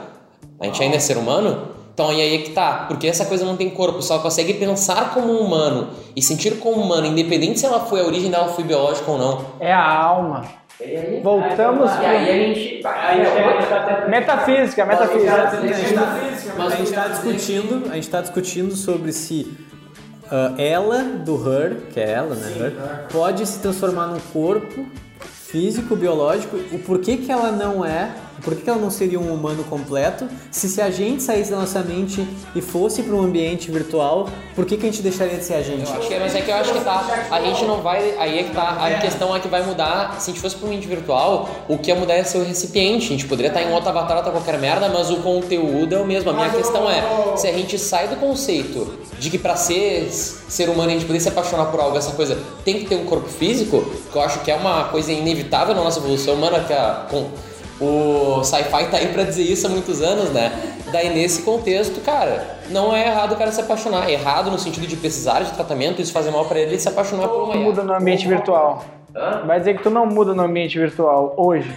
A 0.60 0.66
gente 0.66 0.82
ainda 0.84 0.98
é 0.98 1.00
ser 1.00 1.18
humano? 1.18 1.70
Então 1.94 2.10
aí 2.10 2.36
é 2.36 2.38
que 2.44 2.52
tá, 2.52 2.86
porque 2.88 3.08
essa 3.08 3.26
coisa 3.26 3.44
não 3.44 3.58
tem 3.58 3.72
corpo, 3.72 4.04
só 4.04 4.20
consegue 4.20 4.54
pensar 4.54 5.16
como 5.16 5.34
um 5.34 5.40
humano 5.40 5.90
e 6.16 6.22
sentir 6.22 6.60
como 6.60 6.80
humano, 6.80 7.08
independente 7.08 7.60
se 7.60 7.66
ela 7.66 7.80
foi 7.80 8.02
a 8.02 8.04
origem 8.04 8.30
dela 8.30 8.50
foi 8.50 8.64
biológica 8.64 9.10
ou 9.10 9.18
não. 9.18 9.46
É 9.60 9.74
a 9.74 9.84
alma. 9.84 10.46
Voltamos 11.24 11.90
E 11.92 12.06
aí 12.06 12.30
a 12.30 12.34
gente. 12.34 12.82
Aí. 12.86 14.08
Metafísica, 14.08 14.86
metafísica. 14.86 15.50
Mas 16.56 16.74
a 16.74 16.76
gente 16.76 16.90
está 16.90 17.08
discutindo, 17.08 17.90
a 17.90 17.96
gente 17.96 18.04
está 18.04 18.22
discutindo 18.22 18.76
sobre 18.76 19.12
se 19.12 19.58
ah, 20.32 20.54
ela 20.58 21.04
do 21.04 21.36
Her, 21.36 21.76
que 21.94 22.00
é 22.00 22.12
ela, 22.12 22.36
né? 22.36 22.52
Her, 22.58 22.74
pode 23.12 23.46
se 23.46 23.60
transformar 23.60 24.08
num 24.08 24.20
corpo 24.32 24.86
físico, 25.20 25.96
biológico. 25.96 26.58
O 26.72 26.80
porquê 26.80 27.18
que 27.18 27.32
ela 27.32 27.52
não 27.52 27.86
é, 27.86 28.12
porquê 28.42 28.62
que 28.62 28.70
ela 28.70 28.80
não 28.80 28.90
seria 28.90 29.20
um 29.20 29.34
humano 29.34 29.64
completo? 29.64 30.28
Se 30.52 30.70
se 30.70 30.82
a 30.82 30.90
gente 30.90 31.24
saísse 31.24 31.52
da 31.52 31.58
nossa 31.58 31.82
mente 31.82 32.28
e 32.56 32.62
fosse 32.62 33.04
para 33.04 33.16
um 33.16 33.22
ambiente 33.22 33.72
virtual, 33.72 34.30
por 34.56 34.66
que, 34.66 34.78
que 34.78 34.88
a 34.88 34.92
gente 34.92 35.02
deixaria 35.02 35.38
de 35.38 35.44
ser 35.44 35.56
a 35.56 35.62
gente? 35.62 35.90
Eu 35.90 35.98
acho 35.98 36.08
que 36.08 36.14
é, 36.14 36.20
mas 36.20 36.36
é 36.36 36.42
que 36.42 36.52
eu 36.52 36.56
acho 36.56 36.74
que 36.74 36.82
tá. 36.82 37.28
A 37.32 37.42
gente 37.42 37.66
não 37.66 37.82
vai. 37.82 38.16
Aí 38.18 38.40
é 38.40 38.44
que 38.44 38.54
tá. 38.54 38.78
A 38.86 39.00
questão 39.00 39.36
é 39.36 39.40
que 39.40 39.48
vai 39.48 39.64
mudar. 39.64 40.20
Se 40.20 40.30
a 40.30 40.34
gente 40.34 40.42
fosse 40.42 40.56
para 40.56 40.66
um 40.66 40.70
ambiente 40.70 40.88
virtual, 40.88 41.50
o 41.68 41.78
que 41.78 41.90
ia 41.90 41.96
mudar 41.96 42.16
é 42.16 42.24
ser 42.24 42.38
o 42.40 42.44
recipiente. 42.44 43.08
A 43.08 43.10
gente 43.10 43.26
poderia 43.26 43.50
estar 43.50 43.62
em 43.62 43.72
outro 43.74 43.90
avatar, 43.90 44.18
outra 44.18 44.32
qualquer 44.32 44.60
merda, 44.60 44.90
mas 44.90 45.10
o 45.10 45.18
conteúdo 45.18 45.96
é 45.96 46.00
o 46.00 46.06
mesmo. 46.06 46.30
A 46.30 46.34
minha 46.34 46.50
questão 46.50 46.90
é: 46.90 47.36
se 47.38 47.48
a 47.48 47.52
gente 47.52 47.78
sai 47.78 48.08
do 48.08 48.16
conceito 48.16 48.98
de 49.20 49.30
que 49.30 49.38
para 49.38 49.56
ser 49.56 50.10
ser 50.12 50.70
humano 50.70 50.90
a 50.90 50.94
gente 50.94 51.06
poder 51.06 51.20
se 51.20 51.30
apaixonar 51.30 51.66
por 51.66 51.80
algo, 51.80 51.98
essa 51.98 52.12
coisa 52.12 52.38
tem 52.64 52.80
que 52.80 52.86
ter 52.86 52.96
um 52.96 53.06
corpo 53.06 53.28
físico, 53.28 53.84
que 54.12 54.18
eu 54.18 54.22
acho 54.22 54.40
que 54.40 54.52
é 54.52 54.56
uma 54.56 54.86
coisa 54.86 55.12
inevitável 55.12 55.76
na 55.76 55.84
nossa 55.84 56.00
evolução 56.00 56.36
humana, 56.36 56.60
que 56.62 56.74
a, 56.74 57.06
com, 57.10 57.30
o 57.80 58.44
sci-fi 58.44 58.86
tá 58.90 58.98
aí 58.98 59.08
pra 59.14 59.24
dizer 59.24 59.44
isso 59.44 59.68
há 59.68 59.70
muitos 59.70 60.02
anos, 60.02 60.32
né? 60.32 60.52
Daí 60.92 61.10
nesse 61.14 61.42
contexto, 61.44 62.02
cara, 62.02 62.58
não 62.70 62.96
é 62.96 63.08
errado 63.08 63.34
o 63.34 63.36
cara 63.36 63.52
se 63.52 63.62
apaixonar. 63.62 64.10
É 64.10 64.14
errado 64.14 64.50
no 64.50 64.58
sentido 64.58 64.88
de 64.88 64.96
precisar 64.96 65.42
de 65.42 65.52
tratamento, 65.52 66.02
isso 66.02 66.12
fazer 66.14 66.32
mal 66.32 66.46
pra 66.46 66.60
ele, 66.60 66.72
ele 66.72 66.80
se 66.80 66.88
apaixonar 66.88 67.28
por 67.28 67.44
uma 67.44 67.54
Tu 67.54 67.60
muda 67.60 67.84
no 67.84 67.94
ambiente 67.94 68.28
virtual. 68.28 68.84
Vai 69.46 69.60
dizer 69.60 69.78
que 69.78 69.84
tu 69.84 69.90
não 69.90 70.06
muda 70.06 70.34
no 70.34 70.44
ambiente 70.44 70.78
virtual 70.78 71.34
hoje. 71.38 71.74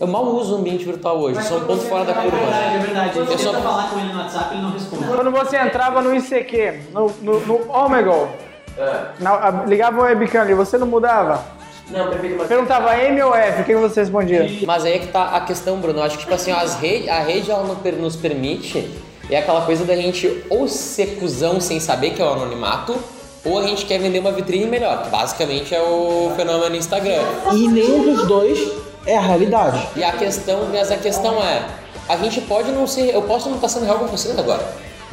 Eu 0.00 0.06
mal 0.08 0.24
uso 0.24 0.54
o 0.56 0.58
ambiente 0.58 0.84
virtual 0.84 1.18
hoje, 1.18 1.40
sou 1.44 1.58
um 1.58 1.64
ponto 1.64 1.82
fora 1.84 2.04
da 2.04 2.14
curva. 2.14 2.36
É 2.36 2.78
verdade. 2.78 3.16
Eu 3.18 3.38
só- 3.38 3.52
falar 3.54 3.90
com 3.90 3.98
ele 4.00 4.12
no 4.12 4.18
WhatsApp, 4.18 4.54
ele 4.54 4.62
não 4.62 4.70
responde. 4.72 5.04
Quando 5.04 5.30
você 5.30 5.56
entrava 5.56 6.02
no 6.02 6.14
ICQ, 6.14 6.80
no, 6.92 7.10
no, 7.22 7.40
no 7.46 7.72
Omegle, 7.72 8.28
na- 9.20 9.34
a- 9.48 9.64
ligava 9.66 10.00
o 10.00 10.02
webcam 10.02 10.40
ali, 10.42 10.52
você 10.52 10.76
não 10.76 10.86
mudava? 10.86 11.44
Não, 11.90 12.08
perfeito, 12.08 12.36
mas... 12.38 12.48
Perguntava 12.48 12.96
M 12.98 13.22
ou 13.22 13.34
F, 13.34 13.62
o 13.62 13.64
que 13.64 13.74
você 13.76 14.00
respondia? 14.00 14.50
Mas 14.66 14.84
aí 14.84 14.94
é 14.94 14.98
que 14.98 15.08
tá 15.08 15.24
a 15.36 15.40
questão, 15.42 15.78
Bruno. 15.78 15.98
Eu 15.98 16.02
acho 16.04 16.16
que, 16.16 16.22
tipo 16.22 16.34
assim, 16.34 16.50
as 16.50 16.74
rede, 16.76 17.08
a 17.10 17.20
rede 17.20 17.50
ela 17.50 17.62
não 17.64 17.76
per- 17.76 17.94
nos 17.96 18.16
permite 18.16 18.90
é 19.30 19.38
aquela 19.38 19.62
coisa 19.62 19.84
da 19.84 19.94
gente 19.96 20.42
ou 20.50 20.66
ser 20.68 21.16
cuzão 21.18 21.60
sem 21.60 21.80
saber 21.80 22.10
que 22.10 22.20
é 22.22 22.24
o 22.24 22.28
anonimato, 22.28 22.94
ou 23.44 23.58
a 23.58 23.62
gente 23.62 23.84
quer 23.84 23.98
vender 23.98 24.18
uma 24.18 24.32
vitrine 24.32 24.66
melhor. 24.66 25.02
que 25.02 25.08
Basicamente 25.10 25.74
é 25.74 25.80
o 25.82 26.32
fenômeno 26.36 26.74
Instagram. 26.74 27.22
E 27.52 27.68
nenhum 27.68 28.02
dos 28.14 28.26
dois 28.26 28.58
é 29.06 29.16
a 29.16 29.20
realidade. 29.20 29.86
E 29.96 30.02
a 30.02 30.12
questão, 30.12 30.68
mas 30.72 30.90
a 30.90 30.96
questão 30.96 31.42
é, 31.42 31.62
a 32.08 32.16
gente 32.16 32.40
pode 32.42 32.70
não 32.72 32.86
ser, 32.86 33.14
eu 33.14 33.22
posso 33.22 33.48
não 33.48 33.56
estar 33.56 33.68
sendo 33.68 33.84
real 33.84 33.98
com 33.98 34.06
vocês 34.06 34.38
agora. 34.38 34.62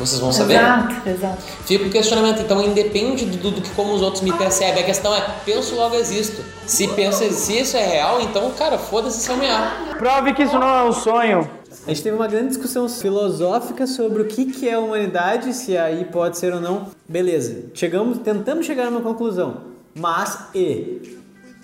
Vocês 0.01 0.19
vão 0.19 0.31
saber. 0.31 0.55
Exato, 0.55 1.09
exato. 1.09 1.41
Fica 1.65 1.85
o 1.85 1.89
questionamento, 1.89 2.41
então 2.41 2.61
independe 2.61 3.25
do, 3.25 3.51
do 3.51 3.61
que 3.61 3.69
como 3.71 3.93
os 3.93 4.01
outros 4.01 4.21
me 4.21 4.33
percebem. 4.33 4.83
A 4.83 4.85
questão 4.85 5.15
é, 5.15 5.21
penso 5.45 5.75
logo 5.75 5.95
existo. 5.95 6.43
Se 6.65 6.87
penso, 6.89 7.23
se 7.31 7.59
isso 7.59 7.77
é 7.77 7.85
real, 7.85 8.19
então, 8.21 8.51
cara, 8.51 8.77
foda-se 8.77 9.19
se 9.19 9.29
eu 9.29 9.37
me 9.37 9.47
amo. 9.47 9.95
Prove 9.97 10.33
que 10.33 10.43
isso 10.43 10.57
não 10.57 10.67
é 10.67 10.83
um 10.83 10.91
sonho. 10.91 11.49
A 11.85 11.89
gente 11.89 12.03
teve 12.03 12.15
uma 12.15 12.27
grande 12.27 12.49
discussão 12.49 12.87
filosófica 12.89 13.87
sobre 13.87 14.21
o 14.21 14.25
que, 14.25 14.45
que 14.45 14.67
é 14.67 14.73
a 14.73 14.79
humanidade, 14.79 15.53
se 15.53 15.77
aí 15.77 16.05
pode 16.05 16.37
ser 16.37 16.53
ou 16.53 16.59
não. 16.59 16.87
Beleza, 17.07 17.65
chegamos, 17.73 18.17
tentamos 18.19 18.65
chegar 18.65 18.91
numa 18.91 19.01
conclusão. 19.01 19.71
Mas 19.95 20.37
e 20.53 21.20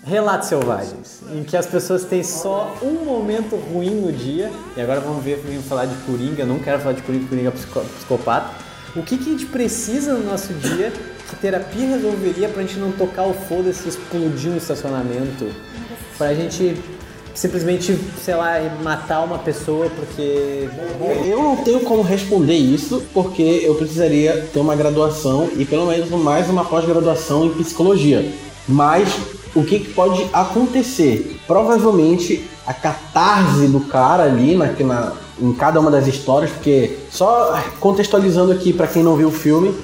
relatos 0.08 0.48
selvagens, 0.48 1.20
em 1.34 1.42
que 1.42 1.56
as 1.56 1.66
pessoas 1.66 2.04
têm 2.04 2.22
só 2.22 2.74
um 2.82 3.04
momento 3.04 3.56
ruim 3.56 3.90
no 3.90 4.10
dia. 4.12 4.50
E 4.76 4.80
agora 4.80 5.00
vamos 5.00 5.22
ver, 5.22 5.42
vamos 5.46 5.64
falar 5.66 5.84
de 5.86 5.94
Coringa. 6.04 6.42
Eu 6.42 6.46
não 6.46 6.58
quero 6.58 6.78
falar 6.80 6.94
de 6.94 7.02
Coringa, 7.02 7.26
Coringa 7.28 7.48
é 7.48 7.52
psico- 7.52 7.84
psicopata. 7.96 8.50
O 8.96 9.02
que, 9.02 9.18
que 9.18 9.28
a 9.28 9.32
gente 9.32 9.46
precisa 9.46 10.14
no 10.14 10.24
nosso 10.24 10.52
dia 10.54 10.90
que 11.28 11.36
terapia 11.36 11.86
resolveria 11.88 12.48
pra 12.48 12.62
gente 12.62 12.78
não 12.78 12.90
tocar 12.92 13.24
o 13.24 13.34
foda-se 13.34 13.86
explodir 13.88 14.50
no 14.50 14.56
estacionamento? 14.56 15.46
Pra 16.16 16.32
gente 16.34 16.74
simplesmente, 17.34 17.96
sei 18.24 18.34
lá, 18.34 18.54
matar 18.82 19.20
uma 19.20 19.38
pessoa 19.38 19.88
porque. 19.94 20.68
Eu 21.26 21.42
não 21.42 21.56
tenho 21.58 21.80
como 21.80 22.02
responder 22.02 22.54
isso 22.56 23.02
porque 23.12 23.42
eu 23.62 23.74
precisaria 23.74 24.48
ter 24.52 24.58
uma 24.58 24.74
graduação 24.74 25.48
e 25.56 25.64
pelo 25.64 25.86
menos 25.86 26.08
mais 26.10 26.48
uma 26.48 26.64
pós-graduação 26.64 27.44
em 27.46 27.50
psicologia. 27.52 28.32
Mas 28.66 29.08
o 29.54 29.62
que, 29.64 29.80
que 29.80 29.92
pode 29.92 30.26
acontecer? 30.32 31.38
Provavelmente 31.46 32.44
a 32.66 32.72
catarse 32.74 33.66
do 33.68 33.80
cara 33.80 34.24
ali 34.24 34.54
na, 34.56 34.66
na- 34.66 35.12
em 35.40 35.52
cada 35.52 35.78
uma 35.80 35.90
das 35.90 36.06
histórias, 36.06 36.50
porque 36.50 36.98
só 37.10 37.58
contextualizando 37.80 38.52
aqui 38.52 38.72
pra 38.72 38.86
quem 38.86 39.02
não 39.02 39.16
viu 39.16 39.28
o 39.28 39.32
filme, 39.32 39.74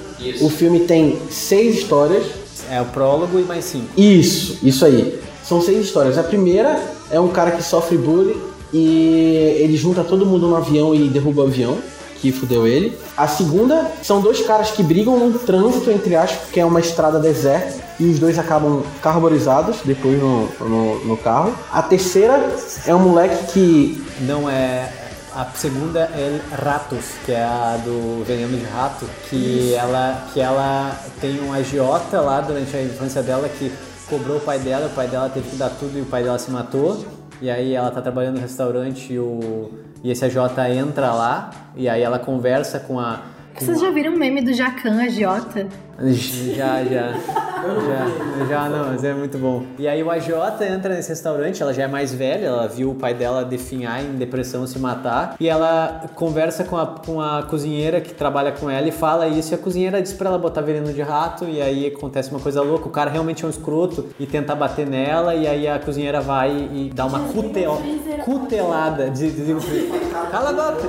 o 0.41 0.49
filme 0.49 0.81
tem 0.81 1.17
seis 1.29 1.77
histórias 1.77 2.25
É 2.69 2.81
o 2.81 2.85
prólogo 2.85 3.39
e 3.39 3.43
mais 3.43 3.65
cinco. 3.65 3.85
isso, 3.97 4.57
isso 4.63 4.83
aí. 4.85 5.19
São 5.43 5.61
seis 5.61 5.85
histórias. 5.85 6.17
A 6.17 6.23
primeira 6.23 6.81
é 7.11 7.19
um 7.19 7.27
cara 7.29 7.51
que 7.51 7.61
sofre 7.63 7.97
bullying 7.97 8.35
e 8.73 9.57
ele 9.59 9.77
junta 9.77 10.03
todo 10.03 10.25
mundo 10.25 10.47
no 10.47 10.55
avião 10.55 10.93
e 10.93 11.07
derruba 11.07 11.43
o 11.43 11.45
avião, 11.47 11.77
que 12.25 12.31
fudeu 12.31 12.65
ele. 12.65 12.97
A 13.15 13.27
segunda 13.27 13.91
são 14.01 14.19
dois 14.19 14.41
caras 14.41 14.71
que 14.71 14.81
brigam 14.81 15.19
num 15.19 15.31
trânsito, 15.37 15.91
entre 15.91 16.15
aspas, 16.15 16.49
que 16.49 16.59
é 16.59 16.65
uma 16.65 16.79
estrada 16.79 17.19
deserta, 17.19 17.83
e 17.99 18.05
os 18.05 18.17
dois 18.17 18.39
acabam 18.39 18.83
carbonizados 19.01 19.77
depois 19.85 20.19
no, 20.19 20.47
no, 20.59 21.05
no 21.05 21.17
carro. 21.17 21.53
A 21.71 21.83
terceira 21.83 22.49
é 22.85 22.95
um 22.95 22.99
moleque 22.99 23.53
que 23.53 24.05
Não 24.21 24.49
é. 24.49 24.91
A 25.35 25.45
segunda 25.53 25.99
é 25.99 26.39
Ratos, 26.53 27.05
que 27.25 27.33
é 27.33 27.43
a 27.43 27.77
do 27.83 28.23
veneno 28.23 28.57
de 28.57 28.63
rato, 28.63 29.05
que 29.29 29.73
ela, 29.73 30.25
que 30.33 30.39
ela 30.39 30.97
tem 31.19 31.41
um 31.41 31.51
agiota 31.51 32.21
lá 32.21 32.39
durante 32.39 32.73
a 32.73 32.81
infância 32.81 33.21
dela 33.21 33.49
que 33.49 33.69
cobrou 34.09 34.37
o 34.37 34.39
pai 34.39 34.59
dela, 34.59 34.87
o 34.87 34.91
pai 34.91 35.09
dela 35.09 35.27
teve 35.27 35.49
que 35.49 35.57
dar 35.57 35.71
tudo 35.71 35.97
e 35.97 36.01
o 36.01 36.05
pai 36.05 36.23
dela 36.23 36.39
se 36.39 36.49
matou. 36.49 37.03
E 37.41 37.49
aí 37.49 37.73
ela 37.73 37.91
tá 37.91 38.01
trabalhando 38.01 38.35
no 38.35 38.41
restaurante 38.41 39.11
e, 39.11 39.19
o, 39.19 39.71
e 40.05 40.11
esse 40.11 40.23
agiota 40.23 40.69
entra 40.69 41.11
lá, 41.11 41.49
e 41.75 41.89
aí 41.89 42.03
ela 42.03 42.19
conversa 42.19 42.79
com 42.79 42.99
a. 42.99 43.21
Vocês 43.57 43.81
já 43.81 43.89
viram 43.89 44.13
o 44.13 44.19
meme 44.19 44.39
do 44.39 44.53
Jacan 44.53 45.01
agiota? 45.01 45.67
Já, 45.99 46.83
já. 46.83 47.13
Já, 47.65 48.45
já 48.45 48.69
não, 48.69 48.91
mas 48.91 49.03
é 49.03 49.13
muito 49.13 49.37
bom. 49.39 49.63
E 49.79 49.87
aí 49.87 50.03
o 50.03 50.11
AJ 50.11 50.29
entra 50.71 50.93
nesse 50.93 51.09
restaurante, 51.09 51.63
ela 51.63 51.73
já 51.73 51.83
é 51.83 51.87
mais 51.87 52.13
velha, 52.13 52.47
ela 52.47 52.67
viu 52.67 52.91
o 52.91 52.95
pai 52.95 53.13
dela 53.13 53.43
definhar 53.43 54.03
em 54.03 54.11
depressão 54.15 54.67
se 54.67 54.77
matar. 54.77 55.35
E 55.39 55.49
ela 55.49 56.05
conversa 56.13 56.63
com 56.63 56.77
a, 56.77 56.85
com 56.85 57.19
a 57.19 57.43
cozinheira 57.43 57.99
que 58.01 58.13
trabalha 58.13 58.51
com 58.51 58.69
ela 58.69 58.87
e 58.87 58.91
fala 58.91 59.27
isso. 59.27 59.53
E 59.53 59.55
a 59.55 59.57
cozinheira 59.57 60.01
diz 60.01 60.13
pra 60.13 60.29
ela 60.29 60.37
botar 60.37 60.61
veneno 60.61 60.93
de 60.93 61.01
rato. 61.01 61.45
E 61.45 61.61
aí 61.61 61.87
acontece 61.87 62.29
uma 62.29 62.39
coisa 62.39 62.61
louca. 62.61 62.87
O 62.87 62.91
cara 62.91 63.09
realmente 63.09 63.43
é 63.43 63.47
um 63.47 63.49
escroto 63.49 64.09
e 64.19 64.27
tenta 64.27 64.53
bater 64.53 64.85
nela. 64.85 65.33
E 65.33 65.47
aí 65.47 65.67
a 65.67 65.79
cozinheira 65.79 66.21
vai 66.21 66.51
e 66.51 66.91
dá 66.93 67.05
uma 67.05 67.19
cutel, 67.19 67.81
cutelada. 68.23 69.09
De, 69.09 69.31
de, 69.31 69.53
de, 69.53 69.87
cala 70.31 70.49
a 70.49 70.71
boca! 70.71 70.85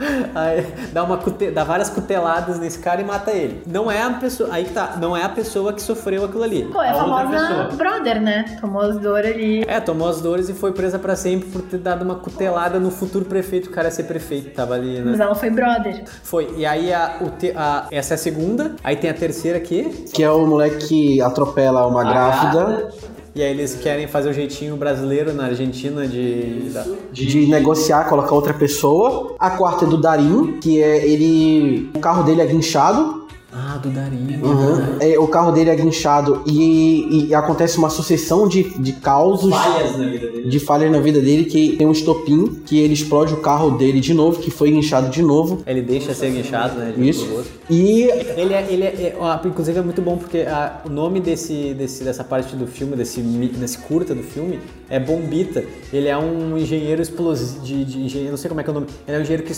Aí, 0.34 0.66
dá, 0.92 1.02
uma 1.04 1.16
cute, 1.16 1.50
dá 1.50 1.64
várias 1.64 1.90
cuteladas 1.90 2.58
nesse 2.58 2.78
cara 2.78 3.00
e 3.00 3.04
mata 3.04 3.30
ele. 3.30 3.59
Não 3.66 3.90
é 3.90 4.02
a 4.02 4.10
pessoa. 4.10 4.48
Aí 4.52 4.64
que 4.64 4.72
tá, 4.72 4.96
não 5.00 5.16
é 5.16 5.22
a 5.22 5.28
pessoa 5.28 5.72
que 5.72 5.82
sofreu 5.82 6.24
aquilo 6.24 6.42
ali. 6.42 6.64
Pô, 6.72 6.82
é 6.82 6.90
a 6.90 6.94
famosa 6.94 7.68
brother, 7.76 8.20
né? 8.20 8.56
Tomou 8.60 8.82
as 8.82 8.98
dores 8.98 9.34
ali. 9.34 9.64
É, 9.66 9.80
tomou 9.80 10.08
as 10.08 10.20
dores 10.20 10.48
e 10.48 10.54
foi 10.54 10.72
presa 10.72 10.98
pra 10.98 11.16
sempre 11.16 11.48
por 11.48 11.62
ter 11.62 11.78
dado 11.78 12.02
uma 12.02 12.16
cutelada 12.16 12.78
no 12.78 12.90
futuro 12.90 13.24
prefeito. 13.24 13.68
O 13.68 13.72
cara 13.72 13.88
ia 13.88 13.92
ser 13.92 14.04
prefeito, 14.04 14.50
tava 14.54 14.74
ali, 14.74 14.98
né? 14.98 15.04
Mas 15.10 15.20
ela 15.20 15.34
foi 15.34 15.50
brother. 15.50 16.04
Foi. 16.22 16.54
E 16.56 16.64
aí 16.66 16.92
a, 16.92 17.16
o 17.20 17.30
te, 17.30 17.52
a- 17.56 17.86
essa 17.90 18.14
é 18.14 18.16
a 18.16 18.18
segunda. 18.18 18.72
Aí 18.82 18.96
tem 18.96 19.10
a 19.10 19.14
terceira 19.14 19.58
aqui. 19.58 20.04
Que 20.12 20.22
é 20.22 20.30
o 20.30 20.46
moleque 20.46 20.86
que 20.86 21.20
atropela 21.22 21.86
uma 21.86 22.02
grávida 22.04 22.88
E 23.34 23.42
aí 23.42 23.50
eles 23.50 23.76
querem 23.76 24.08
fazer 24.08 24.28
o 24.30 24.32
jeitinho 24.32 24.76
brasileiro 24.76 25.32
na 25.32 25.44
Argentina 25.46 26.06
de. 26.06 26.70
da- 26.74 26.84
de 27.12 27.46
negociar, 27.46 28.04
colocar 28.08 28.34
outra 28.34 28.52
pessoa. 28.54 29.34
A 29.38 29.50
quarta 29.50 29.84
é 29.84 29.88
do 29.88 29.96
Darim, 30.00 30.58
que 30.60 30.82
é 30.82 31.06
ele. 31.06 31.90
O 31.94 32.00
carro 32.00 32.22
dele 32.24 32.40
é 32.42 32.46
guinchado. 32.46 33.26
Ah, 33.52 33.78
do 33.78 33.88
Darinho. 33.90 34.44
Uhum. 34.44 34.96
É, 35.00 35.18
o 35.18 35.26
carro 35.26 35.50
dele 35.50 35.70
é 35.70 35.74
guinchado 35.76 36.42
e, 36.46 37.26
e 37.28 37.34
acontece 37.34 37.78
uma 37.78 37.90
sucessão 37.90 38.46
de, 38.46 38.62
de 38.78 38.92
causos. 38.92 39.50
Falhas 39.52 39.98
na 39.98 40.06
vida 40.06 40.26
dele. 40.28 40.48
De 40.48 40.60
falhas 40.60 40.92
na 40.92 41.00
vida 41.00 41.20
dele, 41.20 41.44
que 41.46 41.76
tem 41.76 41.84
um 41.86 41.90
estopim, 41.92 42.62
que 42.64 42.78
ele 42.78 42.94
explode 42.94 43.34
o 43.34 43.38
carro 43.38 43.72
dele 43.72 43.98
de 44.00 44.14
novo, 44.14 44.40
que 44.40 44.50
foi 44.52 44.70
guinchado 44.70 45.08
de 45.10 45.20
novo. 45.20 45.62
Ele 45.66 45.82
deixa 45.82 46.14
ser 46.14 46.30
guinchado, 46.30 46.78
né? 46.78 46.92
de 46.96 47.08
Isso. 47.08 47.28
outro. 47.32 47.50
E 47.68 48.02
Ele 48.36 48.54
é, 48.54 48.66
ele 48.70 48.84
é, 48.84 48.88
é- 48.88 49.40
inclusive 49.44 49.78
é 49.78 49.82
muito 49.82 50.00
bom 50.00 50.16
porque 50.16 50.38
a- 50.38 50.82
o 50.84 50.88
nome 50.88 51.20
desse, 51.20 51.74
desse, 51.74 52.04
dessa 52.04 52.22
parte 52.22 52.54
do 52.54 52.66
filme, 52.68 52.94
desse, 52.94 53.20
desse 53.20 53.78
curta 53.78 54.14
do 54.14 54.22
filme, 54.22 54.60
é 54.88 54.98
Bombita. 55.00 55.64
Ele 55.92 56.06
é 56.08 56.16
um 56.16 56.56
engenheiro 56.56 57.02
explosivo, 57.02 57.60
de, 57.64 57.84
de 57.84 57.98
engenheiro, 58.00 58.30
não 58.32 58.38
sei 58.38 58.48
como 58.48 58.60
é 58.60 58.64
que 58.64 58.70
é 58.70 58.72
o 58.72 58.74
nome, 58.74 58.86
ele 59.08 59.16
é 59.16 59.18
um 59.20 59.22
engenheiro 59.22 59.42
que, 59.44 59.54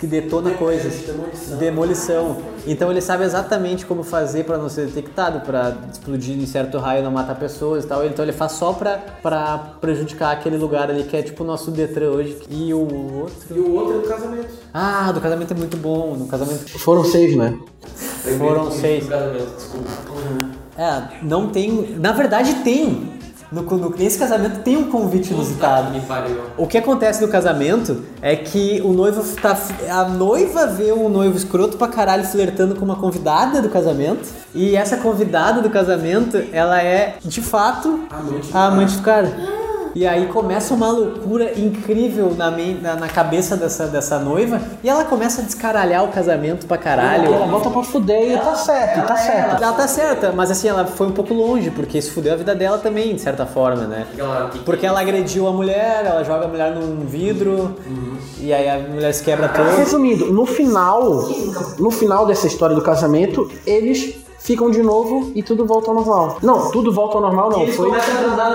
que 0.00 0.06
detona 0.06 0.50
coisas. 0.52 1.04
Demolição. 1.58 2.38
Então 2.66 2.90
ele 2.90 3.00
sabe 3.00 3.27
exatamente 3.28 3.86
como 3.86 4.02
fazer 4.02 4.44
pra 4.44 4.58
não 4.58 4.68
ser 4.68 4.86
detectado, 4.86 5.40
pra 5.40 5.76
explodir 5.90 6.36
em 6.36 6.46
certo 6.46 6.78
raio 6.78 7.00
e 7.00 7.04
não 7.04 7.10
matar 7.10 7.36
pessoas 7.36 7.84
e 7.84 7.86
tal. 7.86 8.04
Então 8.04 8.24
ele 8.24 8.32
faz 8.32 8.52
só 8.52 8.72
pra, 8.72 8.98
pra 9.22 9.76
prejudicar 9.80 10.32
aquele 10.32 10.56
lugar 10.56 10.90
ali 10.90 11.04
que 11.04 11.16
é 11.16 11.22
tipo 11.22 11.44
o 11.44 11.46
nosso 11.46 11.70
Detran 11.70 12.10
hoje. 12.10 12.38
E 12.50 12.74
o 12.74 12.80
outro... 13.20 13.56
E 13.56 13.58
o 13.60 13.74
outro 13.74 13.98
é 13.98 14.02
do 14.02 14.08
casamento. 14.08 14.48
Ah, 14.74 15.12
do 15.12 15.20
casamento 15.20 15.52
é 15.52 15.56
muito 15.56 15.76
bom. 15.76 16.16
No 16.16 16.26
casamento 16.26 16.78
Foram 16.78 17.04
seis, 17.04 17.36
né? 17.36 17.56
foram 18.38 18.70
seis. 18.70 19.06
Casamento, 19.06 19.54
desculpa. 19.56 19.88
É, 20.76 21.02
não 21.22 21.48
tem. 21.48 21.96
Na 21.98 22.12
verdade, 22.12 22.54
tem. 22.62 23.17
No, 23.50 23.62
no- 23.62 23.90
nesse 23.96 24.18
casamento 24.18 24.60
tem 24.60 24.76
um 24.76 24.90
convite 24.90 25.32
inusitado. 25.32 25.90
O 26.58 26.66
que 26.66 26.76
acontece 26.76 27.22
no 27.22 27.28
casamento 27.28 28.02
é 28.20 28.36
que 28.36 28.80
o 28.84 28.92
noivo 28.92 29.22
tá. 29.40 29.56
A 29.90 30.04
noiva 30.04 30.66
vê 30.66 30.92
o 30.92 31.08
noivo 31.08 31.36
escroto 31.36 31.76
pra 31.78 31.88
caralho 31.88 32.24
flertando 32.24 32.74
com 32.74 32.84
uma 32.84 32.96
convidada 32.96 33.62
do 33.62 33.70
casamento. 33.70 34.28
E 34.54 34.76
essa 34.76 34.98
convidada 34.98 35.62
do 35.62 35.70
casamento, 35.70 36.42
ela 36.52 36.82
é, 36.82 37.16
de 37.24 37.40
fato, 37.40 38.00
a 38.52 38.66
amante 38.66 38.96
do 38.96 39.02
cara. 39.02 39.32
E 39.98 40.06
aí 40.06 40.26
começa 40.28 40.74
uma 40.74 40.92
loucura 40.92 41.58
incrível 41.58 42.32
na, 42.36 42.52
na, 42.52 42.94
na 42.94 43.08
cabeça 43.08 43.56
dessa, 43.56 43.88
dessa 43.88 44.16
noiva. 44.16 44.60
E 44.80 44.88
ela 44.88 45.04
começa 45.04 45.42
a 45.42 45.44
descaralhar 45.44 46.04
o 46.04 46.08
casamento 46.12 46.66
pra 46.68 46.78
caralho. 46.78 47.34
Ela 47.34 47.46
volta 47.48 47.68
pra 47.68 47.82
fuder 47.82 48.30
e 48.30 48.38
tá 48.38 48.54
certo, 48.54 49.04
tá 49.08 49.16
certo. 49.16 49.60
Ela 49.60 49.72
tá 49.72 49.88
certa, 49.88 50.30
mas 50.32 50.52
assim, 50.52 50.68
ela 50.68 50.84
foi 50.86 51.08
um 51.08 51.10
pouco 51.10 51.34
longe, 51.34 51.72
porque 51.72 51.98
isso 51.98 52.12
fudeu 52.12 52.32
a 52.32 52.36
vida 52.36 52.54
dela 52.54 52.78
também, 52.78 53.12
de 53.12 53.20
certa 53.20 53.44
forma, 53.44 53.88
né? 53.88 54.06
Ela- 54.16 54.52
Porque 54.64 54.86
ela 54.86 55.00
agrediu 55.00 55.48
a 55.48 55.52
mulher, 55.52 56.04
ela 56.06 56.22
joga 56.22 56.44
a 56.44 56.48
mulher 56.48 56.72
num 56.76 57.04
vidro, 57.04 57.74
e 58.38 58.54
aí 58.54 58.68
a 58.70 58.78
mulher 58.78 59.12
se 59.12 59.24
quebra 59.24 59.48
toda. 59.48 59.72
Resumindo, 59.72 60.32
no 60.32 60.46
final, 60.46 61.28
no 61.76 61.90
final 61.90 62.24
dessa 62.24 62.46
história 62.46 62.76
do 62.76 62.82
casamento, 62.82 63.50
eles 63.66 64.14
ficam 64.38 64.70
de 64.70 64.82
novo 64.82 65.32
e 65.34 65.42
tudo 65.42 65.66
volta 65.66 65.90
ao 65.90 65.94
normal. 65.94 66.38
Não, 66.42 66.70
tudo 66.70 66.92
volta 66.92 67.16
ao 67.16 67.20
normal 67.20 67.50
não. 67.50 67.66
Foi, 67.68 67.90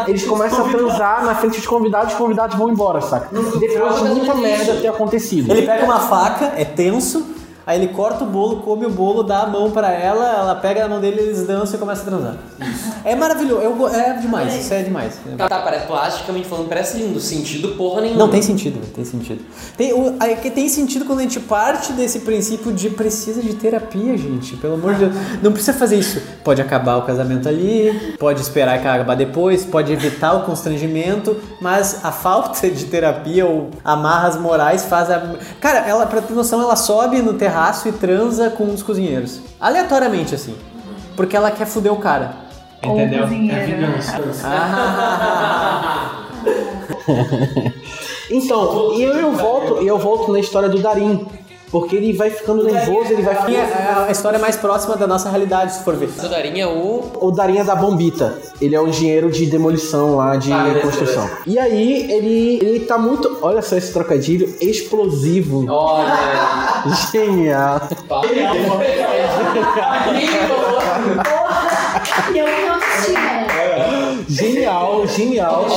eles 0.08 0.26
começam 0.26 0.66
a 0.66 0.70
transar 0.70 1.26
na 1.26 1.36
frente 1.36 1.58
dos 1.58 1.68
convidados, 1.68 2.14
os 2.14 2.18
convidados 2.18 2.58
vão 2.58 2.70
embora, 2.70 3.02
saca? 3.02 3.30
Depois 3.60 4.02
de 4.02 4.10
muita 4.10 4.34
merda 4.36 4.76
ter 4.82 4.88
acontecido. 4.88 5.52
Ele 5.52 5.66
pega 5.66 5.86
uma 5.86 6.00
faca, 6.00 6.54
é 6.56 6.66
tenso, 6.66 7.24
aí 7.66 7.80
ele 7.82 7.94
corta 7.94 8.24
o 8.24 8.28
bolo, 8.28 8.58
come 8.62 8.86
o 8.86 8.90
bolo, 8.90 9.24
dá 9.24 9.42
a 9.42 9.48
mão 9.48 9.72
pra 9.72 9.92
ela, 9.92 10.26
ela 10.28 10.56
pega 10.56 10.82
na 10.82 10.88
mão 10.90 11.00
dele, 11.02 11.20
eles 11.22 11.46
dançam 11.46 11.76
e 11.76 11.80
começam 11.80 12.04
a 12.04 12.08
transar. 12.10 12.36
É 13.06 13.16
maravilhoso, 13.16 13.62
eu, 13.62 13.76
go- 13.76 13.88
é 13.90 14.14
demais, 14.14 14.54
isso 14.56 14.74
é 14.74 14.82
demais. 14.84 15.20
Tá, 15.38 15.48
tá, 15.50 15.60
parece, 15.62 15.86
plasticamente 15.88 16.48
falando, 16.48 16.70
parece 16.70 16.98
lindo. 16.98 17.20
Sentido 17.20 17.70
porra 17.76 18.02
nenhuma. 18.02 18.20
Não, 18.20 18.30
tem 18.30 18.42
sentido, 18.42 18.80
tem 18.94 19.04
sentido. 19.06 19.44
Tem, 19.78 19.94
o, 19.94 20.16
é 20.22 20.36
que 20.36 20.50
tem 20.50 20.68
sentido 20.70 21.06
quando 21.06 21.20
a 21.20 21.24
gente 21.24 21.40
parte 21.40 21.92
desse 21.94 22.20
princípio 22.20 22.72
de 22.72 22.90
precisa 22.90 23.42
de 23.42 23.54
terapia, 23.56 24.18
gente. 24.18 24.56
Pelo 24.58 24.76
amor 24.76 24.94
de 24.96 25.06
Deus. 25.06 25.14
Não 25.42 25.52
precisa 25.52 25.74
fazer 25.78 25.98
isso. 25.98 26.22
Pode 26.44 26.62
acabar 26.62 26.98
o 26.98 27.02
casamento 27.04 27.48
ali, 27.50 28.16
pode 28.20 28.42
esperar 28.42 28.80
que 28.82 28.88
acabar 28.88 29.16
depois, 29.16 29.66
pode 29.66 29.92
evitar 29.92 30.34
o 30.34 30.44
constrangimento, 30.44 31.36
mas 31.62 32.04
a 32.04 32.12
falta 32.12 32.70
de 32.70 32.86
terapia 32.86 33.46
ou 33.46 33.70
amarras 33.84 34.38
morais 34.38 34.86
faz 34.86 35.10
a. 35.10 35.34
Cara, 35.60 35.80
ela, 35.88 36.06
pra 36.06 36.22
ter 36.22 36.34
noção, 36.34 36.62
ela 36.62 36.76
sobe 36.76 37.22
no 37.22 37.34
terraço 37.54 37.88
e 37.88 37.92
transa 37.92 38.50
com 38.50 38.64
um 38.64 38.74
dos 38.74 38.82
cozinheiros. 38.82 39.40
Aleatoriamente, 39.62 40.34
assim. 40.34 40.56
Porque 41.16 41.38
ela 41.38 41.52
quer 41.52 41.68
foder 41.68 41.94
o 41.94 41.98
cara. 41.98 42.34
Entendeu? 42.82 43.24
cozinheiro. 43.24 44.04
Ah, 44.44 46.24
Então, 48.32 48.94
e 48.96 49.04
eu, 49.04 49.14
eu 49.14 49.34
volto, 49.34 49.84
e 49.84 49.88
eu 49.88 50.00
volto 50.00 50.32
na 50.32 50.40
história 50.40 50.68
do 50.68 50.80
Darim. 50.80 51.28
Porque 51.74 51.96
ele 51.96 52.14
vai 52.14 52.30
ficando 52.30 52.64
nervoso, 52.64 53.12
ele 53.12 53.24
vai 53.24 53.34
É 53.34 53.38
ficando. 53.38 54.06
a 54.08 54.12
história 54.12 54.38
mais 54.38 54.56
próxima 54.56 54.96
da 54.96 55.08
nossa 55.08 55.28
realidade, 55.28 55.74
se 55.74 55.84
for 55.84 55.96
ver. 55.96 56.08
O 56.24 56.30
Darinha, 56.30 56.70
o. 56.70 57.12
O 57.20 57.32
Darim 57.32 57.58
é 57.58 57.64
da 57.64 57.74
Bombita. 57.76 58.38
Ele 58.62 58.76
é 58.76 58.80
um 58.80 58.88
engenheiro 58.90 59.32
de 59.32 59.48
demolição 59.48 60.18
lá, 60.18 60.36
de 60.36 60.52
construção. 60.84 61.28
E 61.48 61.58
aí, 61.58 62.12
ele, 62.12 62.60
ele 62.62 62.80
tá 62.82 63.00
muito. 63.00 63.40
Olha 63.42 63.64
só 63.64 63.76
esse 63.76 63.92
trocadilho 63.92 64.54
explosivo. 64.62 65.66
Olha. 65.68 66.84
Genial. 67.12 67.82
E 72.34 72.38
eu 72.38 72.46
não 72.46 72.76
assisti, 72.76 73.12
né? 73.14 73.43
Genial, 74.34 75.06
genial. 75.08 75.68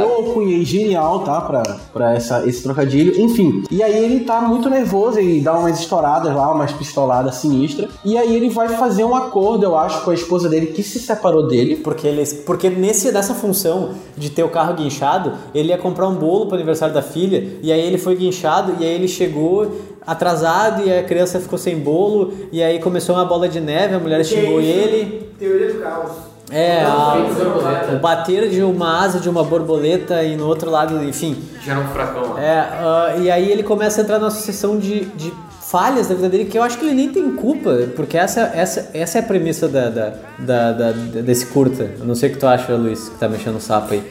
Eu 0.00 0.32
cunhei 0.32 0.64
genial, 0.64 1.20
tá? 1.20 1.40
Pra, 1.40 1.62
pra 1.92 2.14
essa, 2.14 2.46
esse 2.46 2.62
trocadilho. 2.62 3.20
Enfim. 3.20 3.62
E 3.70 3.82
aí 3.82 4.04
ele 4.04 4.20
tá 4.20 4.40
muito 4.40 4.68
nervoso 4.68 5.20
e 5.20 5.40
dá 5.40 5.56
umas 5.58 5.78
estouradas 5.80 6.34
lá, 6.34 6.52
umas 6.52 6.72
pistoladas 6.72 7.36
sinistras. 7.36 7.90
E 8.04 8.16
aí 8.16 8.34
ele 8.34 8.50
vai 8.50 8.68
fazer 8.68 9.04
um 9.04 9.14
acordo, 9.14 9.64
eu 9.64 9.76
acho, 9.76 10.02
com 10.02 10.10
a 10.10 10.14
esposa 10.14 10.48
dele 10.48 10.66
que 10.66 10.82
se 10.82 10.98
separou 10.98 11.46
dele. 11.46 11.76
Porque, 11.76 12.06
eles, 12.06 12.32
porque 12.32 12.68
nesse, 12.68 13.12
nessa 13.12 13.34
função 13.34 13.94
de 14.16 14.30
ter 14.30 14.42
o 14.42 14.48
carro 14.48 14.74
guinchado, 14.74 15.32
ele 15.54 15.68
ia 15.68 15.78
comprar 15.78 16.08
um 16.08 16.14
bolo 16.14 16.46
pro 16.46 16.56
aniversário 16.56 16.94
da 16.94 17.02
filha, 17.02 17.58
e 17.62 17.72
aí 17.72 17.80
ele 17.80 17.98
foi 17.98 18.16
guinchado, 18.16 18.76
e 18.80 18.84
aí 18.84 18.94
ele 18.94 19.08
chegou 19.08 19.76
atrasado, 20.06 20.86
e 20.86 20.92
a 20.92 21.02
criança 21.02 21.40
ficou 21.40 21.58
sem 21.58 21.78
bolo, 21.78 22.32
e 22.52 22.62
aí 22.62 22.78
começou 22.78 23.14
uma 23.14 23.24
bola 23.24 23.48
de 23.48 23.60
neve, 23.60 23.94
a 23.94 23.98
mulher 23.98 24.24
xingou 24.24 24.60
ele. 24.60 25.30
Teoria 25.38 25.72
do 25.72 25.80
caos. 25.80 26.29
É, 26.50 26.82
a- 26.82 27.94
o 27.94 27.98
bater 28.00 28.48
de 28.48 28.62
uma 28.62 29.02
asa 29.04 29.20
de 29.20 29.28
uma 29.28 29.44
borboleta 29.44 30.22
e 30.24 30.36
no 30.36 30.46
outro 30.46 30.70
lado, 30.70 31.02
enfim. 31.04 31.36
Gera 31.62 31.78
um 31.80 31.86
furacão 31.88 32.34
lá. 32.34 32.42
É, 32.42 32.58
ah, 32.58 33.14
e 33.18 33.30
aí 33.30 33.50
ele 33.50 33.62
começa 33.62 34.00
a 34.00 34.04
entrar 34.04 34.18
numa 34.18 34.30
sucessão 34.30 34.78
de, 34.78 35.04
de 35.04 35.32
falhas 35.60 36.08
da 36.08 36.14
vida 36.16 36.28
dele 36.28 36.46
que 36.46 36.58
eu 36.58 36.62
acho 36.64 36.76
que 36.78 36.84
ele 36.84 36.94
nem 36.94 37.08
tem 37.10 37.30
culpa, 37.36 37.70
porque 37.94 38.18
essa, 38.18 38.40
essa, 38.54 38.90
essa 38.92 39.18
é 39.18 39.20
a 39.20 39.24
premissa 39.24 39.68
da, 39.68 39.88
da, 39.88 40.12
da- 40.38 40.72
da- 40.72 40.92
desse 41.22 41.46
curta. 41.46 41.88
Eu 41.98 42.04
não 42.04 42.14
sei 42.16 42.28
o 42.30 42.32
que 42.32 42.38
tu 42.38 42.46
acha, 42.48 42.74
Luiz, 42.74 43.08
que 43.08 43.14
tá 43.18 43.28
mexendo 43.28 43.56
o 43.56 43.60
sapo 43.60 43.94
aí. 43.94 44.02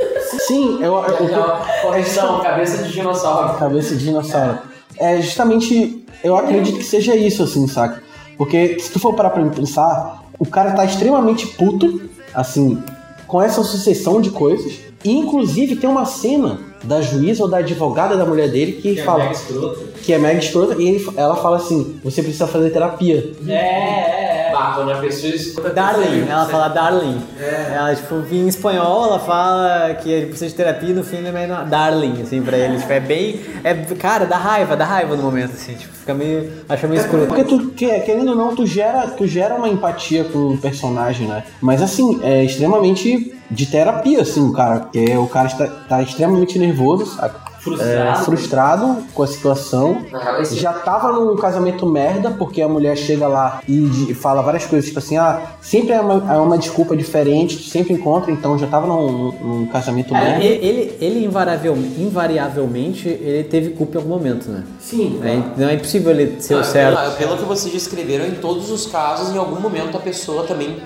Sim, 0.47 0.77
eu. 0.81 0.93
eu, 0.95 1.27
eu 1.27 1.45
Correção, 1.81 2.39
cabeça 2.39 2.83
de 2.83 2.91
dinossauro. 2.93 3.57
Cabeça 3.57 3.95
de 3.95 4.05
dinossauro. 4.05 4.59
É 4.97 5.21
justamente. 5.21 6.05
Eu 6.23 6.37
acredito 6.37 6.77
que 6.77 6.83
seja 6.83 7.15
isso, 7.15 7.43
assim, 7.43 7.67
saca? 7.67 8.01
Porque 8.37 8.77
se 8.79 8.91
tu 8.91 8.99
for 8.99 9.13
parar 9.13 9.29
pra 9.31 9.43
pensar, 9.47 10.21
o 10.37 10.45
cara 10.45 10.71
tá 10.71 10.85
extremamente 10.85 11.47
puto, 11.47 12.01
assim, 12.39 12.81
com 13.27 13.41
essa 13.41 13.63
sucessão 13.63 14.19
de 14.21 14.29
coisas. 14.31 14.73
E, 15.03 15.11
inclusive, 15.11 15.75
tem 15.77 15.89
uma 15.89 16.05
cena 16.05 16.59
da 16.83 17.01
juíza 17.01 17.43
ou 17.43 17.49
da 17.49 17.57
advogada 17.57 18.17
da 18.17 18.25
mulher 18.25 18.49
dele 18.49 18.73
que, 18.73 18.95
Que 18.95 18.99
é 19.01 19.03
fala. 19.03 19.31
escroto. 19.31 19.79
que 20.03 20.13
é 20.13 20.17
mega 20.17 20.39
escrota, 20.39 20.75
e 20.81 20.87
ele- 20.87 21.07
ela 21.15 21.35
fala 21.35 21.57
assim: 21.57 21.99
você 22.03 22.21
precisa 22.21 22.47
fazer 22.47 22.69
terapia. 22.71 23.31
É, 23.47 23.53
é, 23.53 24.28
é. 24.49 24.73
Quando 24.75 24.91
a 24.91 24.95
pessoa 24.97 25.33
escuta 25.33 25.69
Darling, 25.69 26.27
ela 26.29 26.45
fala 26.45 26.67
darling. 26.69 27.21
Ela, 27.39 27.95
tipo, 27.95 28.15
em 28.31 28.47
espanhol, 28.47 29.05
ela 29.05 29.19
fala 29.19 29.93
que 29.95 30.09
ele 30.09 30.25
precisa 30.27 30.47
de 30.49 30.55
terapia 30.55 30.89
e 30.89 30.93
no 30.93 31.03
fim 31.03 31.25
é 31.25 31.31
meio 31.31 31.65
darling, 31.65 32.21
assim, 32.21 32.41
pra 32.41 32.57
ele. 32.57 32.77
Tipo, 32.77 32.91
é 32.93 32.99
bem. 32.99 33.39
É, 33.63 33.73
cara, 33.95 34.25
dá 34.25 34.37
raiva, 34.37 34.75
dá 34.75 34.85
raiva 34.85 35.15
no 35.15 35.23
momento, 35.23 35.51
assim. 35.53 35.73
Tipo, 35.75 35.93
fica 35.93 36.13
meio. 36.13 36.51
Acha 36.67 36.87
meio 36.87 37.01
escroto. 37.01 37.27
Porque 37.27 37.43
tu, 37.43 37.69
que- 37.71 37.99
querendo 38.01 38.29
ou 38.29 38.35
não, 38.35 38.55
tu 38.55 38.65
gera, 38.65 39.07
tu 39.07 39.27
gera 39.27 39.55
uma 39.55 39.69
empatia 39.69 40.23
com 40.25 40.53
o 40.53 40.57
personagem, 40.57 41.27
né? 41.27 41.43
Mas 41.61 41.81
assim, 41.81 42.19
é 42.23 42.43
extremamente 42.43 43.35
de 43.49 43.65
terapia, 43.65 44.21
assim, 44.21 44.47
o 44.47 44.53
cara. 44.53 44.79
Porque 44.81 45.15
o 45.17 45.27
cara 45.27 45.47
está, 45.47 45.67
tá 45.67 46.01
extremamente 46.01 46.57
nervoso, 46.59 47.05
saca? 47.15 47.48
É, 47.81 48.15
frustrado 48.23 49.03
com 49.13 49.23
a 49.23 49.27
situação. 49.27 50.03
Ah, 50.13 50.41
Já 50.43 50.71
tava 50.73 51.11
num 51.11 51.35
casamento 51.35 51.85
merda, 51.85 52.31
porque 52.31 52.61
a 52.61 52.67
mulher 52.67 52.95
chega 52.97 53.27
lá 53.27 53.61
e 53.67 54.13
fala 54.13 54.41
várias 54.41 54.65
coisas, 54.65 54.87
tipo 54.87 54.99
assim, 54.99 55.17
ah, 55.17 55.41
sempre 55.61 55.93
é 55.93 55.99
uma, 56.01 56.33
é 56.33 56.37
uma 56.37 56.57
desculpa 56.57 56.95
diferente, 56.95 57.69
sempre 57.69 57.93
encontra, 57.93 58.31
então 58.31 58.57
já 58.57 58.67
tava 58.67 58.87
num, 58.87 59.31
num 59.31 59.65
casamento 59.67 60.15
É, 60.15 60.19
merda. 60.19 60.43
ele, 60.45 60.65
ele, 60.65 60.97
ele 61.01 61.25
invariavel- 61.25 61.75
invariavelmente, 61.97 63.07
ele 63.09 63.43
teve 63.43 63.69
culpa 63.71 63.95
em 63.97 64.01
algum 64.01 64.09
momento, 64.09 64.49
né? 64.49 64.63
Sim. 64.79 65.19
É, 65.23 65.41
não 65.59 65.67
é 65.69 65.73
impossível 65.75 66.11
ele 66.11 66.41
ser 66.41 66.55
o 66.55 66.59
Ah, 66.59 66.63
certo. 66.63 66.97
pelo- 66.97 67.15
Pelo 67.29 67.37
que 67.37 67.43
vocês 67.45 67.73
descreveram, 67.73 68.25
em 68.25 68.35
todos 68.35 68.69
os 68.71 68.85
casos, 68.85 69.33
em 69.33 69.37
algum 69.37 69.59
momento 69.59 69.97
a 69.97 69.99
pessoa 69.99 70.43
também 70.43 70.77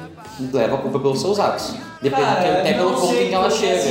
leva 0.52 0.76
a 0.76 0.78
culpa 0.78 1.00
pelos 1.00 1.22
seus 1.22 1.40
atos. 1.40 1.76
Depende 2.02 2.24
até 2.24 2.74
pelo 2.74 2.94
ponto 2.94 3.14
em 3.14 3.30
que 3.30 3.34
ela 3.34 3.50
chega. 3.50 3.82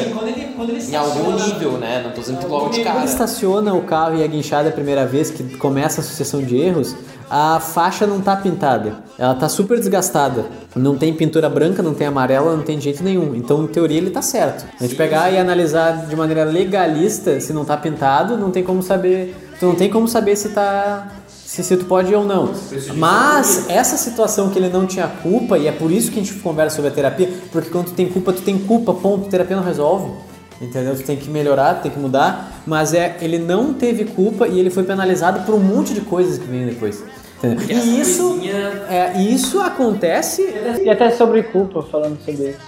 em 0.90 0.95
algum 0.95 1.32
nível, 1.32 1.72
né? 1.72 2.03
Não 2.05 2.11
tô 2.12 2.20
dizendo 2.20 2.38
que 2.40 2.47
logo 2.47 2.68
de 2.68 2.80
Quando 2.80 2.84
cara. 2.84 2.99
ele 2.99 3.07
estaciona 3.07 3.74
o 3.74 3.82
carro 3.82 4.16
e 4.16 4.22
é 4.22 4.28
guinchado 4.28 4.68
a 4.68 4.72
primeira 4.72 5.07
vez, 5.07 5.30
que 5.30 5.43
começa 5.57 6.01
a 6.01 6.05
sucessão 6.05 6.43
de 6.43 6.57
erros, 6.57 6.95
a 7.30 7.59
faixa 7.59 8.07
não 8.07 8.20
tá 8.20 8.36
pintada. 8.36 8.97
Ela 9.18 9.34
tá 9.34 9.49
super 9.49 9.78
desgastada. 9.78 10.45
Não 10.76 10.99
tem 10.99 11.14
pintura 11.14 11.49
branca, 11.49 11.82
não 11.82 11.95
tem 11.95 12.07
amarela, 12.07 12.55
não 12.55 12.62
tem 12.62 12.76
de 12.76 12.84
jeito 12.84 13.03
nenhum. 13.03 13.34
Então, 13.34 13.64
em 13.64 13.68
teoria, 13.68 13.97
ele 13.97 14.11
tá 14.11 14.20
certo. 14.20 14.66
A 14.78 14.82
gente 14.82 14.95
pegar 14.97 15.30
e 15.30 15.38
analisar 15.38 16.07
de 16.07 16.14
maneira 16.14 16.45
legalista 16.45 17.40
se 17.40 17.55
não 17.55 17.64
tá 17.64 17.76
pintado, 17.78 18.36
não 18.36 18.51
tem 18.51 18.62
como 18.62 18.82
saber. 18.82 19.34
Tu 19.59 19.64
não 19.64 19.74
tem 19.74 19.88
como 19.88 20.07
saber 20.07 20.36
se 20.36 20.51
tá. 20.51 21.09
Se, 21.53 21.62
se 21.62 21.76
tu 21.76 21.84
pode 21.84 22.11
ir 22.11 22.14
ou 22.14 22.24
não. 22.24 22.50
Mas 22.96 23.68
essa 23.68 23.98
situação 23.98 24.48
que 24.48 24.59
ele 24.59 24.70
não 24.70 24.86
tinha 24.86 25.07
culpa, 25.07 25.59
e 25.59 25.66
é 25.66 25.72
por 25.72 25.92
isso 25.92 26.11
que 26.11 26.18
a 26.18 26.22
gente 26.22 26.40
conversa 26.40 26.76
sobre 26.76 26.90
a 26.90 26.94
terapia, 26.94 27.28
porque 27.53 27.68
quando 27.68 27.88
tu 27.88 27.92
tem 27.92 28.09
culpa, 28.09 28.32
tu 28.32 28.40
tem 28.40 28.59
culpa, 28.59 28.94
ponto, 28.94 29.28
terapia 29.28 29.57
não 29.57 29.62
resolve. 29.62 30.12
Entendeu? 30.59 30.96
Tu 30.96 31.03
tem 31.03 31.14
que 31.14 31.28
melhorar, 31.28 31.82
tem 31.82 31.92
que 31.92 31.98
mudar, 31.98 32.62
mas 32.66 32.94
é 32.94 33.18
ele 33.20 33.38
não 33.38 33.74
teve 33.74 34.07
culpa 34.07 34.48
e 34.48 34.59
ele 34.59 34.70
foi 34.70 34.84
penalizado 34.84 35.44
por 35.44 35.55
um 35.55 35.59
monte 35.59 35.92
de 35.92 36.00
coisas 36.00 36.38
que 36.38 36.46
vem 36.46 36.64
depois. 36.64 37.05
Entendeu? 37.36 37.66
E 37.68 38.00
isso, 38.00 38.40
é, 38.88 39.20
isso 39.20 39.61
acontece. 39.61 40.42
E 40.82 40.88
até 40.88 41.11
sobre 41.11 41.42
culpa, 41.42 41.82
falando 41.82 42.18
sobre 42.24 42.48
isso. 42.48 42.61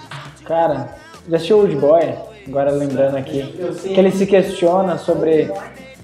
Cara, 0.45 0.95
já 1.27 1.37
assistiu 1.37 1.57
Old 1.57 1.75
Boy? 1.77 2.13
Agora 2.47 2.71
lembrando 2.71 3.17
aqui. 3.17 3.43
Que 3.81 3.99
ele 3.99 4.11
se 4.11 4.25
questiona 4.25 4.97
sobre. 4.97 5.51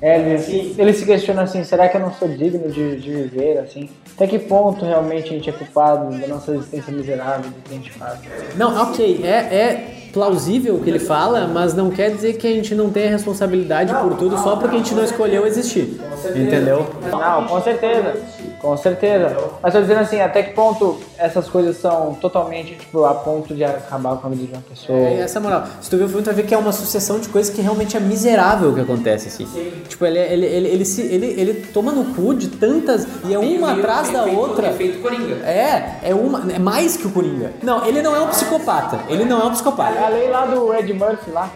é, 0.01 0.19
ele, 0.19 0.75
ele 0.77 0.93
se 0.93 1.05
questiona 1.05 1.43
assim, 1.43 1.63
será 1.63 1.87
que 1.87 1.97
eu 1.97 2.01
não 2.01 2.11
sou 2.13 2.27
digno 2.27 2.69
de, 2.69 2.97
de 2.97 3.11
viver, 3.11 3.59
assim? 3.59 3.89
Até 4.15 4.27
que 4.27 4.39
ponto 4.39 4.83
realmente 4.83 5.29
a 5.29 5.33
gente 5.33 5.49
é 5.49 5.53
culpado 5.53 6.15
da 6.17 6.27
nossa 6.27 6.53
existência 6.53 6.91
miserável, 6.91 7.49
do 7.49 7.61
que 7.61 7.73
a 7.73 7.77
gente 7.77 7.91
faz? 7.91 8.19
Não, 8.55 8.89
ok, 8.89 9.21
é, 9.23 9.29
é 9.29 10.01
plausível 10.11 10.75
o 10.75 10.83
que 10.83 10.89
ele 10.89 10.99
fala, 10.99 11.47
mas 11.47 11.73
não 11.73 11.89
quer 11.89 12.11
dizer 12.11 12.33
que 12.33 12.45
a 12.45 12.51
gente 12.51 12.75
não 12.75 12.89
tenha 12.89 13.09
responsabilidade 13.09 13.93
por 13.93 14.15
tudo 14.17 14.37
só 14.37 14.55
porque 14.55 14.75
a 14.75 14.79
gente 14.79 14.93
não 14.93 15.03
escolheu 15.03 15.45
existir. 15.45 15.99
Entendeu? 16.35 16.87
Não, 17.09 17.47
com 17.47 17.61
certeza. 17.61 18.15
Com 18.61 18.77
certeza. 18.77 19.35
Mas 19.61 19.73
tô 19.73 19.81
dizendo 19.81 20.01
assim, 20.01 20.21
até 20.21 20.43
que 20.43 20.53
ponto 20.53 20.99
essas 21.17 21.49
coisas 21.49 21.77
são 21.77 22.13
totalmente, 22.13 22.75
tipo, 22.75 23.03
a 23.03 23.15
ponto 23.15 23.55
de 23.55 23.63
acabar 23.63 24.17
com 24.17 24.27
a 24.27 24.29
vida 24.29 24.45
de 24.45 24.53
uma 24.53 24.61
pessoa. 24.61 24.97
É, 24.97 25.21
essa 25.21 25.37
é 25.37 25.39
a 25.39 25.41
moral. 25.41 25.63
Se 25.81 25.89
tu 25.89 25.97
ver 25.97 26.03
o 26.03 26.07
filme, 26.07 26.21
tu 26.21 26.27
vai 26.27 26.35
ver 26.35 26.45
que 26.45 26.53
é 26.53 26.57
uma 26.57 26.71
sucessão 26.71 27.19
de 27.19 27.27
coisas 27.27 27.53
que 27.53 27.59
realmente 27.61 27.97
é 27.97 27.99
miserável 27.99 28.69
o 28.69 28.75
que 28.75 28.81
acontece, 28.81 29.29
assim. 29.29 29.47
Tipo, 29.89 30.05
ele, 30.05 30.19
ele, 30.19 30.45
ele, 30.45 30.67
ele, 30.67 30.85
se, 30.85 31.01
ele, 31.01 31.25
ele 31.25 31.53
toma 31.73 31.91
no 31.91 32.13
cu 32.13 32.35
de 32.35 32.49
tantas. 32.49 33.07
E 33.25 33.33
é 33.33 33.39
uma 33.39 33.73
atrás 33.73 34.11
da 34.11 34.25
outra. 34.25 34.67
Efeito 34.69 35.01
Coringa. 35.01 35.35
É, 35.43 35.97
é 36.03 36.13
uma. 36.13 36.51
É 36.53 36.59
mais 36.59 36.95
que 36.95 37.07
o 37.07 37.11
Coringa. 37.11 37.51
Não, 37.63 37.85
ele 37.85 38.03
não 38.03 38.15
é 38.15 38.21
um 38.21 38.27
psicopata. 38.27 38.99
Ele 39.09 39.25
não 39.25 39.41
é 39.41 39.45
um 39.45 39.51
psicopata. 39.51 39.99
A 39.99 40.09
lei 40.09 40.29
lá 40.29 40.45
do 40.45 40.71
Ed 40.73 40.93
Murphy 40.93 41.31
lá. 41.31 41.49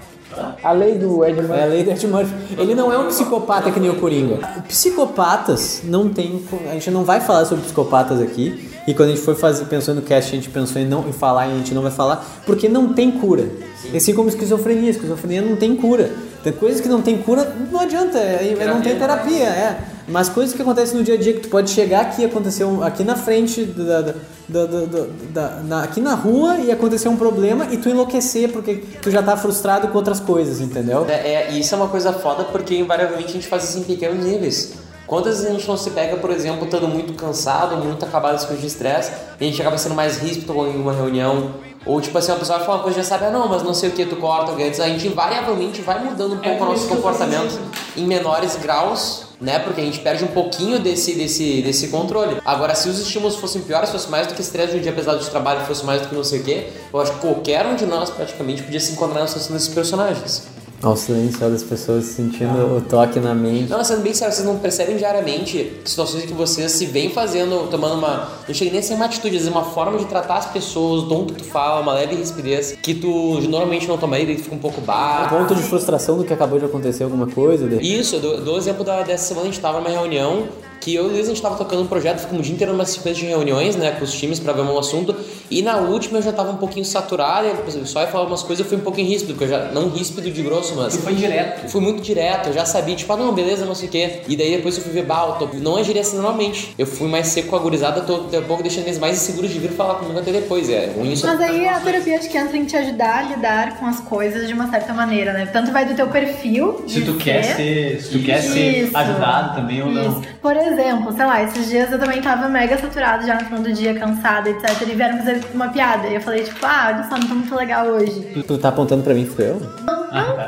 A 0.64 0.72
lei 0.72 0.98
do 0.98 1.24
Ed 1.24 1.36
Murphy. 1.42 1.54
É 1.54 1.64
a 1.64 1.66
lei 1.68 1.84
do 1.84 1.92
Ed 1.92 2.08
Murphy. 2.08 2.34
Ele 2.58 2.76
não 2.76 2.92
é 2.92 2.98
um 2.98 3.08
psicopata 3.08 3.72
que 3.72 3.80
nem 3.80 3.90
o 3.90 3.96
Coringa. 3.96 4.38
Psicopatas 4.68 5.82
não 5.84 6.10
tem. 6.10 6.42
A 6.70 6.74
gente 6.74 6.92
não 6.92 7.04
vai 7.04 7.22
falar 7.22 7.46
sobre 7.46 7.64
psicopatas 7.64 8.22
aqui. 8.22 8.70
E 8.88 8.94
quando 8.94 9.10
a 9.10 9.12
gente 9.14 9.24
for 9.24 9.36
fazer, 9.36 9.66
pensou 9.66 9.96
no 9.96 10.02
cast, 10.02 10.32
a 10.32 10.36
gente 10.36 10.50
pensou 10.50 10.82
em 10.82 10.86
não 10.86 11.08
em 11.08 11.12
falar 11.14 11.48
e 11.48 11.54
a 11.54 11.56
gente 11.58 11.74
não 11.74 11.82
vai 11.82 11.92
falar, 11.92 12.24
porque 12.46 12.70
não 12.70 12.94
tem 12.94 13.12
cura. 13.12 13.50
Assim 13.96 14.14
como 14.14 14.30
esquizofrenia. 14.30 14.92
Esquizofrenia 14.92 15.42
não 15.42 15.56
tem 15.56 15.76
cura. 15.76 16.12
Tem 16.44 16.54
coisas 16.54 16.80
que 16.80 16.88
não 16.88 17.02
tem 17.02 17.18
cura, 17.18 17.56
não 17.72 17.80
adianta, 17.80 18.20
é, 18.20 18.56
é- 18.60 18.68
não 18.68 18.80
tem 18.80 18.96
terapia, 18.96 19.46
é. 19.46 19.78
Mas 20.08 20.30
coisas 20.30 20.56
que 20.56 20.62
acontecem 20.62 20.98
no 20.98 21.04
dia 21.04 21.16
a 21.16 21.18
dia 21.18 21.34
que 21.34 21.40
tu 21.42 21.50
pode 21.50 21.70
chegar 21.72 22.02
aqui 22.02 22.24
acontecer 22.24 22.64
um- 22.64 22.84
aqui 22.84 23.04
na 23.04 23.16
frente 23.16 23.64
da, 23.64 24.02
da- 24.02 24.14
da- 24.48 24.66
da- 24.66 24.86
da- 24.86 25.06
da- 25.34 25.50
na- 25.64 25.84
aqui 25.84 26.00
na 26.00 26.14
rua 26.14 26.58
e 26.60 26.72
acontecer 26.72 27.08
um 27.10 27.18
problema 27.18 27.68
e 27.72 27.78
tu 27.78 27.90
enlouquecer 27.90 28.52
porque 28.52 28.84
tu 29.02 29.10
já 29.10 29.24
tá 29.24 29.36
frustrado 29.36 29.88
com 29.88 29.98
outras 29.98 30.20
coisas, 30.20 30.62
entendeu? 30.62 31.06
É, 31.10 31.14
é, 31.34 31.52
e 31.52 31.60
isso 31.60 31.74
é 31.74 31.78
uma 31.78 31.88
coisa 31.88 32.14
foda 32.14 32.44
porque 32.46 32.76
invariavelmente 32.76 33.30
a 33.30 33.34
gente 33.34 33.48
faz 33.48 33.64
isso 33.64 33.80
em 33.80 33.84
pequenos 33.84 34.24
níveis. 34.24 34.74
Quantas 35.08 35.36
vezes 35.38 35.50
a 35.50 35.54
gente 35.54 35.68
não 35.68 35.78
se 35.78 35.90
pega, 35.92 36.18
por 36.18 36.32
exemplo, 36.32 36.66
estando 36.66 36.88
muito 36.88 37.14
cansado, 37.14 37.78
muito 37.78 38.04
acabado 38.06 38.48
com 38.48 38.56
de 38.56 38.66
estresse, 38.66 39.12
e 39.40 39.44
a 39.46 39.48
gente 39.48 39.62
acaba 39.62 39.78
sendo 39.78 39.94
mais 39.94 40.18
ríspido 40.18 40.54
em 40.68 40.82
uma 40.82 40.94
reunião, 40.94 41.52
ou 41.86 42.02
tipo 42.02 42.18
assim, 42.18 42.32
uma 42.32 42.40
pessoa 42.40 42.58
vai 42.58 42.66
falar 42.66 42.78
uma 42.80 42.84
coisa 42.86 43.00
e 43.00 43.04
já 43.04 43.08
sabe, 43.08 43.26
ah 43.26 43.30
não, 43.30 43.48
mas 43.48 43.62
não 43.62 43.74
sei 43.74 43.90
o 43.90 43.92
que, 43.92 44.04
tu 44.04 44.16
corta 44.16 44.50
alguém, 44.50 44.68
a 44.70 44.74
gente 44.74 45.08
invariavelmente 45.08 45.82
vai 45.82 46.04
mudando 46.04 46.34
um 46.34 46.38
pouco 46.40 46.64
o 46.64 46.68
nosso 46.68 46.88
comportamento 46.88 47.60
em 47.96 48.06
menores 48.08 48.56
graus, 48.56 49.25
né? 49.40 49.60
Porque 49.60 49.82
a 49.82 49.84
gente 49.84 50.00
perde 50.00 50.24
um 50.24 50.28
pouquinho 50.28 50.80
desse, 50.80 51.14
desse, 51.16 51.62
desse 51.62 51.88
controle. 51.90 52.38
Agora, 52.46 52.76
se 52.76 52.90
os 52.90 53.00
estímulos 53.00 53.36
fossem 53.36 53.62
piores, 53.62 53.90
fosse 53.90 54.10
mais 54.10 54.28
do 54.28 54.34
que 54.34 54.42
estresse 54.42 54.74
de 54.74 54.80
um 54.80 54.82
dia 54.82 54.94
pesado 54.94 55.20
de 55.20 55.30
trabalho, 55.30 55.62
fosse 55.66 55.86
mais 55.86 56.02
do 56.02 56.10
que 56.10 56.16
não 56.16 56.24
sei 56.24 56.40
o 56.40 56.44
que, 56.44 56.68
eu 56.94 57.02
acho 57.02 57.14
que 57.14 57.20
qualquer 57.20 57.66
um 57.66 57.76
de 57.76 57.86
nós 57.86 58.10
praticamente 58.10 58.64
podia 58.64 58.80
se 58.80 58.92
encontrar 58.94 59.22
na 59.22 59.28
situação 59.28 59.54
desses 59.54 59.70
personagens. 59.70 60.55
Olha 60.86 60.94
o 60.94 60.96
silêncio 60.98 61.40
das 61.50 61.64
pessoas 61.64 62.06
sentindo 62.06 62.78
o 62.78 62.82
toque 62.82 63.20
na 63.20 63.34
mente. 63.34 63.72
Não, 63.72 63.84
sendo 63.84 64.02
bem 64.04 64.14
sério, 64.14 64.32
vocês 64.32 64.46
não 64.48 64.60
percebem 64.60 64.96
diariamente 64.98 65.82
situações 65.84 66.26
em 66.26 66.28
que 66.28 66.34
vocês 66.34 66.72
se 66.74 66.86
vêm 66.86 67.10
fazendo, 67.10 67.68
tomando 67.72 67.96
uma. 67.96 68.30
Não 68.48 68.54
chega 68.54 68.70
nem 68.70 68.80
a 68.82 68.84
ser 68.84 68.94
uma 68.94 69.06
atitude, 69.06 69.32
vezes 69.36 69.48
uma 69.52 69.64
forma 69.64 69.98
de 69.98 70.06
tratar 70.06 70.36
as 70.38 70.46
pessoas, 70.46 71.02
o 71.04 71.08
tom 71.10 71.26
que 71.26 71.34
tu 71.34 71.44
fala, 71.44 71.82
uma 71.82 71.92
leve 71.94 72.16
rispidez, 72.16 72.78
que 72.84 72.94
tu 72.94 73.08
normalmente 73.50 73.88
não 73.88 73.98
tomaria, 73.98 74.28
daí 74.28 74.38
fica 74.38 74.54
um 74.54 74.60
pouco 74.60 74.80
baixo. 74.82 75.36
Ponto 75.36 75.56
de 75.56 75.64
frustração 75.64 76.18
do 76.20 76.24
que 76.24 76.32
acabou 76.32 76.60
de 76.60 76.66
acontecer 76.66 77.04
alguma 77.04 77.26
coisa. 77.26 77.68
de- 77.68 77.84
Isso, 77.84 78.18
eu 78.18 78.20
dou, 78.22 78.42
dou 78.42 78.54
o 78.54 78.58
exemplo 78.60 78.84
da, 78.84 79.02
dessa 79.02 79.26
semana 79.30 79.48
a 79.48 79.52
gente 79.52 79.60
tava 79.60 79.80
numa 79.80 79.90
reunião 79.90 80.44
que 80.86 80.94
eu 80.94 81.06
e 81.06 81.08
o 81.08 81.12
Luiz 81.14 81.26
a 81.26 81.30
gente 81.30 81.42
tava 81.42 81.56
tocando 81.56 81.82
um 81.82 81.88
projeto, 81.88 82.20
ficamos 82.20 82.42
o 82.42 82.44
dia 82.44 82.54
inteiro 82.54 82.72
numa 82.72 82.86
sequência 82.86 83.24
de 83.24 83.28
reuniões, 83.28 83.76
né, 83.76 83.90
com 83.98 84.04
os 84.04 84.14
times 84.14 84.40
pra 84.40 84.54
ver 84.54 84.62
um 84.62 84.78
assunto, 84.78 85.16
e 85.50 85.64
na 85.64 85.78
última 85.78 86.20
eu 86.20 86.22
já 86.22 86.32
tava 86.32 86.52
um 86.52 86.58
pouquinho 86.58 86.86
saturado, 86.86 87.48
e 87.68 87.88
só 87.88 88.02
ia 88.02 88.08
falar 88.08 88.26
umas 88.26 88.44
coisas, 88.44 88.64
eu 88.64 88.70
fui 88.70 88.78
um 88.78 88.82
pouquinho 88.82 89.08
ríspido, 89.08 89.34
porque 89.34 89.46
eu 89.46 89.50
já, 89.50 89.72
não 89.72 89.90
ríspido 89.90 90.30
de 90.30 90.42
grosso, 90.44 90.76
mas... 90.76 90.94
Tu 90.96 91.02
foi 91.02 91.16
direto. 91.16 91.68
Fui 91.70 91.82
muito 91.82 92.04
direto, 92.04 92.50
eu 92.50 92.54
já 92.54 92.66
sabia, 92.66 92.96
tipo, 92.96 93.12
ah 93.12 93.18
não, 93.18 93.34
beleza, 93.34 93.66
não 93.66 93.74
sei 93.74 93.88
o 93.88 93.92
quê. 93.92 94.22
E 94.28 94.38
daí 94.38 94.58
depois 94.58 94.78
eu 94.78 94.84
fui 94.84 94.92
ver, 94.94 95.06
bah, 95.06 95.26
eu 95.40 95.48
tô- 95.48 95.56
não 95.58 95.76
agiria 95.76 96.02
assim 96.02 96.18
normalmente. 96.18 96.76
Eu 96.78 96.86
fui 96.86 97.08
mais 97.08 97.28
seco 97.30 97.50
com 97.50 97.56
a 97.56 97.60
gurizada, 97.60 98.02
tô 98.02 98.18
daqui 98.20 98.36
a 98.38 98.42
pouco 98.44 98.62
deixando 98.62 98.86
eles 98.86 99.00
mais 99.00 99.18
inseguros 99.18 99.50
de 99.52 99.58
vir 99.58 99.72
falar 99.72 99.96
comigo 99.96 100.20
até 100.20 100.32
depois. 100.32 100.70
É 100.70 100.92
ruim 100.96 101.14
isso. 101.14 101.26
Mas 101.26 101.42
aí 101.42 101.68
a 101.68 101.80
terapia 101.80 102.18
acho 102.20 102.30
que 102.30 102.38
entra 102.38 102.56
em 102.56 102.66
te 102.66 102.78
ajudar 102.78 103.20
a 103.20 103.22
lidar 103.24 103.80
com 103.80 103.88
as 103.88 104.00
coisas 104.02 104.48
de 104.48 104.54
uma 104.54 104.70
certa 104.70 104.94
maneira, 104.94 105.34
né? 105.34 105.48
Tanto 105.48 105.72
vai 105.72 105.84
do 105.86 105.96
teu 105.96 106.08
perfil. 106.10 106.84
Se 106.88 107.00
de 107.00 107.06
tu 107.06 107.14
quer 107.16 107.44
ser, 107.44 108.02
se 108.04 108.12
tu 108.12 108.24
quer 108.24 108.42
ser 108.42 108.84
Isso. 108.84 108.96
ajudado 108.98 109.56
também 109.56 109.82
ou 109.82 109.90
não. 109.90 110.12
Isso. 110.12 110.22
Por 110.42 110.56
exemplo, 110.56 110.75
sei 111.16 111.26
lá, 111.26 111.44
esses 111.44 111.68
dias 111.70 111.92
eu 111.92 112.00
também 112.00 112.22
tava 112.22 112.48
mega 112.50 112.78
saturada 112.78 113.26
já 113.26 113.36
no 113.36 113.46
final 113.46 113.60
do 113.62 113.74
dia, 113.74 113.94
cansada, 113.96 114.50
etc. 114.50 114.82
E 114.82 114.96
vieram 114.96 115.18
fazer 115.20 115.42
uma 115.54 115.70
piada. 115.70 116.08
E 116.08 116.16
eu 116.16 116.22
falei, 116.22 116.44
tipo, 116.44 116.66
ah, 116.66 116.94
olha 116.94 117.04
só, 117.10 117.18
não 117.18 117.28
tô 117.28 117.36
muito 117.36 117.56
legal 117.56 117.86
hoje. 117.88 118.22
Tu, 118.34 118.44
tu 118.44 118.58
tá 118.58 118.70
apontando 118.70 119.04
pra 119.04 119.14
mim, 119.14 119.26
fui 119.26 119.46
eu? 119.50 119.60
Não, 119.86 120.06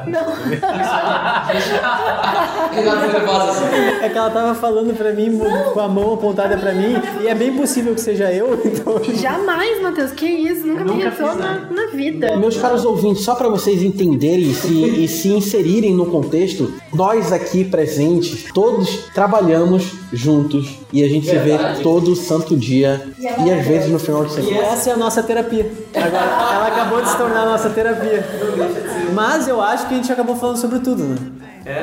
não. 0.08 0.28
Assim. 3.50 3.76
É 4.02 4.10
que 4.10 4.18
ela 4.18 4.30
tava 4.30 4.56
falando 4.56 4.96
pra 4.96 5.12
mim, 5.14 5.40
com 5.74 5.80
a 5.80 5.88
mão 5.88 6.14
apontada 6.14 6.58
pra 6.58 6.72
mim, 6.74 6.96
e 7.22 7.28
é 7.28 7.36
bem 7.36 7.54
possível 7.56 7.94
que 7.96 8.02
seja 8.02 8.32
eu, 8.32 8.60
então. 8.66 9.02
Jamais, 9.16 9.82
Matheus, 9.82 10.12
que 10.12 10.26
isso? 10.26 10.66
Nunca, 10.68 10.84
me 10.86 11.02
irritou 11.02 11.36
na, 11.36 11.60
na 11.70 11.88
vida. 11.92 12.38
Meus 12.38 12.58
caros 12.58 12.86
ouvintes, 12.86 13.24
só 13.24 13.36
para 13.36 13.50
vocês 13.50 13.82
entenderem 13.82 14.54
se- 14.54 15.04
e 15.04 15.08
se 15.08 15.30
inserirem 15.30 15.94
no 15.94 16.06
contexto, 16.08 16.74
nós 16.94 17.32
aqui 17.34 17.64
presentes, 17.66 18.46
todos 18.54 19.10
trabalhamos 19.14 19.94
juntos 20.18 20.80
e 20.92 21.04
a 21.04 21.08
gente 21.08 21.28
se 21.28 21.38
vê 21.38 21.58
todo 21.82 22.16
santo 22.16 22.56
dia 22.58 23.08
e 23.20 23.52
às 23.52 23.66
vezes 23.66 23.90
no 23.92 24.00
final 24.00 24.26
de 24.26 24.32
E 24.40 24.44
semana. 24.44 24.68
essa 24.68 24.90
é 24.90 24.94
a 24.94 24.98
nossa 24.98 25.24
terapia. 25.24 25.72
Agora, 25.96 26.24
ela 26.24 26.68
acabou 26.68 27.02
de 27.02 27.10
se 27.10 27.18
tornar 27.18 27.42
a 27.42 27.46
nossa 27.46 27.70
terapia. 27.70 28.26
Mas 29.14 29.48
eu 29.48 29.62
acho 29.62 29.88
que 29.88 29.94
a 29.94 29.98
gente 29.98 30.12
acabou 30.12 30.36
falando 30.36 30.58
sobre 30.58 30.80
tudo, 30.80 31.04
né? 31.04 31.18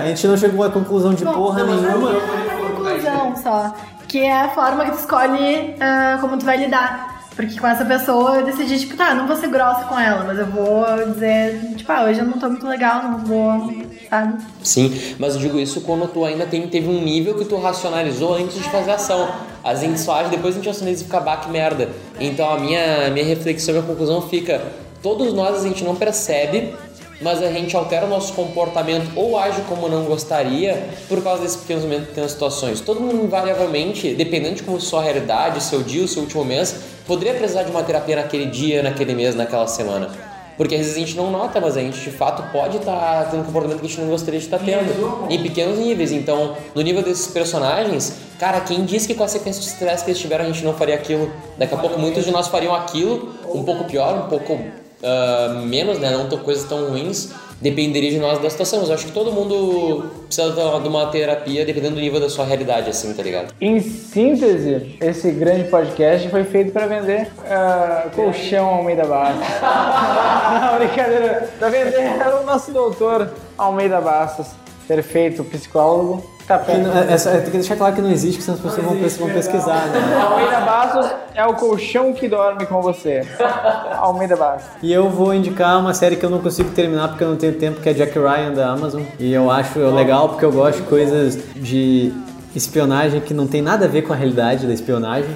A 0.00 0.06
gente 0.06 0.26
não 0.26 0.36
chegou 0.36 0.64
a 0.64 0.70
conclusão 0.70 1.14
de 1.14 1.24
porra 1.24 1.62
nenhuma. 1.64 2.10
Uma 2.10 2.68
conclusão 2.70 3.34
só. 3.36 3.74
Que 4.08 4.20
é 4.20 4.42
a 4.42 4.48
forma 4.50 4.84
que 4.84 4.90
tu 4.92 4.98
escolhe 4.98 5.74
ah, 5.80 6.18
como 6.20 6.36
tu 6.38 6.44
vai 6.44 6.56
lidar. 6.56 7.13
Porque 7.36 7.58
com 7.58 7.66
essa 7.66 7.84
pessoa 7.84 8.36
eu 8.36 8.44
decidi, 8.44 8.78
tipo, 8.78 8.96
tá, 8.96 9.12
não 9.12 9.26
vou 9.26 9.36
ser 9.36 9.48
grossa 9.48 9.84
com 9.84 9.98
ela, 9.98 10.24
mas 10.24 10.38
eu 10.38 10.46
vou 10.46 10.84
dizer, 11.12 11.74
tipo, 11.76 11.90
ah, 11.90 12.04
hoje 12.04 12.20
eu 12.20 12.26
não 12.26 12.38
tô 12.38 12.48
muito 12.48 12.66
legal, 12.66 13.02
não 13.02 13.18
vou, 13.18 13.84
sabe? 14.08 14.42
Sim, 14.62 14.94
mas 15.18 15.34
eu 15.34 15.40
digo 15.40 15.58
isso 15.58 15.80
quando 15.80 16.06
tu 16.06 16.24
ainda 16.24 16.46
tem, 16.46 16.68
teve 16.68 16.88
um 16.88 17.02
nível 17.02 17.34
que 17.34 17.44
tu 17.44 17.56
racionalizou 17.56 18.34
antes 18.36 18.54
de 18.54 18.70
fazer 18.70 18.92
a 18.92 18.94
ação. 18.94 19.28
A 19.64 19.74
gente 19.74 19.98
só 19.98 20.20
age 20.20 20.30
depois 20.30 20.54
a 20.54 20.58
gente 20.58 20.68
racionaliza 20.68 21.02
e 21.02 21.06
fica 21.06 21.18
bah, 21.20 21.38
que 21.38 21.50
merda. 21.50 21.88
Então 22.20 22.48
a 22.52 22.58
minha, 22.58 23.10
minha 23.10 23.24
reflexão, 23.24 23.74
minha 23.74 23.86
conclusão 23.86 24.22
fica: 24.22 24.62
todos 25.02 25.32
nós 25.32 25.64
a 25.64 25.68
gente 25.68 25.82
não 25.82 25.96
percebe, 25.96 26.74
mas 27.20 27.42
a 27.42 27.50
gente 27.50 27.76
altera 27.76 28.06
o 28.06 28.08
nosso 28.08 28.32
comportamento 28.32 29.10
ou 29.16 29.38
age 29.38 29.60
como 29.68 29.88
não 29.88 30.04
gostaria 30.04 30.88
por 31.08 31.22
causa 31.22 31.42
desses 31.42 31.56
pequenos 31.56 31.84
momentos, 31.84 32.08
pequenas 32.08 32.32
situações. 32.32 32.80
Todo 32.80 33.00
mundo, 33.00 33.24
invariavelmente, 33.24 34.14
dependendo 34.14 34.56
de 34.56 34.62
como 34.62 34.80
sua 34.80 35.02
realidade, 35.02 35.62
seu 35.62 35.82
dia, 35.82 36.04
o 36.04 36.08
seu 36.08 36.22
último 36.22 36.44
mês, 36.44 36.76
poderia 37.06 37.34
precisar 37.34 37.62
de 37.62 37.70
uma 37.70 37.82
terapia 37.82 38.16
naquele 38.16 38.46
dia, 38.46 38.82
naquele 38.82 39.14
mês, 39.14 39.34
naquela 39.34 39.66
semana. 39.66 40.10
Porque 40.56 40.76
às 40.76 40.82
vezes 40.82 40.96
a 40.96 41.00
gente 41.00 41.16
não 41.16 41.30
nota, 41.30 41.60
mas 41.60 41.76
a 41.76 41.80
gente 41.80 41.98
de 41.98 42.10
fato 42.10 42.42
pode 42.52 42.76
estar 42.76 43.28
tendo 43.30 43.40
um 43.40 43.44
comportamento 43.44 43.80
que 43.80 43.86
a 43.86 43.88
gente 43.88 44.00
não 44.00 44.08
gostaria 44.08 44.38
de 44.38 44.46
estar 44.46 44.58
tendo. 44.58 45.26
Em 45.28 45.42
pequenos 45.42 45.78
níveis. 45.78 46.12
Então, 46.12 46.56
no 46.74 46.80
nível 46.80 47.02
desses 47.02 47.26
personagens, 47.26 48.18
cara, 48.38 48.60
quem 48.60 48.84
disse 48.84 49.08
que 49.08 49.14
com 49.14 49.24
a 49.24 49.28
sequência 49.28 49.60
de 49.60 49.68
estresse 49.68 50.04
que 50.04 50.10
eles 50.10 50.20
tiveram 50.20 50.44
a 50.44 50.46
gente 50.46 50.64
não 50.64 50.74
faria 50.74 50.94
aquilo? 50.94 51.30
Daqui 51.58 51.74
a 51.74 51.78
pouco 51.78 51.98
muitos 51.98 52.24
de 52.24 52.30
nós 52.30 52.46
fariam 52.46 52.72
aquilo, 52.72 53.34
um 53.52 53.64
pouco 53.64 53.84
pior, 53.84 54.26
um 54.26 54.28
pouco 54.28 54.60
ah, 55.04 55.62
menos, 55.64 55.98
né? 55.98 56.10
Não 56.10 56.28
tão 56.28 56.38
coisas 56.38 56.64
tão 56.68 56.88
ruins. 56.88 57.30
Dependeria 57.60 58.10
de 58.10 58.18
nós 58.18 58.38
da 58.40 58.50
situação. 58.50 58.80
Mas 58.80 58.88
eu 58.88 58.94
acho 58.94 59.06
que 59.06 59.12
todo 59.12 59.32
mundo 59.32 60.10
precisa 60.26 60.50
de 60.52 60.88
uma- 60.88 61.06
terapia 61.06 61.64
dependendo 61.64 61.94
do 61.94 62.00
nível 62.00 62.20
da 62.20 62.28
sua 62.28 62.44
realidade, 62.44 62.90
assim, 62.90 63.14
tá 63.14 63.22
ligado? 63.22 63.54
Em 63.60 63.80
síntese, 63.80 64.96
esse 65.00 65.30
grande 65.30 65.64
podcast 65.70 66.28
foi 66.28 66.44
feito 66.44 66.72
para 66.72 66.86
vender 66.86 67.28
ah, 67.48 68.08
colchão 68.14 68.66
Almeida 68.66 69.04
Bastos. 69.06 69.46
Não, 69.62 70.78
brincadeira. 70.78 71.48
Para 71.58 71.68
vender 71.68 72.34
o 72.42 72.44
nosso 72.44 72.72
doutor 72.72 73.30
Almeida 73.56 74.00
Bastos, 74.00 74.48
perfeito 74.88 75.44
psicólogo. 75.44 76.33
Tá 76.46 76.58
Que 76.58 76.76
não- 76.76 76.92
é- 76.92 77.14
é- 77.14 77.16
tem 77.40 77.44
que 77.50 77.50
deixar 77.58 77.74
claro 77.76 77.94
que 77.94 78.02
não 78.02 78.10
existe, 78.10 78.42
senão 78.42 78.56
as 78.58 78.62
pessoas 78.62 78.84
vão, 78.86 78.94
vão 79.26 79.34
pesquisar, 79.34 79.86
né? 79.86 80.22
Almeida 80.22 80.60
Bastos 80.60 81.10
é 81.34 81.44
o 81.46 81.54
colchão 81.54 82.12
que 82.12 82.28
dorme 82.28 82.66
com 82.66 82.82
você. 82.82 83.22
Almeida 83.98 84.36
Bastos. 84.36 84.70
E 84.82 84.92
eu 84.92 85.08
vou 85.08 85.32
indicar 85.34 85.78
uma 85.80 85.94
série 85.94 86.16
que 86.16 86.24
eu 86.24 86.28
não 86.30 86.40
consigo 86.40 86.70
terminar 86.70 87.08
porque 87.08 87.24
eu 87.24 87.28
não 87.28 87.36
tenho 87.36 87.54
tempo, 87.54 87.80
que 87.80 87.88
é 87.88 87.94
Jack 87.94 88.18
Ryan 88.18 88.52
da 88.52 88.68
Amazon. 88.68 89.02
E 89.18 89.32
eu 89.32 89.50
acho 89.50 89.78
legal 89.78 90.28
porque 90.28 90.44
eu 90.44 90.52
gosto 90.52 90.82
de 90.82 90.88
coisas 90.88 91.38
de 91.56 92.12
espionagem 92.54 93.20
que 93.20 93.32
não 93.34 93.46
tem 93.46 93.62
nada 93.62 93.86
a 93.86 93.88
ver 93.88 94.02
com 94.02 94.12
a 94.12 94.16
realidade 94.16 94.66
da 94.66 94.72
espionagem. 94.74 95.30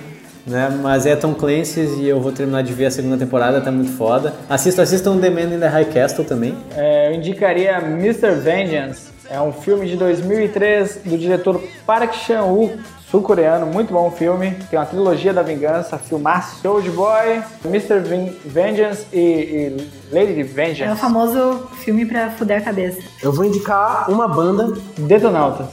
Né? 0.47 0.71
Mas 0.83 1.05
é 1.05 1.15
Tom 1.15 1.35
Clancy's 1.35 1.99
e 1.99 2.07
eu 2.09 2.21
vou 2.21 2.33
terminar 2.33 2.63
de 2.63 2.73
ver 2.73 2.87
a 2.87 2.91
segunda 2.91 3.19
temporada, 3.19 3.61
tá 3.61 3.71
muito 3.71 3.93
foda. 3.93 4.33
Assista, 4.49 4.81
assistam 4.81 5.19
The 5.19 5.29
Man 5.29 5.55
in 5.55 5.59
the 5.61 5.67
High 5.69 5.87
Castle 5.87 6.25
também. 6.25 6.57
É, 6.75 7.09
eu 7.11 7.15
indicaria 7.15 7.77
Mr. 7.79 8.31
Vengeance. 8.33 9.18
É 9.31 9.41
um 9.41 9.53
filme 9.53 9.87
de 9.87 9.97
2003 9.97 11.03
do 11.05 11.19
diretor 11.19 11.63
Park 11.87 12.15
Chan-wook, 12.15 12.79
sul-coreano. 13.11 13.67
Muito 13.67 13.93
bom 13.93 14.11
filme. 14.11 14.53
Tem 14.71 14.79
uma 14.79 14.87
trilogia 14.87 15.35
da 15.35 15.43
vingança, 15.43 15.99
filmaço. 15.99 16.67
Old 16.67 16.89
Boy, 16.91 17.43
Mr. 17.67 17.99
Vin- 18.01 18.35
Vengeance 18.45 19.05
e, 19.13 19.19
e 19.19 19.77
Lady 20.11 20.41
É 20.41 20.45
o 20.45 20.47
Vengeance. 20.47 21.01
famoso 21.01 21.69
filme 21.85 22.07
pra 22.07 22.31
fuder 22.31 22.59
a 22.59 22.61
cabeça. 22.63 23.03
Eu 23.23 23.31
vou 23.33 23.45
indicar 23.45 24.11
uma 24.11 24.27
banda, 24.27 24.73
Detonautas. 24.97 25.67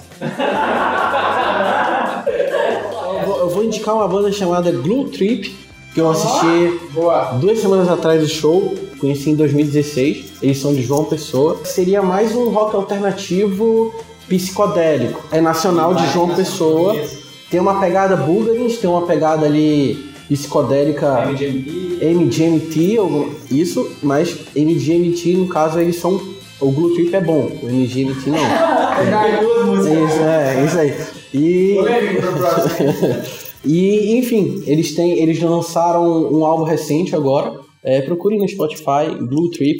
eu 3.08 3.26
vou, 3.26 3.39
eu 3.39 3.49
vou 3.49 3.64
indicar 3.64 3.95
uma 3.95 4.08
banda 4.08 4.32
chamada 4.34 4.70
Glue 4.72 5.10
Trip, 5.12 5.64
que 5.95 6.01
eu 6.01 6.09
assisti 6.09 6.77
duas 7.39 7.57
semanas 7.59 7.87
atrás 7.89 8.19
do 8.21 8.27
show, 8.27 8.75
conheci 8.99 9.29
em 9.29 9.35
2016. 9.35 10.33
Eles 10.41 10.57
são 10.59 10.73
de 10.75 10.81
João 10.83 11.05
Pessoa. 11.05 11.61
Seria 11.63 12.01
mais 12.01 12.35
um 12.35 12.49
rock 12.49 12.75
alternativo 12.75 13.95
psicodélico. 14.27 15.23
É 15.31 15.39
nacional 15.39 15.93
de 15.95 16.05
João 16.11 16.35
Pessoa. 16.35 17.01
Tem 17.49 17.61
uma 17.61 17.79
pegada 17.79 18.17
Bulgarians, 18.17 18.77
tem 18.77 18.89
uma 18.89 19.03
pegada 19.03 19.45
ali 19.45 20.09
psicodélica 20.27 21.29
MGMT, 22.01 22.97
algum- 22.97 23.29
isso, 23.49 23.89
mas 24.03 24.35
MGMT 24.53 25.37
no 25.37 25.47
caso 25.47 25.79
eles 25.79 25.95
são. 25.95 26.19
O 26.59 26.71
Glue 26.71 26.93
Trip 26.95 27.15
é 27.15 27.21
bom, 27.21 27.49
o 27.61 27.67
MGMT 27.69 28.29
não. 28.31 28.39
Isso, 30.05 30.19
é, 30.23 30.65
isso 30.65 30.77
aí. 30.79 30.93
E. 31.33 31.77
e, 33.66 34.18
enfim, 34.18 34.63
eles 34.68 34.93
têm. 34.95 35.20
Eles 35.22 35.41
lançaram 35.41 36.03
um 36.32 36.45
álbum 36.45 36.63
recente 36.63 37.16
agora. 37.16 37.63
É, 37.88 38.01
procurem 38.01 38.39
no 38.39 38.47
Spotify, 38.49 39.13
Blue 39.30 39.51
Trip. 39.51 39.78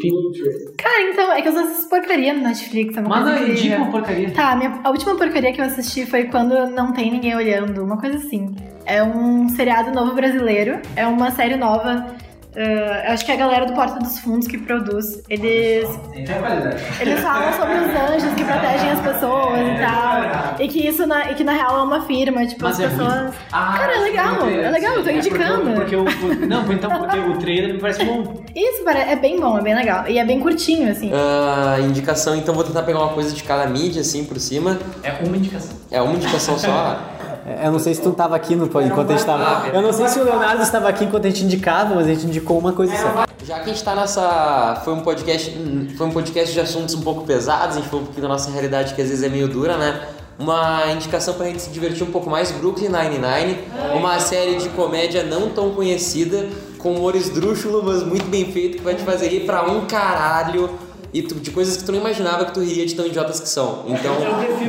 Cara, 0.78 1.10
então, 1.12 1.32
é 1.34 1.42
que 1.42 1.48
eu 1.48 1.54
só 1.54 1.64
assisto 1.64 1.90
porcaria 1.90 2.36
no 2.36 2.42
Netflix. 2.44 2.96
É 2.96 3.00
uma 3.02 3.10
Manda, 3.10 3.36
coisa 3.36 3.52
indica 3.52 3.78
uma 3.78 3.90
porcaria. 3.92 4.30
Tá, 4.30 4.56
minha- 4.56 4.80
a 4.84 4.92
última 4.92 5.16
porcaria 5.16 5.52
que 5.52 5.60
eu 5.60 5.66
assisti 5.66 6.06
foi 6.06 6.26
quando 6.26 6.54
não 6.70 6.94
tem 6.94 7.10
ninguém 7.12 7.36
olhando, 7.36 7.84
uma 7.84 8.00
coisa 8.00 8.18
assim. 8.18 8.54
É 8.86 9.02
um 9.04 9.50
seriado 9.50 9.92
novo 9.92 10.14
brasileiro, 10.14 10.80
é 10.96 11.08
uma 11.08 11.32
série 11.32 11.56
nova. 11.56 12.16
Ah, 12.58 13.14
acho 13.14 13.26
que 13.26 13.32
é 13.32 13.36
a 13.36 13.38
galera 13.38 13.66
do 13.66 13.74
Porta 13.74 14.00
dos 14.00 14.20
Fundos 14.20 14.48
que 14.48 14.58
produz. 14.58 15.22
Eles, 15.30 15.88
Tem 16.14 16.26
qualidade. 16.26 16.84
eles 17.00 17.20
falam 17.20 17.52
sobre 17.54 17.74
os 17.76 17.90
anjos 17.90 18.34
que 18.36 18.44
protegem 18.44 18.92
as 18.92 19.00
pessoas 19.02 19.60
e 19.60 19.80
tal. 19.82 20.56
E 20.60 20.68
que 20.68 20.88
isso 20.88 21.06
na, 21.06 21.32
e 21.32 21.36
que 21.36 21.44
na 21.44 21.52
real 21.54 21.80
é 21.80 21.84
uma 21.84 22.02
firma, 22.04 22.46
tipo, 22.46 22.64
Mas 22.64 22.80
as 22.80 22.86
é 22.86 22.90
pessoas. 22.90 23.34
Ah, 23.52 23.76
Cara, 23.78 23.96
é 23.96 24.00
legal, 24.00 24.48
é 24.48 24.70
legal, 24.72 24.96
eu 24.96 25.04
tô 25.04 25.10
É 25.10 25.14
porque- 25.14 25.30
indicando. 25.30 25.72
Porque, 25.74 25.96
o, 25.96 26.04
o- 26.04 26.48
não, 26.48 26.72
então 26.72 26.90
porque 27.00 27.20
o 27.20 27.38
trailer 27.38 27.74
me 27.74 27.80
parece 27.80 28.04
bom. 28.06 28.44
Isso, 28.56 28.88
é 28.90 29.16
bem 29.16 29.40
bom, 29.40 29.58
é 29.58 29.62
bem 29.62 29.76
legal. 29.76 30.08
E 30.08 30.18
é 30.18 30.24
bem 30.26 30.40
curtinho, 30.40 30.90
assim. 30.92 31.12
Ah, 31.14 31.78
indicação, 31.82 32.36
então 32.36 32.56
vou 32.56 32.64
tentar 32.64 32.84
pegar 32.84 33.00
uma 33.00 33.14
coisa 33.14 33.34
de 33.36 33.44
cada 33.44 33.66
mídia, 33.68 34.02
assim, 34.02 34.24
por 34.24 34.40
cima. 34.40 34.80
É 35.04 35.12
uma 35.26 35.36
indicação. 35.36 35.76
É 35.92 36.02
uma 36.02 36.14
indicação 36.14 36.58
só. 36.58 37.00
É, 37.46 37.68
Eu 37.68 37.72
não 37.72 37.80
sei 37.80 37.94
se 37.94 38.02
tu 38.02 38.12
tava 38.12 38.36
aqui 38.36 38.56
no, 38.56 38.66
enquanto 38.66 39.12
a 39.12 39.16
gente 39.16 39.26
tava. 39.26 39.68
Eu 39.68 39.82
não 39.82 39.94
sei 39.94 40.08
se 40.08 40.20
o 40.20 40.24
Leonardo 40.24 40.64
estava 40.64 40.90
aqui 40.90 41.04
enquanto 41.06 41.26
a 41.26 41.30
gente 41.30 41.44
indicava, 41.44 41.94
mas 41.94 42.08
a 42.08 42.10
gente 42.10 42.26
indicou 42.26 42.58
uma 42.58 42.74
coisa 42.74 42.96
só. 42.98 43.26
Já 43.46 43.60
que 43.60 43.70
a 43.70 43.74
gente 43.74 43.84
tá 43.84 43.96
nessa. 43.96 44.82
Foi 44.84 44.94
um 44.94 45.02
podcast. 45.02 45.52
Foi 45.96 46.08
um 46.08 46.12
podcast 46.12 46.52
de 46.52 46.60
assuntos 46.60 46.96
um 46.96 47.02
pouco 47.02 47.24
pesados, 47.26 47.78
a 47.78 47.80
gente 47.80 47.90
falou 47.90 48.02
um 48.02 48.06
pouquinho 48.06 48.24
da 48.28 48.34
nossa 48.34 48.50
realidade 48.50 48.96
que 48.96 49.02
às 49.02 49.10
vezes 49.10 49.24
é 49.24 49.30
meio 49.30 49.48
dura, 49.48 49.78
né? 49.78 50.08
Uma 50.38 50.92
indicação 50.92 51.36
pra 51.36 51.46
gente 51.46 51.62
se 51.62 51.70
divertir 51.70 52.04
um 52.04 52.12
pouco 52.12 52.30
mais, 52.30 52.52
Brooklyn 52.52 52.90
Nine-Nine, 52.90 53.58
uma 53.96 54.20
série 54.20 54.58
de 54.58 54.68
comédia 54.70 55.24
não 55.24 55.50
tão 55.50 55.70
conhecida, 55.70 56.48
com 56.78 56.94
humor 56.96 57.16
esdrúxulo, 57.16 57.82
mas 57.82 58.04
muito 58.04 58.26
bem 58.26 58.52
feito, 58.52 58.78
que 58.78 58.84
vai 58.84 58.96
te 58.96 59.04
fazer 59.04 59.30
rir 59.30 59.46
pra 59.46 59.64
um 59.64 59.86
caralho. 59.86 60.70
E 61.16 61.22
tu- 61.22 61.36
de 61.36 61.50
coisas 61.52 61.78
que 61.78 61.86
tu 61.86 61.94
não 61.94 62.00
imaginava 62.00 62.44
que 62.44 62.54
tu 62.54 62.60
riria 62.60 62.86
de 62.86 62.94
tão 62.94 63.06
idiotas 63.06 63.40
que 63.40 63.48
são. 63.48 63.86
Então, 63.88 64.14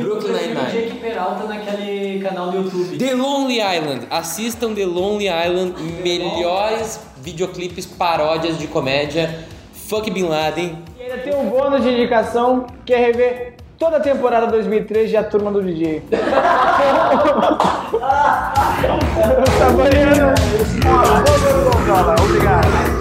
Brooklyn 0.01 0.31
Nine-Nine. 0.31 0.71
Jake 0.71 0.97
Peralta 0.99 1.43
naquele 1.43 2.19
canal 2.23 2.51
do 2.51 2.57
YouTube. 2.59 2.97
The 2.97 3.13
Lonely 3.15 3.57
Island. 3.59 4.07
Assistam 4.09 4.73
The 4.73 4.85
Lonely 4.85 5.25
Island. 5.27 5.73
Melhores 6.01 7.01
videoclipes, 7.21 7.85
paródias 7.85 8.57
de 8.57 8.65
comédia. 8.67 9.45
Fuck 9.89 10.09
Bin 10.09 10.23
Laden. 10.29 10.77
E 10.97 11.03
ainda 11.03 11.17
tem 11.17 11.35
um 11.35 11.49
bônus 11.49 11.83
de 11.83 11.89
indicação 11.89 12.65
que 12.85 12.93
é 12.93 12.97
rever 12.97 13.55
toda 13.77 13.97
a 13.97 13.99
temporada 13.99 14.47
2003 14.47 15.09
de 15.09 15.17
A 15.17 15.23
Turma 15.25 15.51
do 15.51 15.61
DJ. 15.61 16.01
Saboreando. 19.59 20.37